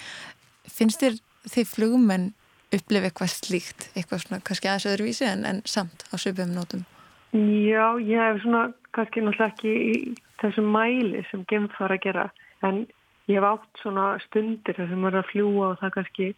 finnst 0.69 1.03
þér 1.03 1.19
þið 1.49 1.73
flugumenn 1.73 2.31
upplifa 2.75 3.09
eitthvað 3.09 3.33
slíkt, 3.35 3.89
eitthvað 3.97 4.25
svona 4.25 4.43
kannski 4.47 4.71
aðeins 4.71 4.89
öðruvísi 4.93 5.27
en, 5.27 5.45
en 5.49 5.63
samt 5.67 6.05
á 6.13 6.15
söpum 6.21 6.53
nótum? 6.55 6.85
Já, 7.35 7.99
ég 8.03 8.19
hef 8.19 8.41
svona 8.45 8.69
kannski 9.01 9.25
náttúrulega 9.25 9.51
ekki 9.51 9.73
í 9.73 9.97
þessum 10.43 10.71
mæli 10.77 11.25
sem 11.31 11.43
gemfara 11.51 11.99
að 11.99 12.05
gera 12.07 12.29
en 12.67 12.85
ég 13.31 13.39
hef 13.39 13.49
átt 13.49 13.83
svona 13.83 14.07
stundir 14.27 14.77
þar 14.77 14.93
sem 14.93 15.03
maður 15.03 15.19
er 15.19 15.25
að 15.25 15.33
fljúa 15.33 15.67
og 15.73 15.81
það 15.81 15.97
kannski 15.97 16.31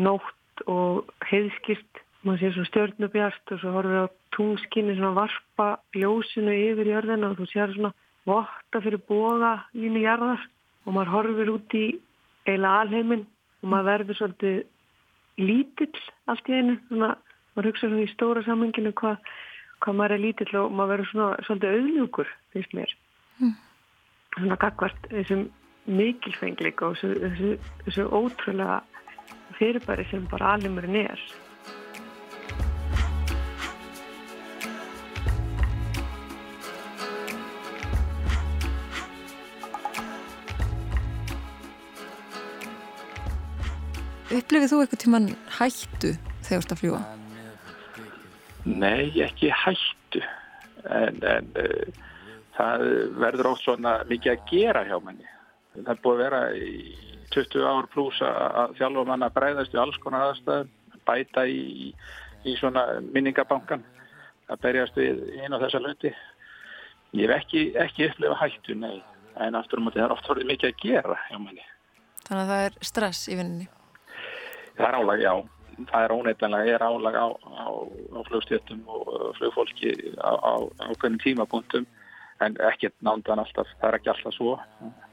nótt 0.00 0.64
og 0.70 1.12
heiðskilt 1.28 2.02
maður 2.24 2.40
sé 2.40 2.52
svona 2.54 2.70
stjórnubjart 2.70 3.52
og 3.52 3.60
svo 3.60 3.74
horfið 3.74 4.00
á 4.00 4.06
tungskinni 4.36 4.96
svona 4.96 5.18
varpa 5.18 5.68
ljósinu 5.96 6.54
yfir 6.56 6.90
jörðina 6.94 7.30
og 7.30 7.40
þú 7.40 7.48
sér 7.50 7.74
svona 7.74 7.92
votta 8.24 8.80
fyrir 8.80 9.02
boga 9.08 9.54
íni 9.76 10.04
jarðar 10.04 10.40
og 10.84 10.96
maður 10.96 11.12
horfir 11.14 11.52
út 11.52 11.76
í 11.76 11.84
eila 12.48 12.78
alheiminn 12.82 13.26
og 13.62 13.70
maður 13.72 13.90
verður 13.90 14.20
svolítið 14.20 14.62
lítill 15.40 16.00
allt 16.30 16.48
í 16.48 16.56
einu. 16.60 16.78
Svona, 16.88 17.14
maður 17.54 17.70
hugsa 17.70 17.88
svona 17.88 18.04
í 18.04 18.12
stóra 18.12 18.44
sammenginu 18.46 18.94
hvað 19.00 19.34
hva 19.84 19.92
maður 19.92 20.16
er 20.16 20.24
lítill 20.24 20.54
og 20.62 20.72
maður 20.72 20.94
verður 20.94 21.10
svona 21.10 21.44
svolítið 21.46 21.76
auðljúkur 21.78 22.32
finnst 22.54 22.76
mér 22.76 22.96
mm. 23.42 23.54
svona 24.38 24.58
gagvart 24.64 25.08
þessum 25.12 25.46
mikilfengleika 25.84 26.88
og 26.88 27.00
þessu, 27.00 27.14
þessu, 27.24 27.54
þessu 27.84 28.06
ótrúlega 28.08 28.78
fyrirbæri 29.58 30.06
sem 30.08 30.28
bara 30.30 30.54
alimurinn 30.56 31.04
er 31.04 31.26
Upplifið 44.34 44.72
þú 44.72 44.78
eitthvað 44.82 45.02
tíman 45.04 45.26
hættu 45.60 46.08
þegar 46.42 46.48
þú 46.48 46.56
ert 46.56 46.72
að 46.74 46.80
fljúa? 46.80 47.02
Nei, 48.64 49.12
ekki 49.20 49.50
hættu 49.52 50.22
en, 50.88 51.20
en 51.20 51.48
uh, 51.60 52.04
það 52.56 52.84
verður 53.20 53.50
ótt 53.52 53.64
svona 53.64 53.96
mikið 54.08 54.34
að 54.34 54.44
gera 54.50 54.84
hjá 54.88 54.96
manni. 55.02 55.26
Það 55.74 55.90
er 55.92 56.02
búið 56.04 56.14
að 56.14 56.22
vera 56.22 56.42
í 56.56 56.70
20 57.34 57.66
ár 57.66 57.88
pluss 57.92 58.20
að 58.24 58.76
þjálfa 58.78 59.06
manna 59.08 59.30
breyðast 59.34 59.74
í 59.74 59.80
alls 59.80 59.98
konar 60.02 60.28
aðstæðum, 60.28 60.70
bæta 61.04 61.44
í, 61.50 61.90
í 62.46 62.54
svona 62.60 62.84
minningabankan 63.02 63.82
að 64.52 64.60
berjast 64.62 64.96
við 64.98 65.24
einu 65.40 65.56
af 65.56 65.64
þessa 65.66 65.82
löndi. 65.82 66.12
Ég 67.14 67.28
hef 67.28 67.42
ekki, 67.42 67.64
ekki 67.78 68.08
upplifað 68.08 68.40
hættu, 68.42 68.76
nei, 68.78 69.02
en 69.42 69.58
aftur 69.58 69.82
um 69.82 69.90
að 69.90 69.98
það 69.98 70.06
er 70.06 70.14
oft 70.16 70.30
orðið 70.32 70.50
mikið 70.52 70.70
að 70.70 70.80
gera 70.82 71.18
hjá 71.28 71.36
manni. 71.38 71.66
Þannig 72.24 72.42
að 72.42 72.52
það 72.52 72.64
er 72.68 72.78
stress 72.88 73.26
í 73.28 73.38
vinninni? 73.38 73.68
Það 74.74 74.86
er 74.88 74.98
álag, 75.00 75.22
já. 75.22 75.34
Það 75.90 76.06
er 76.06 76.14
óneitanlega, 76.14 76.76
er 76.76 76.84
álag 76.86 77.18
á, 77.18 77.26
á, 77.34 77.66
á 78.14 78.20
flugstjötum 78.28 78.82
og 78.86 79.34
flugfólki 79.38 79.92
á, 80.18 80.32
á 80.34 80.88
hvernig 81.00 81.22
tímapunktum 81.24 81.86
en 82.42 82.56
ekkert 82.66 82.96
nándan 83.06 83.40
alltaf, 83.40 83.68
það 83.80 83.88
er 83.88 83.98
ekki 83.98 84.12
alltaf 84.12 84.34
svo. 84.34 84.56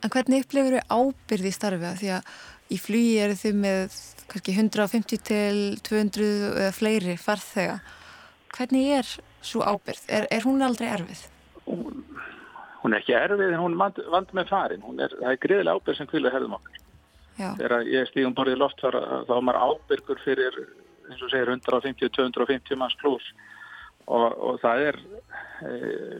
En 0.02 0.14
hvernig 0.14 0.46
upplifur 0.46 0.80
þau 0.80 1.02
ábyrði 1.02 1.52
í 1.52 1.56
starfi? 1.56 1.92
Því 2.02 2.14
að 2.18 2.32
í 2.72 2.80
flugi 2.82 3.18
eru 3.24 3.38
þau 3.38 3.52
með 3.66 3.98
kannski 4.32 4.56
150 4.58 5.26
til 5.28 5.60
200 5.86 6.32
eða 6.56 6.72
fleiri 6.76 7.18
farþega. 7.22 7.78
Hvernig 8.56 8.96
er 8.98 9.14
svo 9.42 9.62
ábyrð? 9.64 10.08
Er, 10.10 10.28
er 10.34 10.48
hún 10.48 10.66
aldrei 10.66 10.90
erfið? 10.92 11.30
hún, 11.66 12.06
hún 12.82 12.94
er 12.94 13.02
ekki 13.02 13.16
erfið 13.18 13.54
en 13.54 13.62
hún 13.62 13.78
vand, 13.80 14.02
vand 14.12 14.34
með 14.38 14.52
farin. 14.52 14.86
Hún 14.86 15.02
er, 15.04 15.14
það 15.20 15.34
er 15.34 15.42
greiðilega 15.46 15.78
ábyrg 15.78 16.00
sem 16.00 16.10
kvíluð 16.12 16.36
herðum 16.36 16.58
okkar. 16.58 16.81
Já. 17.42 17.50
Þegar 17.58 17.88
ég 17.90 18.10
stíðum 18.10 18.36
borðið 18.38 18.60
loftfara 18.62 19.22
þá 19.28 19.34
er 19.38 19.46
maður 19.48 19.64
ábyrgur 19.68 20.22
fyrir, 20.26 20.60
eins 21.10 21.24
og 21.26 21.32
segir, 21.32 21.52
150-250 21.56 22.80
manns 22.80 22.98
pluss 23.02 23.32
og, 24.06 24.28
og 24.38 24.60
það 24.62 24.84
er 24.90 25.00
e, 25.66 25.72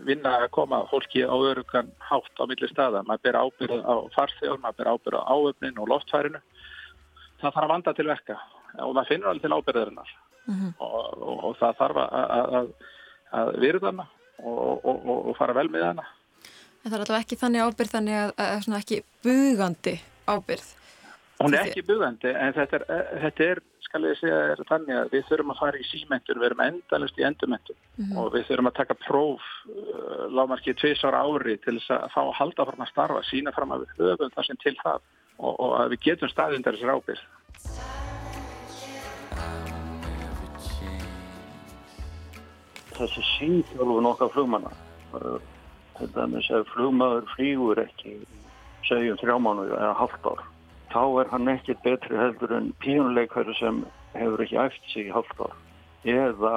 vinna 0.08 0.38
að 0.40 0.48
koma 0.56 0.82
fólki 0.92 1.24
á 1.26 1.36
örugan 1.36 1.92
hátt 2.10 2.42
á 2.42 2.44
milli 2.50 2.70
staða. 2.72 3.04
Maður 3.08 3.26
ber 3.28 3.40
ábyrð 3.42 3.86
á 3.86 3.96
farþjóður, 4.16 4.64
maður 4.64 4.80
ber 4.80 4.92
ábyrð 4.96 5.20
á 5.22 5.24
áöfnin 5.30 5.82
og 5.82 5.92
loftfærinu. 5.92 6.42
Það 7.42 7.48
þarf 7.48 7.64
að 7.66 7.74
vanda 7.76 7.94
til 7.98 8.08
verka 8.10 8.40
og 8.80 8.96
maður 8.96 9.12
finnur 9.12 9.32
alveg 9.32 9.46
til 9.46 9.56
ábyrðarinnar 9.58 10.12
mm 10.48 10.56
-hmm. 10.56 10.74
og, 10.80 11.22
og, 11.22 11.44
og 11.50 11.56
það 11.60 11.78
þarf 11.82 12.02
að, 12.02 12.74
að 13.32 13.54
virða 13.60 13.92
hana 13.92 14.08
og 14.42 15.36
fara 15.38 15.54
vel 15.54 15.70
með 15.70 15.86
hana. 15.86 16.06
En 16.82 16.90
það 16.90 16.96
er 16.96 17.04
alltaf 17.04 17.20
ekki 17.20 17.38
þannig 17.38 17.62
ábyrð 17.62 17.92
þannig 17.96 18.16
að, 18.18 18.32
að, 18.38 18.68
að 18.68 18.78
ekki 18.80 19.04
bugandi 19.26 19.96
ábyrð? 20.26 20.70
Hún 21.42 21.58
er 21.58 21.70
ekki 21.70 21.84
bugandi 21.88 22.32
en 22.32 22.56
þetta 22.56 22.80
er, 22.80 22.86
þetta 23.26 23.48
er 23.48 23.62
skal 23.92 24.06
ég 24.08 24.20
segja, 24.22 24.40
er 24.54 24.62
þannig 24.70 24.96
að 24.96 25.16
við 25.16 25.26
þurfum 25.28 25.54
að 25.54 25.62
fara 25.62 25.80
í 25.82 25.88
símentur, 25.90 26.40
við 26.40 26.48
erum 26.48 26.64
endalust 26.64 27.18
í 27.20 27.26
endurmentur 27.28 27.76
mm 27.76 28.06
-hmm. 28.06 28.20
og 28.22 28.30
við 28.36 28.46
þurfum 28.48 28.72
að 28.72 28.78
taka 28.78 28.98
próf 29.02 29.48
uh, 29.68 30.28
lágmarkið 30.32 30.78
tviðsar 30.80 31.18
ári 31.18 31.58
til 31.66 31.76
þess 31.80 31.96
að 31.98 32.06
fá 32.16 32.22
að 32.24 32.38
halda 32.40 32.68
fram 32.70 32.86
að 32.86 32.92
starfa, 32.94 33.24
sína 33.28 33.56
fram 33.56 33.76
að 33.76 33.88
við 33.98 34.14
höfum 34.14 34.36
það 34.36 34.48
sem 34.48 34.62
til 34.64 34.76
það 34.84 35.00
og, 35.38 35.54
og 35.60 35.72
að 35.82 35.90
við 35.96 36.04
getum 36.08 36.32
staðindar 36.32 36.78
þessar 36.78 36.96
ábyrð. 36.96 37.26
þessi 43.02 43.24
síðjálfun 43.26 44.10
okkar 44.12 44.32
flugmanna 44.34 44.72
þetta 45.98 46.28
með 46.30 46.50
að 46.58 46.68
flugmaður 46.74 47.30
flýgur 47.36 47.82
ekki 47.82 48.18
segjum 48.88 49.20
þrjá 49.22 49.38
mánu 49.42 49.68
eða 49.70 49.94
halvt 50.00 50.28
ár 50.30 50.44
þá 50.92 51.02
er 51.22 51.32
hann 51.32 51.52
ekki 51.52 51.78
betri 51.86 52.20
heldur 52.20 52.54
en 52.58 52.72
pínuleikari 52.84 53.56
sem 53.60 53.84
hefur 54.14 54.44
ekki 54.44 54.60
æft 54.60 54.94
sig 54.94 55.10
í 55.10 55.16
halvt 55.16 55.44
ár 55.48 55.58
eða 56.12 56.56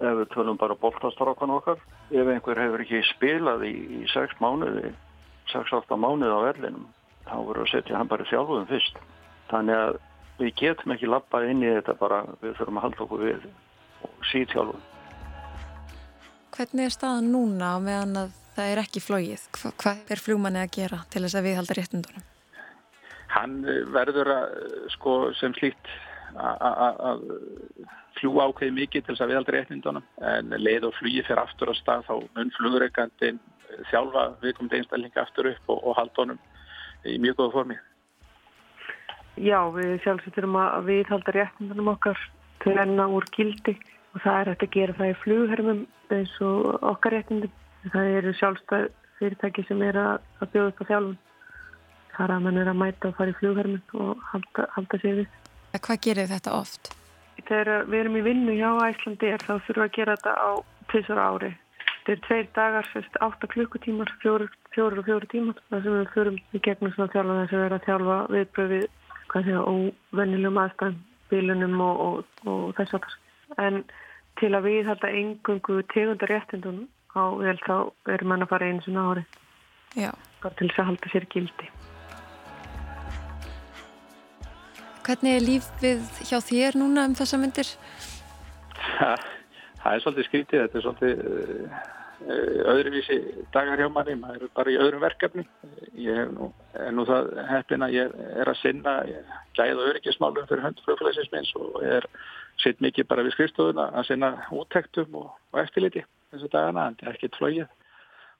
ef 0.00 0.16
við 0.20 0.28
tölum 0.34 0.58
bara 0.60 0.78
bóltastrákan 0.80 1.54
okkar 1.56 1.80
ef 2.10 2.32
einhver 2.34 2.60
hefur 2.60 2.84
ekki 2.84 3.02
spilað 3.12 3.66
í, 3.68 3.74
í 4.00 4.04
6 4.12 4.38
mánuði 4.42 4.92
6-8 5.52 5.98
mánuði 6.00 6.32
á 6.32 6.40
erlinum 6.52 6.86
þá 7.28 7.36
voru 7.46 7.64
að 7.64 7.72
setja 7.74 7.98
hann 7.98 8.10
bara 8.10 8.26
í 8.26 8.30
þjálfuðum 8.30 8.70
fyrst 8.70 9.00
þannig 9.50 9.82
að 9.84 9.98
við 10.40 10.54
getum 10.62 10.94
ekki 10.96 11.10
lappað 11.10 11.50
inn 11.52 11.64
í 11.64 11.74
þetta 11.76 11.96
bara 12.00 12.22
við 12.40 12.56
þurfum 12.58 12.80
að 12.80 12.86
halda 12.86 13.04
okkur 13.06 13.24
við 13.26 13.46
og 14.06 14.26
síðtjálfun 14.32 14.88
Hvernig 16.50 16.88
er 16.88 16.92
staðan 16.92 17.30
núna 17.30 17.76
meðan 17.80 18.24
að 18.24 18.32
það 18.56 18.72
er 18.72 18.80
ekki 18.82 19.00
flóið? 19.04 19.44
Hva, 19.54 19.70
hvað 19.80 20.10
er 20.12 20.20
flugmanni 20.20 20.60
að 20.60 20.74
gera 20.74 21.04
til 21.12 21.22
þess 21.24 21.38
að 21.38 21.46
viðhalda 21.46 21.76
réttundunum? 21.78 22.26
Hann 23.34 23.60
eh, 23.64 23.82
verður 23.94 24.32
að, 24.34 24.56
eh, 24.60 24.86
sko, 24.96 25.18
sem 25.40 25.54
slíkt 25.58 25.92
að 26.30 27.24
fljú 28.20 28.36
ákveði 28.38 28.70
mikið 28.76 29.02
til 29.02 29.14
þess 29.16 29.24
að 29.24 29.30
viðhalda 29.32 29.54
réttundunum 29.56 30.04
en 30.30 30.52
leið 30.62 30.84
og 30.86 30.92
flugi 30.94 31.24
fyrir 31.26 31.40
aftur 31.42 31.72
á 31.72 31.74
stað 31.74 32.04
þá 32.06 32.12
mun 32.36 32.52
flugreikandin 32.54 33.40
þjálfa 33.90 34.24
viðkomandi 34.42 34.78
einstaklinga 34.78 35.24
aftur 35.24 35.50
upp 35.50 35.72
og, 35.74 35.80
og 35.82 35.96
halda 35.98 36.22
honum 36.22 36.40
í 37.06 37.16
mjög 37.22 37.40
góða 37.40 37.54
formi. 37.56 37.78
Já, 39.40 39.58
við 39.72 39.96
sjálfsveitum 40.04 40.58
að 40.60 40.90
viðhalda 40.90 41.34
réttundunum 41.36 41.92
okkar 41.94 42.18
til 42.64 42.76
enna 42.76 43.06
úr 43.08 43.26
gildi 43.34 43.76
og 44.12 44.22
það 44.24 44.38
er 44.40 44.50
hægt 44.52 44.64
að 44.66 44.74
gera 44.76 44.96
það 44.98 45.12
í 45.12 45.18
flughermum 45.22 45.82
eins 46.10 46.36
og 46.44 46.86
okkar 46.92 47.16
réttindum. 47.16 47.52
Það 47.94 48.14
eru 48.18 48.32
sjálfstæð 48.36 48.88
fyrirtæki 49.20 49.64
sem 49.68 49.82
er 49.86 49.96
að, 49.96 50.26
að 50.42 50.52
bjóða 50.54 50.72
upp 50.72 50.82
á 50.82 50.88
þjálfun. 50.90 51.18
Er 52.20 52.32
að 52.34 52.42
mann 52.44 52.60
er 52.60 52.68
að 52.68 52.80
mæta 52.80 53.08
og 53.08 53.16
fara 53.16 53.32
í 53.32 53.36
flughermum 53.38 53.94
og 54.04 54.24
halda, 54.32 54.66
halda 54.74 55.00
sér 55.00 55.20
við. 55.22 55.36
Hvað 55.76 56.00
gerir 56.06 56.30
þetta 56.30 56.54
oft? 56.58 56.92
Þegar 57.40 57.86
við 57.88 58.00
erum 58.02 58.18
í 58.20 58.24
vinnu 58.26 58.56
hjá 58.58 58.70
Æslandi 58.90 59.30
er 59.32 59.44
þá 59.46 59.52
þurfum 59.54 59.80
við 59.80 59.86
að 59.86 59.94
gera 59.96 60.16
þetta 60.18 60.34
á 60.36 60.50
tveisur 60.92 61.20
ári. 61.22 61.50
Þetta 61.90 62.12
er 62.12 62.22
tveir 62.26 62.48
dagar, 62.56 62.90
átta 63.26 63.50
klukkutímar, 63.54 64.12
fjóru, 64.20 64.48
og 64.50 65.04
fjóru 65.06 65.30
tímar. 65.32 65.62
Það 65.70 65.86
sem 65.86 65.96
við 65.96 66.12
förum 66.14 66.38
í 66.52 66.62
gegnum 66.66 66.92
svona 66.96 67.14
þjálfa 67.14 67.38
þess 67.40 67.56
að 67.56 67.64
vera 67.64 67.80
að 67.80 67.88
þjálfa 67.88 68.18
viðbröfið, 68.34 68.86
hvað 69.32 69.48
sé 69.48 69.56
að 69.56 69.72
óvennilegum 69.72 70.62
aðstæðum, 70.64 71.00
bílunum 71.30 71.82
og, 71.86 72.04
og, 72.06 72.46
og 72.50 72.64
þess 72.78 72.96
að 72.98 73.08
það 73.08 73.20
en 73.58 73.82
til 74.40 74.52
að 74.54 74.66
við 74.68 74.88
halda 74.88 75.12
engungu 75.20 75.82
tegundar 75.92 76.32
réttindun 76.32 76.80
á 77.16 77.22
vel 77.40 77.58
þá 77.66 77.76
er 78.14 78.24
mann 78.24 78.44
að 78.44 78.52
fara 78.52 78.70
einu 78.70 78.84
svona 78.84 79.06
ári 79.10 79.26
Já. 79.98 80.10
bara 80.42 80.54
til 80.58 80.70
þess 80.70 80.82
að 80.82 80.90
halda 80.92 81.12
sér 81.12 81.28
gildi 81.34 81.70
Hvernig 85.10 85.32
er 85.34 85.42
lífið 85.42 86.02
hjá 86.28 86.36
þér 86.38 86.76
núna 86.78 87.02
um 87.08 87.14
þessa 87.18 87.38
myndir? 87.42 87.66
Ha, 88.78 89.16
það 89.82 89.96
er 89.96 90.02
svolítið 90.04 90.26
skrítið 90.28 90.62
þetta 90.62 90.78
er 90.78 90.84
svolítið 90.84 91.22
uh, 91.24 92.68
öðruvísi 92.76 93.16
dagar 93.50 93.82
hjá 93.82 93.88
manni 93.90 94.14
maður 94.20 94.44
er 94.46 94.52
bara 94.54 94.70
í 94.70 94.78
öðrum 94.78 95.02
verkefni 95.02 95.48
ég 95.98 96.14
er 96.14 96.30
nú, 96.30 96.52
er 96.78 96.94
nú 96.94 97.08
það 97.10 97.32
heppin 97.48 97.88
að 97.88 97.96
ég 97.96 98.14
er 98.36 98.52
að 98.54 98.60
sinna 98.60 98.96
gæða 99.58 99.90
öryggismálum 99.90 100.46
fyrir 100.46 100.66
höndflöflæsinsminns 100.68 101.52
og 101.58 101.82
er 101.82 102.06
sitt 102.62 102.78
mikið 102.78 103.10
bara 103.10 103.26
við 103.26 103.34
skrifstofuna 103.34 103.90
að 103.90 104.12
sinna 104.12 104.34
úttektum 104.54 105.22
og, 105.24 105.32
og 105.50 105.64
eftirliti 105.64 106.06
þessu 106.30 106.54
dagana, 106.54 106.86
en 106.86 107.00
það 107.00 107.10
er 107.10 107.18
ekkert 107.18 107.40
flóið. 107.40 107.78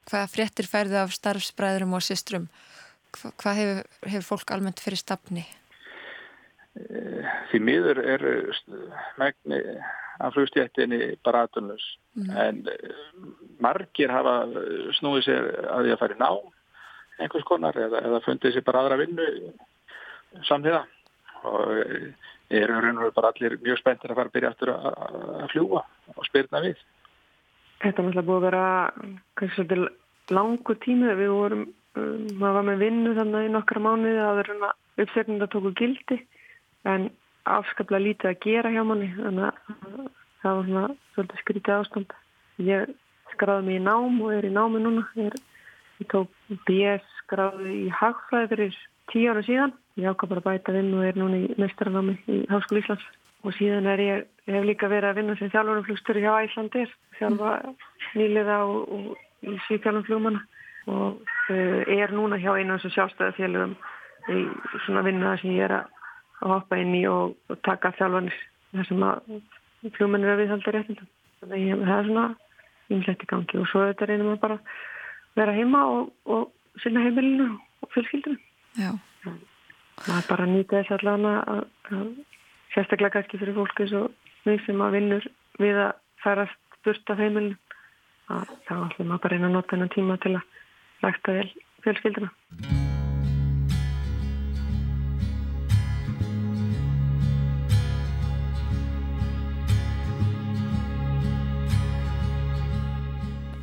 Hvað 0.06 0.34
fréttir 0.36 0.70
færðu 0.70 1.02
af 1.02 1.18
starfsbræðurum 1.18 1.98
og 1.98 2.06
systrum? 2.06 2.46
Hva, 3.16 3.34
hvað 3.42 3.64
hefur, 3.64 3.96
hefur 4.06 4.28
fólk 4.36 4.54
almennt 4.54 4.84
fyrir 4.84 5.02
stafni? 5.02 5.48
Eh, 7.50 7.56
því 7.56 7.60
miður 7.64 7.98
er 7.98 8.22
megni 9.18 9.60
af 10.20 10.34
flugstjættinni 10.34 11.16
bara 11.24 11.46
aðtunus, 11.46 11.82
mm. 12.14 12.30
en 12.36 12.62
eh, 12.68 12.94
margir 13.60 14.10
hafa 14.10 14.46
snúið 14.98 15.24
sér 15.24 15.48
að 15.70 15.84
því 15.84 15.92
að 15.94 16.00
fara 16.00 16.14
í 16.14 16.20
ná 16.20 16.30
einhvers 17.20 17.44
konar 17.44 17.76
eða, 17.76 18.00
eða 18.00 18.20
fundið 18.24 18.54
sér 18.54 18.64
bara 18.64 18.84
aðra 18.84 19.00
vinnu 19.00 19.26
samtíða 20.48 20.84
og 21.48 21.72
eh, 21.80 22.12
eru 22.50 22.80
raun 22.80 22.98
og 22.98 23.04
veru 23.06 23.16
bara 23.16 23.32
allir 23.32 23.58
mjög 23.62 23.80
spenntir 23.80 24.12
að 24.12 24.20
fara 24.20 24.30
að 24.30 24.36
byrja 24.36 24.52
aftur 24.52 24.72
að 24.74 25.48
fljúa 25.52 25.82
og 26.16 26.24
spyrna 26.28 26.62
við. 26.64 26.80
Þetta 27.80 28.02
er 28.02 28.06
náttúrulega 28.06 28.26
búið 28.28 28.40
að 28.40 28.46
vera 28.48 28.64
kannski 29.38 29.56
svolítið 29.56 30.34
langu 30.36 30.76
tími 30.84 31.14
við 31.16 31.32
vorum, 31.32 31.62
um, 31.96 32.26
maður 32.36 32.58
var 32.58 32.66
með 32.68 32.84
vinnu 32.84 33.14
þannig 33.16 33.46
í 33.46 33.54
nokkra 33.54 33.82
mánuði 33.82 34.20
að 34.20 34.42
vera 34.42 34.72
uppsefnum 35.00 35.40
að 35.40 35.52
tóku 35.54 35.72
gildi 35.78 36.18
en 36.90 37.08
afskaplega 37.44 38.04
lítið 38.04 38.30
að 38.32 38.40
gera 38.44 38.72
hjá 38.74 38.82
manni 38.86 39.10
þannig 39.16 39.46
að 39.48 40.10
það 40.40 40.56
var 40.56 40.66
svona 40.70 40.84
svolítið 41.14 41.42
skrítið 41.44 41.76
ástand. 41.76 42.16
Ég 42.60 42.94
skráði 43.34 43.66
mig 43.66 43.80
í 43.80 43.84
nám 43.84 44.20
og 44.24 44.34
er 44.36 44.48
í 44.48 44.52
námi 44.54 44.82
núna. 44.82 45.06
Ég, 45.20 45.36
ég 46.00 46.10
tók 46.12 46.32
BS 46.68 47.06
skráði 47.24 47.76
í 47.86 47.92
hagfræði 47.94 48.50
fyrir 48.54 48.80
tíu 49.10 49.30
ára 49.32 49.44
síðan 49.46 49.74
ég 50.00 50.10
ákvað 50.10 50.32
bara 50.34 50.44
bæta 50.44 50.74
vinn 50.74 50.92
og 50.96 51.04
er 51.06 51.18
núna 51.18 51.40
í 51.44 51.56
mestranámi 51.60 52.16
í 52.30 52.42
Háskóli 52.50 52.82
Íslands 52.82 53.04
og 53.44 53.54
síðan 53.56 53.88
er 53.90 54.02
ég, 54.04 54.24
ég 54.46 54.56
hef 54.56 54.66
líka 54.68 54.90
verið 54.90 55.10
að 55.10 55.20
vinna 55.20 55.36
sem 55.38 55.50
þjálfurumflugstöru 55.52 56.22
hjá 56.24 56.32
Æslandir 56.46 56.92
þjálfa 57.18 57.52
nýliða 58.18 58.58
og, 58.68 58.94
og 58.96 59.48
í 59.50 59.56
síðkjálfumflugmanna 59.68 60.42
og 60.90 61.20
uh, 61.52 61.80
er 61.90 62.14
núna 62.16 62.40
hjá 62.40 62.52
einu 62.56 62.76
af 62.76 62.84
þessu 62.84 62.94
sjálfstæðafélugum 62.96 63.74
í 64.30 64.44
svona 64.86 65.04
vinna 65.06 65.34
sem 65.40 65.54
ég 65.56 65.66
er 65.68 65.76
að, 65.80 65.90
að 66.40 66.54
hoppa 66.54 66.78
inn 66.80 66.94
í 66.96 67.02
og, 67.10 67.34
og 67.50 67.60
taka 67.66 67.92
þjálfanir 67.98 68.36
þar 68.74 68.88
sem 68.88 69.02
að 69.06 69.34
flugmennir 69.96 70.34
er 70.34 70.40
viðhaldar 70.40 70.76
réttindum. 70.76 71.10
Þannig 71.40 71.74
að 71.74 71.84
það 71.88 71.98
er 71.98 72.08
svona 72.10 72.26
ymsett 72.90 73.24
í 73.24 73.28
gangi 73.30 73.60
og 73.60 73.68
svo 73.70 73.84
þetta 73.88 74.08
reynir 74.08 74.26
maður 74.28 74.42
bara 74.44 74.58
vera 75.38 75.54
heima 75.56 75.84
og, 75.94 76.10
og 76.26 76.82
sinna 76.82 77.04
heimilinu 77.04 77.52
og 77.54 77.92
fjölskyldinu 77.94 78.38
Já. 78.78 78.92
Maður 80.06 80.28
bara 80.30 80.48
nýta 80.48 80.80
þess 80.80 80.96
allan 80.96 81.26
að, 81.28 81.64
að 81.90 82.04
sérstaklega 82.74 83.16
kannski 83.18 83.40
fyrir 83.40 83.58
fólki 83.58 83.88
svo 83.90 84.04
við 84.46 84.62
sem 84.66 84.84
að 84.84 84.96
vinnur 84.96 85.26
við 85.60 85.80
að 85.86 85.96
færast 86.24 86.78
burt 86.86 87.12
af 87.12 87.20
heimilin 87.20 87.56
að 88.30 88.54
þá 88.68 88.74
ætlum 88.76 89.10
maður 89.10 89.24
bara 89.26 89.40
einn 89.40 89.48
að 89.50 89.58
nota 89.58 89.74
þennan 89.74 89.96
tíma 89.96 90.20
til 90.22 90.36
að 90.36 90.46
rækta 91.04 91.40
vel 91.40 91.50
fjölskyldina. 91.84 92.32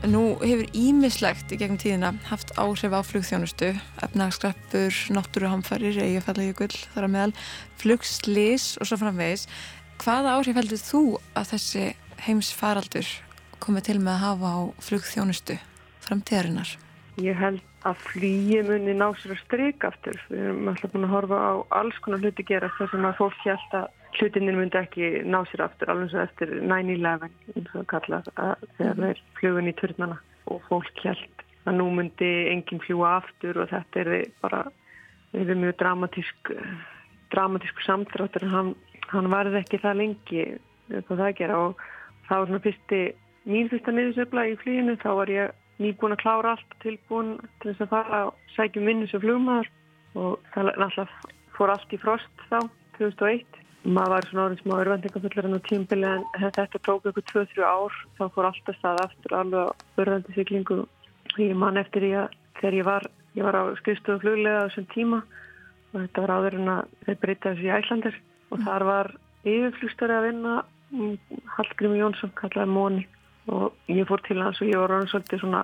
Nú 0.08 0.38
hefur 0.39 0.70
ímislegt 0.72 1.51
í 1.51 1.58
gegnum 1.60 1.80
tíðina 1.82 2.14
haft 2.30 2.53
áhrif 2.55 2.93
á 2.95 3.03
flugþjónustu, 3.03 3.74
efnagskrappur, 4.05 4.95
náttúruhamfarir, 5.12 5.97
eigafallegi 5.99 6.53
gull 6.55 6.78
þar 6.93 7.08
að 7.10 7.12
meðal, 7.12 7.34
flugslis 7.82 8.68
og 8.80 8.88
svo 8.88 9.01
framvegis. 9.01 9.43
Hvaða 9.99 10.38
áhrif 10.38 10.60
heldur 10.62 10.80
þú 10.80 11.01
að 11.36 11.51
þessi 11.51 11.84
heims 12.24 12.53
faraldur 12.55 13.10
komið 13.60 13.89
til 13.89 13.97
með 13.99 14.14
að 14.14 14.24
hafa 14.24 14.53
á 14.55 14.60
flugþjónustu? 14.88 15.60
Framtíðarinnar? 16.08 16.72
Ég 17.20 17.36
held 17.36 17.60
að 17.84 17.99
flýi 18.08 18.64
muni 18.64 18.95
ná 18.95 19.10
sér 19.20 19.36
að 19.36 19.43
stryka 19.43 19.91
aftur. 19.91 20.24
Við 20.32 20.45
erum 20.45 20.72
alltaf 20.72 20.95
búin 20.95 21.10
að 21.10 21.16
horfa 21.18 21.43
á 21.43 21.53
alls 21.82 21.99
konar 22.05 22.24
hluti 22.24 22.47
gera 22.47 22.72
þess 22.80 22.95
að 22.95 23.20
fólk 23.20 23.43
held 23.43 23.76
að 23.82 23.91
hlutinir 24.20 24.57
myndi 24.57 24.80
ekki 24.80 25.09
ná 25.28 25.39
sér 25.49 25.65
aftur 25.68 25.91
alveg 25.93 26.11
svo 26.11 26.24
eftir 26.24 26.53
9-11 26.61 27.28
eins 27.55 27.76
og 27.78 27.88
kallað 27.91 28.30
að 28.36 28.65
þegar 28.78 29.01
þeir 29.03 29.22
flugun 29.39 29.72
í 29.72 29.76
törnana 29.82 30.18
og 30.47 30.63
fólk 30.70 31.03
held 31.03 31.45
að 31.68 31.80
nú 31.80 31.88
myndi 31.97 32.32
enginn 32.51 32.84
fljúa 32.84 33.18
aftur 33.20 33.61
og 33.63 33.72
þetta 33.72 34.03
er 34.03 34.13
bara 34.41 34.63
er 35.36 35.53
mjög 35.53 35.78
dramatísk 35.82 36.51
dramatísku 37.34 37.84
samtráttur 37.84 38.47
en 38.47 38.53
hann, 38.53 38.74
hann 39.11 39.32
varði 39.32 39.61
ekki 39.61 39.82
það 39.84 40.01
lengi 40.01 40.45
það 41.09 41.24
gera 41.38 41.61
og 41.68 41.82
það 42.28 42.39
var 42.39 42.51
svona 42.51 42.65
fyrsti 42.65 43.01
mín 43.47 43.72
fyrsta 43.72 43.93
niðursöfla 43.95 44.45
í 44.47 44.59
flýinu 44.63 44.97
þá 45.03 45.09
var 45.20 45.32
ég 45.32 45.55
nýbúin 45.84 46.15
að 46.15 46.24
klára 46.24 46.55
allt 46.55 46.78
tilbúin 46.84 47.36
til 47.61 47.74
þess 47.74 47.86
að 47.86 47.93
fara 47.93 48.22
og 48.30 48.53
sækjum 48.55 48.88
vinnu 48.89 49.09
sem 49.11 49.22
flugmaður 49.24 49.70
og 50.18 50.39
það 50.53 50.72
náttúrulega 50.72 51.36
fór 51.57 51.74
allt 51.74 51.93
í 51.93 52.01
frost 52.01 52.45
þá 52.49 52.59
2001 52.97 53.57
maður 53.88 54.14
var 54.14 54.28
svona 54.28 54.46
orðin 54.48 54.62
smá 54.64 54.74
örvendingafullur 54.82 55.48
en 55.48 55.58
á 55.58 55.68
tímbili 55.68 56.08
en 56.10 56.26
þetta 56.44 56.82
tók 56.84 57.08
ykkur 57.12 57.26
2-3 57.32 57.64
ár 57.64 57.98
þá 58.18 58.24
fór 58.36 58.50
alltaf 58.50 58.80
stað 58.80 59.04
aftur 59.06 59.36
alveg 59.38 60.02
örvendi 60.04 60.36
syklingu 60.36 60.80
ég 61.38 61.56
man 61.56 61.80
eftir 61.80 62.08
ég 62.08 62.18
að 62.26 62.36
þegar 62.60 62.78
ég 62.80 62.88
var 62.88 63.08
ég 63.38 63.48
var 63.48 63.60
á 63.60 63.64
skrifstofu 63.80 64.24
fluglega 64.24 64.66
á 64.66 64.68
þessum 64.68 64.88
tíma 64.94 65.22
og 65.94 66.00
þetta 66.02 66.24
var 66.26 66.36
áður 66.36 66.58
en 66.60 66.72
að 66.74 66.96
þeir 67.06 67.20
breyta 67.22 67.54
þessu 67.54 67.68
í 67.68 67.76
Æslandir 67.78 68.18
og 68.52 68.64
þar 68.66 68.88
var 68.88 69.12
yfirflugstöri 69.48 70.18
að 70.18 70.28
vinna 70.28 70.56
mm, 70.92 71.14
Hallgrími 71.56 72.02
Jónsson 72.02 72.34
kallaði 72.40 72.74
Móni 72.74 73.06
og 73.48 73.92
ég 73.92 74.08
fór 74.10 74.24
til 74.28 74.42
hans 74.42 74.60
og 74.62 74.68
ég 74.68 74.82
var 74.82 74.96
orðin 74.98 75.12
svolítið 75.14 75.44
svona 75.44 75.64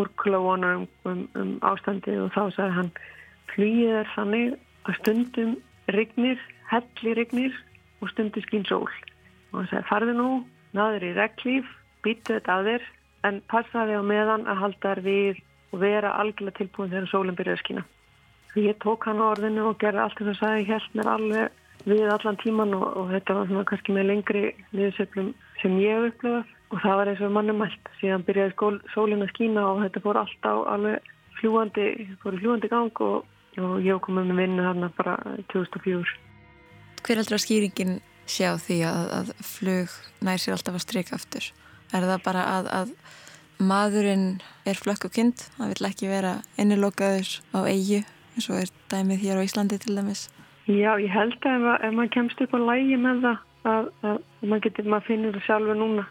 úrkula 0.00 0.40
vonar 0.42 0.80
um, 0.80 0.88
um, 1.06 1.22
um 1.38 1.52
ástandi 1.62 2.16
og 2.18 2.32
þá 2.34 2.42
sagði 2.56 2.78
hann 2.78 2.90
flýið 3.52 3.98
er 4.00 4.10
þannig 4.16 4.56
að 4.88 4.98
stundum 4.98 5.54
rignir, 5.94 6.40
helli 6.70 7.14
rignir 7.18 7.56
og 8.00 8.10
stundum 8.12 8.44
skín 8.44 8.66
sól. 8.68 8.90
Og 9.52 9.60
hann 9.60 9.70
sagði 9.70 9.88
farði 9.88 10.14
nú, 10.18 10.28
naður 10.76 11.08
í 11.08 11.14
reglíf 11.16 11.72
býtu 12.04 12.36
þetta 12.36 12.58
að 12.58 12.70
þér 12.70 12.86
en 13.28 13.42
passaði 13.48 13.98
á 13.98 14.02
meðan 14.04 14.48
að 14.50 14.62
halda 14.62 14.94
þær 14.94 15.02
við 15.04 15.42
og 15.74 15.82
vera 15.82 16.14
algjörlega 16.20 16.58
tilbúin 16.60 16.92
þegar 16.92 17.10
sólinn 17.10 17.38
byrjaði 17.38 17.58
að 17.58 17.62
skína. 17.64 17.84
Ég 18.54 18.76
tók 18.84 19.06
hann 19.08 19.22
á 19.22 19.32
orðinu 19.32 19.68
og 19.70 19.78
gerði 19.82 20.02
allt 20.04 20.20
þess 20.20 20.34
að 20.34 20.40
sagði 20.42 20.66
helt 20.68 20.98
mér 20.98 21.08
alveg 21.10 21.62
við 21.84 22.10
allan 22.14 22.38
tíman 22.40 22.74
og, 22.76 22.84
og 23.00 23.08
þetta 23.12 23.36
var 23.38 23.48
svona 23.48 23.64
kannski 23.68 23.94
með 23.96 24.06
lengri 24.10 24.44
liðsöflum 24.76 25.32
sem 25.60 25.74
ég 25.82 25.96
hef 25.98 26.12
upplöðað 26.12 26.52
og 26.74 26.82
það 26.82 26.98
var 27.00 27.10
eins 27.10 27.24
og 27.24 27.34
mannumælt 27.34 27.90
síðan 28.00 28.24
byrjaði 28.26 28.54
skól, 28.54 28.76
sólinn 28.94 29.24
að 29.24 29.32
skína 29.34 29.64
og 29.72 29.82
þetta 29.84 30.04
fór 30.04 30.20
alltaf 30.22 30.62
alveg 30.74 31.10
fljúandi, 31.40 31.88
fór 32.22 32.38
fljúandi 32.40 32.70
gang 32.72 33.02
og, 33.04 33.26
og 33.60 33.74
ég 33.84 34.00
komið 34.06 34.30
með 34.30 34.40
vinnu 34.44 34.68
þarna 34.68 34.90
bara 34.96 35.16
2004. 35.52 36.14
Hver 37.04 37.20
heldur 37.20 37.36
að 37.36 37.44
skýringin 37.44 37.98
sjá 38.24 38.54
því 38.56 38.78
að, 38.88 39.10
að 39.18 39.32
flug 39.44 39.94
nær 40.24 40.40
sér 40.40 40.56
alltaf 40.56 40.78
að 40.78 40.84
streika 40.86 41.18
aftur? 41.18 41.50
Er 41.92 42.06
það 42.08 42.22
bara 42.24 42.44
að, 42.54 42.70
að 42.72 42.94
maðurinn 43.60 44.28
er 44.66 44.78
flökk 44.80 45.08
og 45.08 45.12
kind, 45.14 45.44
það 45.58 45.74
vil 45.74 45.88
ekki 45.90 46.08
vera 46.10 46.38
innilokaður 46.60 47.34
á 47.52 47.60
eigi 47.68 48.00
eins 48.34 48.48
og 48.50 48.62
er 48.62 48.72
dæmið 48.90 49.26
hér 49.26 49.40
á 49.40 49.46
Íslandi 49.46 49.78
til 49.82 49.98
dæmis? 49.98 50.26
Já, 50.64 50.96
ég 50.96 51.12
held 51.12 51.36
að 51.44 51.60
ef, 51.60 51.84
ef 51.84 51.92
maður 51.92 52.14
kemst 52.16 52.40
upp 52.40 52.56
á 52.56 52.60
lægi 52.64 52.96
með 52.96 53.20
það 53.26 53.36
að, 53.68 53.88
að, 54.00 54.18
að 54.40 54.48
maður, 54.48 54.64
getur, 54.66 54.88
maður 54.88 55.08
finnir 55.10 55.36
það 55.36 55.46
sjálfur 55.48 55.80
núna 55.80 56.06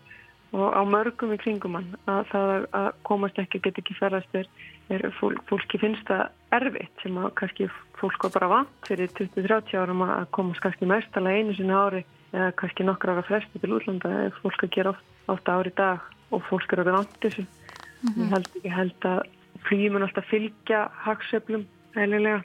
og 0.54 0.68
á 0.78 0.82
mörgum 0.86 1.34
í 1.34 1.39
kringum 1.41 1.80
hann 1.80 1.89
að 2.06 2.28
það 2.30 2.52
að 2.78 2.89
komast 3.10 3.39
ekki, 3.41 3.64
get 3.66 3.80
ekki 3.82 3.98
ferðast 3.98 4.38
er, 4.38 4.50
er 4.94 5.08
fólk, 5.18 5.41
fólki 5.50 5.82
finnst 5.82 6.06
það 6.06 6.28
erfitt 6.58 7.04
sem 7.04 7.18
að 7.18 7.34
kannski 7.39 7.68
fólk 7.99 8.26
var 8.26 8.34
bara 8.36 8.49
vant 8.51 8.88
fyrir 8.88 9.12
20-30 9.18 9.80
árum 9.80 10.04
að 10.06 10.26
komast 10.36 10.64
kannski 10.64 10.89
mestalega 10.89 11.39
einu 11.39 11.56
sinna 11.58 11.80
ári 11.88 12.04
eða 12.34 12.51
kannski 12.60 12.86
nokkra 12.88 13.16
ára 13.16 13.26
flesti 13.28 13.62
til 13.62 13.76
útlanda 13.78 14.12
eða 14.26 14.34
fólk 14.41 14.66
að 14.66 14.74
gera 14.76 14.95
ofta 15.32 15.58
ári 15.60 15.74
dag 15.78 16.10
og 16.34 16.43
fólk 16.49 16.74
er 16.74 16.82
að 16.82 16.89
vera 16.89 17.01
vant 17.01 17.20
þessu. 17.22 17.45
Mm 17.45 18.10
-hmm. 18.10 18.24
ég, 18.24 18.30
held, 18.34 18.49
ég 18.64 18.74
held 18.74 19.06
að 19.06 19.20
flýjum 19.68 19.95
er 19.95 20.06
alltaf 20.08 20.26
fylgja 20.28 20.80
hagsöflum 21.06 21.66
eðlilega. 21.95 22.43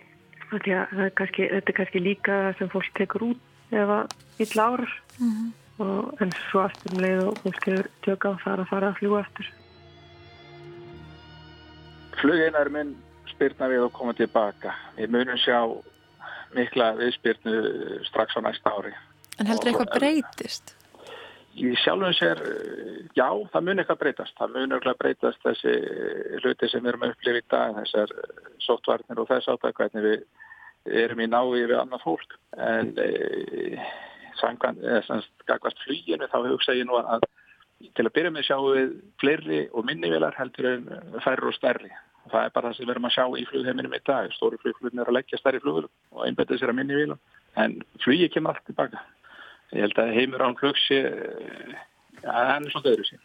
Þetta 0.50 1.32
er 1.44 1.72
kannski 1.76 2.00
líka 2.00 2.54
sem 2.58 2.68
fólk 2.68 2.92
tekur 2.94 3.22
út 3.32 3.40
ef 3.70 3.88
að 3.88 4.06
illa 4.38 4.62
árar 4.64 4.92
mm 5.18 5.30
-hmm. 5.32 5.50
og 5.84 6.22
en 6.22 6.32
svo 6.50 6.60
aftur 6.60 6.92
um 6.92 7.02
leið 7.02 7.26
og 7.26 7.38
fólk 7.42 7.64
hefur 7.66 7.88
tjöka 8.02 8.28
á 8.32 8.34
það 8.44 8.60
að 8.60 8.68
fara 8.68 8.88
að 8.88 8.98
fljúa 8.98 9.20
eftir. 9.20 9.52
Flugeinar 12.20 12.68
minn 12.68 12.96
spyrna 13.38 13.70
við 13.70 13.86
og 13.86 13.94
koma 13.94 14.14
tilbaka. 14.18 14.74
Við 14.98 15.14
munum 15.14 15.38
sjá 15.38 15.60
mikla 16.56 16.92
viðspyrnu 16.98 18.02
strax 18.08 18.34
á 18.34 18.40
næsta 18.42 18.74
ári. 18.74 18.92
En 19.38 19.46
heldur 19.46 19.70
eitthvað 19.70 19.94
breytist? 19.94 20.74
Í 21.58 21.72
sjálfum 21.82 22.14
sér, 22.14 22.40
já, 23.18 23.26
það 23.52 23.64
mun 23.66 23.82
eitthvað 23.82 24.02
breytast. 24.02 24.34
Það 24.38 24.52
mun 24.56 24.74
eitthvað 24.74 25.00
breytast 25.02 25.46
þessi 25.46 25.74
hluti 26.42 26.70
sem 26.70 26.84
við 26.84 26.92
erum 26.92 27.06
að 27.06 27.14
upplifa 27.14 27.40
í 27.40 27.46
dag, 27.54 27.78
þessar 27.80 28.14
sóttvarnir 28.66 29.22
og 29.22 29.30
þess 29.30 29.50
átak, 29.54 29.78
hvernig 29.78 30.06
við 30.06 31.00
erum 31.04 31.22
í 31.22 31.30
nái 31.30 31.64
við 31.64 31.74
annað 31.78 32.04
fólk. 32.06 32.36
En 32.58 32.92
e, 33.02 33.08
samkvæmt, 34.38 35.82
flýinu, 35.84 36.30
þá 36.30 36.38
hugsa 36.46 36.78
ég 36.78 36.86
nú 36.86 36.98
að 37.00 37.26
til 37.94 38.06
að 38.06 38.14
byrja 38.14 38.34
með 38.34 38.46
sjáum 38.46 38.68
við 38.74 38.94
fleiri 39.22 39.58
og 39.70 39.86
minnivelar 39.86 40.34
heldur 40.38 40.70
en 40.72 40.86
færri 41.22 41.50
og 41.50 41.54
stærri. 41.54 41.90
Það 42.28 42.44
er 42.44 42.50
bara 42.54 42.68
það 42.68 42.76
sem 42.76 42.86
við 42.86 42.94
erum 42.94 43.08
að 43.08 43.14
sjá 43.16 43.24
í 43.38 43.44
flugheiminum 43.50 43.94
í 43.94 44.00
dag. 44.04 44.32
Stóri 44.36 44.58
flugflugin 44.62 45.00
er 45.00 45.08
að 45.08 45.18
leggja 45.18 45.38
stærri 45.40 45.60
flugur 45.60 45.88
og 46.12 46.26
einbetið 46.26 46.60
sér 46.60 46.72
að 46.72 46.78
minnivíla. 46.80 47.16
En 47.56 47.80
flugi 48.04 48.28
kemur 48.32 48.54
allt 48.54 48.66
tilbaka 48.68 49.00
ég 49.76 49.84
held 49.84 49.98
að 50.00 50.14
heimur 50.16 50.44
án 50.44 50.56
flugs 50.56 50.80
sé 50.88 50.98
ja, 52.22 52.32
hann 52.32 52.64
er 52.64 52.72
svona 52.72 52.94
öðru 52.94 53.08
sín 53.08 53.24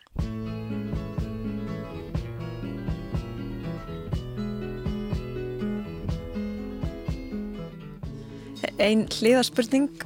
Einn 8.84 9.06
hliðarspurning 9.14 10.02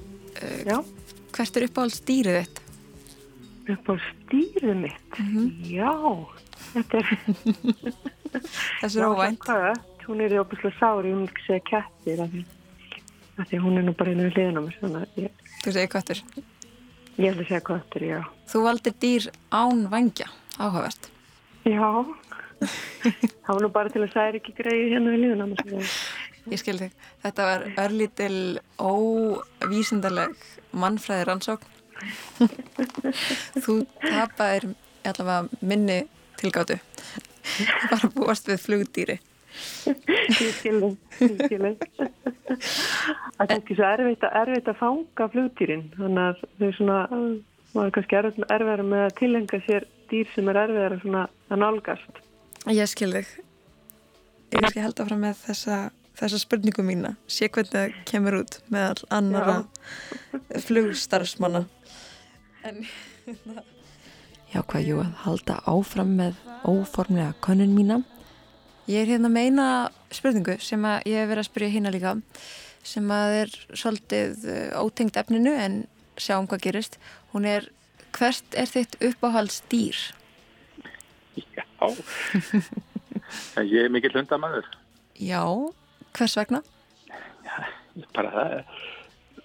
Já. 0.68 0.84
hvert 1.34 1.58
er 1.58 1.66
uppáhalds 1.66 2.02
dýrið 2.06 2.42
þitt? 2.44 2.60
Uppáhalds 3.74 4.10
dýrið 4.30 4.76
mitt? 4.84 5.18
Mm 5.18 5.30
-hmm. 5.34 5.48
Já 5.72 5.94
þetta 6.78 7.02
er 7.02 7.08
þessu 8.82 9.02
er 9.02 9.10
óvænt 9.12 9.50
hún 10.08 10.24
er 10.24 10.34
í 10.34 10.40
óbúslega 10.40 10.78
sári, 10.80 11.12
hún 11.12 11.26
er 11.26 11.34
ekki 11.34 11.46
segja 11.48 11.66
kettir 11.68 12.22
af 12.24 13.50
því, 13.50 13.60
hún 13.62 13.80
er 13.80 13.86
nú 13.86 13.94
bara 13.98 14.14
einu 14.14 14.30
hliðan 14.32 14.60
á 14.60 14.62
mér 14.64 15.10
ég 15.20 15.44
Þú 15.66 15.74
segir 15.76 15.90
kvartur? 15.92 16.22
Ég 17.18 17.34
að 17.34 17.48
segja 17.50 17.64
kvartur, 17.66 18.04
já. 18.06 18.20
Þú 18.48 18.62
valdir 18.64 18.94
dýr 19.02 19.26
án 19.52 19.88
vangja, 19.92 20.30
áhugavert. 20.56 21.10
Já, 21.68 21.90
það 22.62 23.50
var 23.50 23.64
nú 23.66 23.72
bara 23.74 23.92
til 23.92 24.04
að 24.06 24.14
særi 24.14 24.40
ekki 24.40 24.54
greið 24.60 24.94
hérna 24.94 25.16
við 25.16 25.24
líðuna. 25.26 25.82
Ég 26.48 26.62
skil 26.62 26.78
þig. 26.80 26.94
Þetta 27.26 27.48
var 27.50 27.66
örlítil 27.84 28.38
óvísindarleg 28.80 30.38
mannfræði 30.78 31.26
rannsókn. 31.28 31.74
Þú 33.66 33.80
tapaðir 34.06 34.70
allavega 35.08 35.66
minni 35.66 36.04
tilgáttu. 36.42 36.78
Bara 37.92 38.12
búast 38.16 38.50
við 38.50 38.64
flugdýri. 38.66 39.18
Ég 39.88 40.54
skilði 40.54 40.92
það 43.38 43.44
er 43.48 43.54
ekki 43.56 43.78
svo 43.78 43.88
erfitt 43.88 44.26
að, 44.28 44.36
erfitt 44.44 44.70
að 44.70 44.80
fanga 44.82 45.28
flugdýrin 45.34 45.86
þannig 45.96 46.24
að 46.24 46.44
þau 46.60 46.70
svona 46.78 46.98
maður 47.74 47.88
er 47.88 47.94
kannski 47.96 48.20
erfiðar 48.20 48.84
með 48.86 49.04
að 49.06 49.16
tilenga 49.18 49.60
sér 49.66 49.88
dýr 50.12 50.30
sem 50.36 50.52
er 50.52 50.62
erfiðar 50.64 50.98
að 51.08 51.62
nálgast. 51.64 52.22
Ég 52.70 52.92
skilði 52.92 53.24
ég 54.54 54.70
skal 54.72 54.86
held 54.86 55.02
áfram 55.04 55.24
með 55.26 55.42
þessa 55.46 55.80
þessa 56.18 56.40
spurningu 56.42 56.86
mína, 56.86 57.14
sé 57.30 57.50
hvernig 57.54 57.74
það 57.74 57.98
kemur 58.10 58.40
út 58.40 58.60
með 58.74 58.86
all 58.88 59.10
annara 59.20 59.58
flugstarfsmanna. 60.66 61.66
En 62.66 62.82
Já, 64.58 64.64
hvað, 64.66 64.88
jú, 64.90 65.02
að 65.04 65.18
halda 65.22 65.56
áfram 65.70 66.16
með 66.18 66.38
óformlega 66.66 67.36
konun 67.46 67.76
mína 67.78 68.00
Ég 68.88 69.04
er 69.04 69.10
hérna 69.12 69.30
með 69.30 69.50
eina 69.50 69.66
spurningu 70.16 70.54
sem 70.64 70.86
ég 71.06 71.20
hef 71.20 71.28
verið 71.28 71.42
að 71.44 71.48
spyrja 71.50 71.74
hérna 71.74 71.92
líka 71.92 72.14
sem 72.88 73.10
að 73.12 73.34
er 73.42 73.52
svolítið 73.76 74.46
uh, 74.48 74.80
ótengt 74.80 75.20
efninu 75.20 75.52
en 75.52 75.76
sjáum 76.16 76.48
hvað 76.48 76.64
gerist. 76.64 76.96
Hún 77.34 77.46
er, 77.52 77.68
hvert 78.16 78.56
er 78.56 78.72
þitt 78.72 78.96
uppáhaldsdýr? 79.10 80.00
Já, 81.36 81.66
ég 83.76 83.84
er 83.84 83.92
mikill 83.92 84.16
hundamæður. 84.16 84.72
Já, 85.20 85.44
hvers 86.16 86.40
vegna? 86.40 86.64
Já, 87.44 87.60
bara 88.16 88.34
það, 88.40 88.58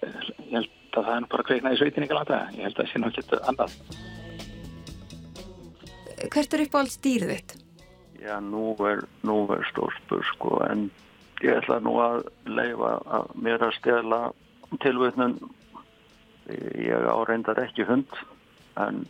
ég 0.07 0.55
held 0.55 0.73
að 0.95 1.03
það 1.03 1.13
er 1.19 1.29
bara 1.35 1.47
kveiknað 1.51 1.75
í 1.77 1.83
sveitin 1.83 2.07
ykkur 2.07 2.21
láta. 2.23 2.43
Ég 2.55 2.63
held 2.63 2.77
að 2.77 2.85
það 2.85 2.91
sé 2.93 3.03
náttúrulega 3.03 3.51
annað. 3.51 3.79
Hvert 6.31 6.53
er 6.53 6.63
uppáhaldsdýrið 6.65 7.33
þitt? 7.33 7.55
Já, 8.23 8.37
nú 8.39 8.71
er, 8.87 9.03
er 9.03 9.65
stórspur 9.71 10.23
sko 10.31 10.61
en 10.69 10.87
ég 11.43 11.57
ætla 11.57 11.81
nú 11.83 11.97
að 11.99 12.23
leifa 12.47 12.93
að 13.17 13.33
mér 13.35 13.65
að 13.67 13.75
stela 13.79 14.21
tilvötnun 14.83 15.35
ég 16.49 17.09
áreindar 17.11 17.59
ekki 17.63 17.85
hund 17.87 18.15
en 18.79 19.03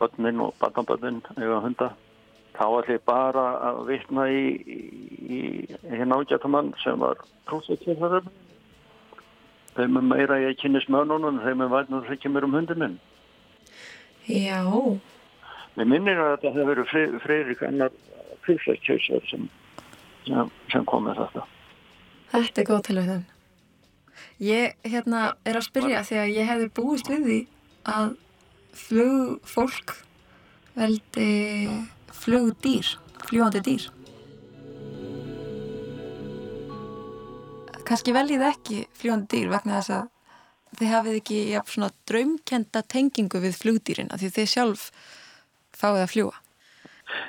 börnin 0.00 0.42
og 0.42 0.54
barnabörnin 0.58 1.22
eiga 1.36 1.62
hunda. 1.62 1.92
Þá 2.58 2.66
ætla 2.66 2.96
ég 2.96 3.06
bara 3.06 3.46
að 3.70 3.80
vitna 3.92 4.26
í, 4.30 4.42
í, 4.66 4.80
í 5.30 5.40
hérna 5.86 6.18
ágættamann 6.18 6.74
sem 6.82 6.98
var 6.98 7.22
prófessor 7.46 8.22
þeim 9.78 10.00
er 10.00 10.06
meira 10.10 10.40
ég 10.42 10.58
kynnis 10.58 10.88
mönunum 10.90 11.38
þeim 11.44 11.62
er 11.62 11.70
vætnum 11.70 12.02
sem 12.06 12.18
kemur 12.22 12.46
um 12.48 12.56
hundin 12.56 12.82
minn. 12.82 12.98
Já 14.26 14.64
Mér 15.78 15.86
minnir 15.86 16.18
að 16.18 16.32
þetta 16.32 16.50
hefur 16.56 16.68
verið 16.72 17.18
Freyrík 17.22 17.60
annar 17.62 17.92
fyrstlækjausar 18.42 19.26
sem, 19.30 19.44
sem, 20.26 20.48
sem 20.72 20.86
kom 20.90 21.04
með 21.06 21.20
þetta. 21.20 21.44
Þetta 22.32 22.62
er 22.62 22.66
góð 22.66 22.80
tilvægðan. 22.88 23.20
Ég 24.42 24.88
hérna 24.90 25.20
er 25.46 25.58
að 25.60 25.68
spyrja 25.68 26.00
því 26.08 26.18
að 26.18 26.32
ég 26.34 26.48
hefði 26.50 26.66
búist 26.74 27.10
við 27.12 27.28
því 27.28 27.36
að 27.92 28.08
flugfólk 28.78 29.94
veldi 30.74 31.28
flugdýr, 32.24 32.90
fljúandi 33.28 33.62
dýr. 33.68 33.86
Kanski 37.86 38.16
veljið 38.18 38.44
ekki 38.50 38.82
fljúandi 38.98 39.30
dýr 39.36 39.54
vegna 39.54 39.78
þess 39.78 39.94
að 40.00 40.82
þið 40.82 40.92
hafið 40.96 41.22
ekki 41.22 41.40
ja, 41.54 41.62
svona 41.70 41.92
draumkenda 42.10 42.82
tengingu 42.82 43.46
við 43.46 43.56
flugdýrin 43.62 44.10
því 44.18 44.34
þið 44.34 44.52
sjálf 44.56 44.90
fáið 45.78 46.04
að 46.04 46.12
fljúa. 46.14 46.36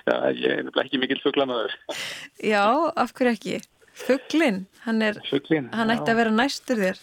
Já, 0.09 0.15
ég 0.35 0.55
er 0.59 0.81
ekki 0.83 0.99
mikill 0.99 1.21
fugglamöður. 1.23 1.75
Já, 2.53 2.63
af 2.95 3.13
hverju 3.15 3.35
ekki? 3.35 3.59
Fugglin, 3.99 4.63
hann 4.85 5.01
er, 5.03 5.17
hann 5.75 5.91
ætti 5.91 6.13
að 6.13 6.19
vera 6.21 6.31
næstur 6.31 6.79
þér. 6.79 6.99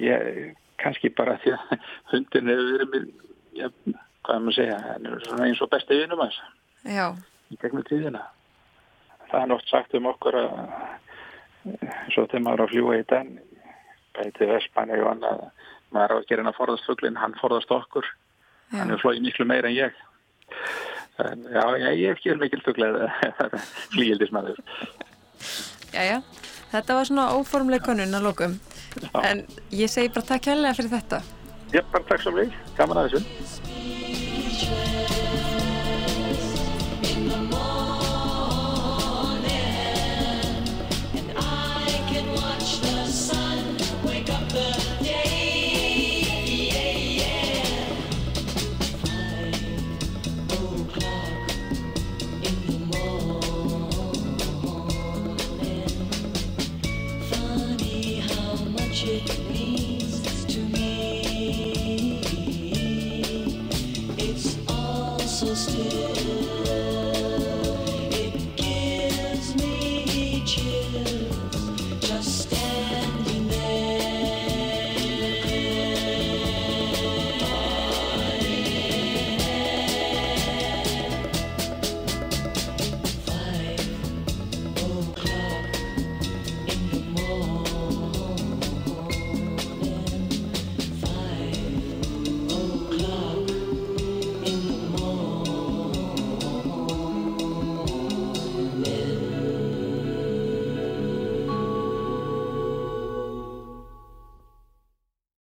Ég, 0.00 0.26
kannski 0.80 1.10
bara 1.16 1.34
því 1.42 1.56
að 1.56 1.72
hundin 2.12 2.50
hefur 2.52 2.68
verið 2.70 2.92
mér, 2.92 3.08
já, 3.58 3.66
hvað 4.24 4.36
er 4.36 4.44
maður 4.44 4.52
að 4.52 4.58
segja, 4.58 4.76
hann 4.84 5.08
er 5.08 5.24
svona 5.26 5.48
eins 5.48 5.62
og 5.64 5.70
besti 5.72 5.98
vinum 5.98 6.22
hans. 6.22 6.38
Já. 6.86 7.06
Í 7.50 7.58
gegnum 7.60 7.86
tíðina. 7.88 8.22
Það 9.32 9.42
er 9.42 9.50
nátt 9.50 9.72
sagt 9.72 9.96
um 9.98 10.08
okkur 10.10 10.38
að, 10.40 10.54
svo 12.14 12.26
þegar 12.30 12.44
maður 12.46 12.62
á 12.62 12.64
að 12.64 12.72
fljúa 12.74 13.00
í 13.00 13.06
den, 13.10 13.32
bæði 14.16 14.34
til 14.38 14.50
Vespanni 14.52 15.00
og 15.02 15.10
annað, 15.16 15.44
maður 15.94 16.14
á 16.14 16.18
að 16.20 16.28
gera 16.30 16.44
hann 16.44 16.52
að 16.52 16.60
forðast 16.60 16.86
fugglin, 16.86 17.18
hann 17.18 17.36
forðast 17.42 17.74
okkur. 17.74 18.06
Já. 18.70 18.78
Hann 18.78 18.94
er 18.94 19.02
flóið 19.02 19.24
miklu 19.26 19.48
meira 19.50 19.70
en 19.70 19.76
ég. 19.76 19.98
En, 21.20 21.42
já, 21.52 21.64
ég 21.92 22.06
er 22.08 22.14
ekki 22.16 22.32
mikil 22.40 22.62
fugglega 22.64 23.10
flíildismæður. 23.94 24.56
Jæja, 25.92 26.18
þetta 26.72 26.96
var 26.96 27.04
svona 27.10 27.26
óformleg 27.36 27.84
konun 27.84 28.16
að 28.16 28.26
lókum. 28.30 28.52
En 29.20 29.44
ég 29.74 29.88
segi 29.92 30.08
bara 30.14 30.30
takk 30.32 30.44
hérlega 30.50 30.78
fyrir 30.78 30.94
þetta. 30.96 31.18
Já, 31.74 31.82
bara 31.92 32.08
takk 32.08 32.22
svo 32.24 32.32
mjög. 32.38 32.50
Gaman 32.78 33.04
að 33.04 33.14
þessu. 33.14 35.19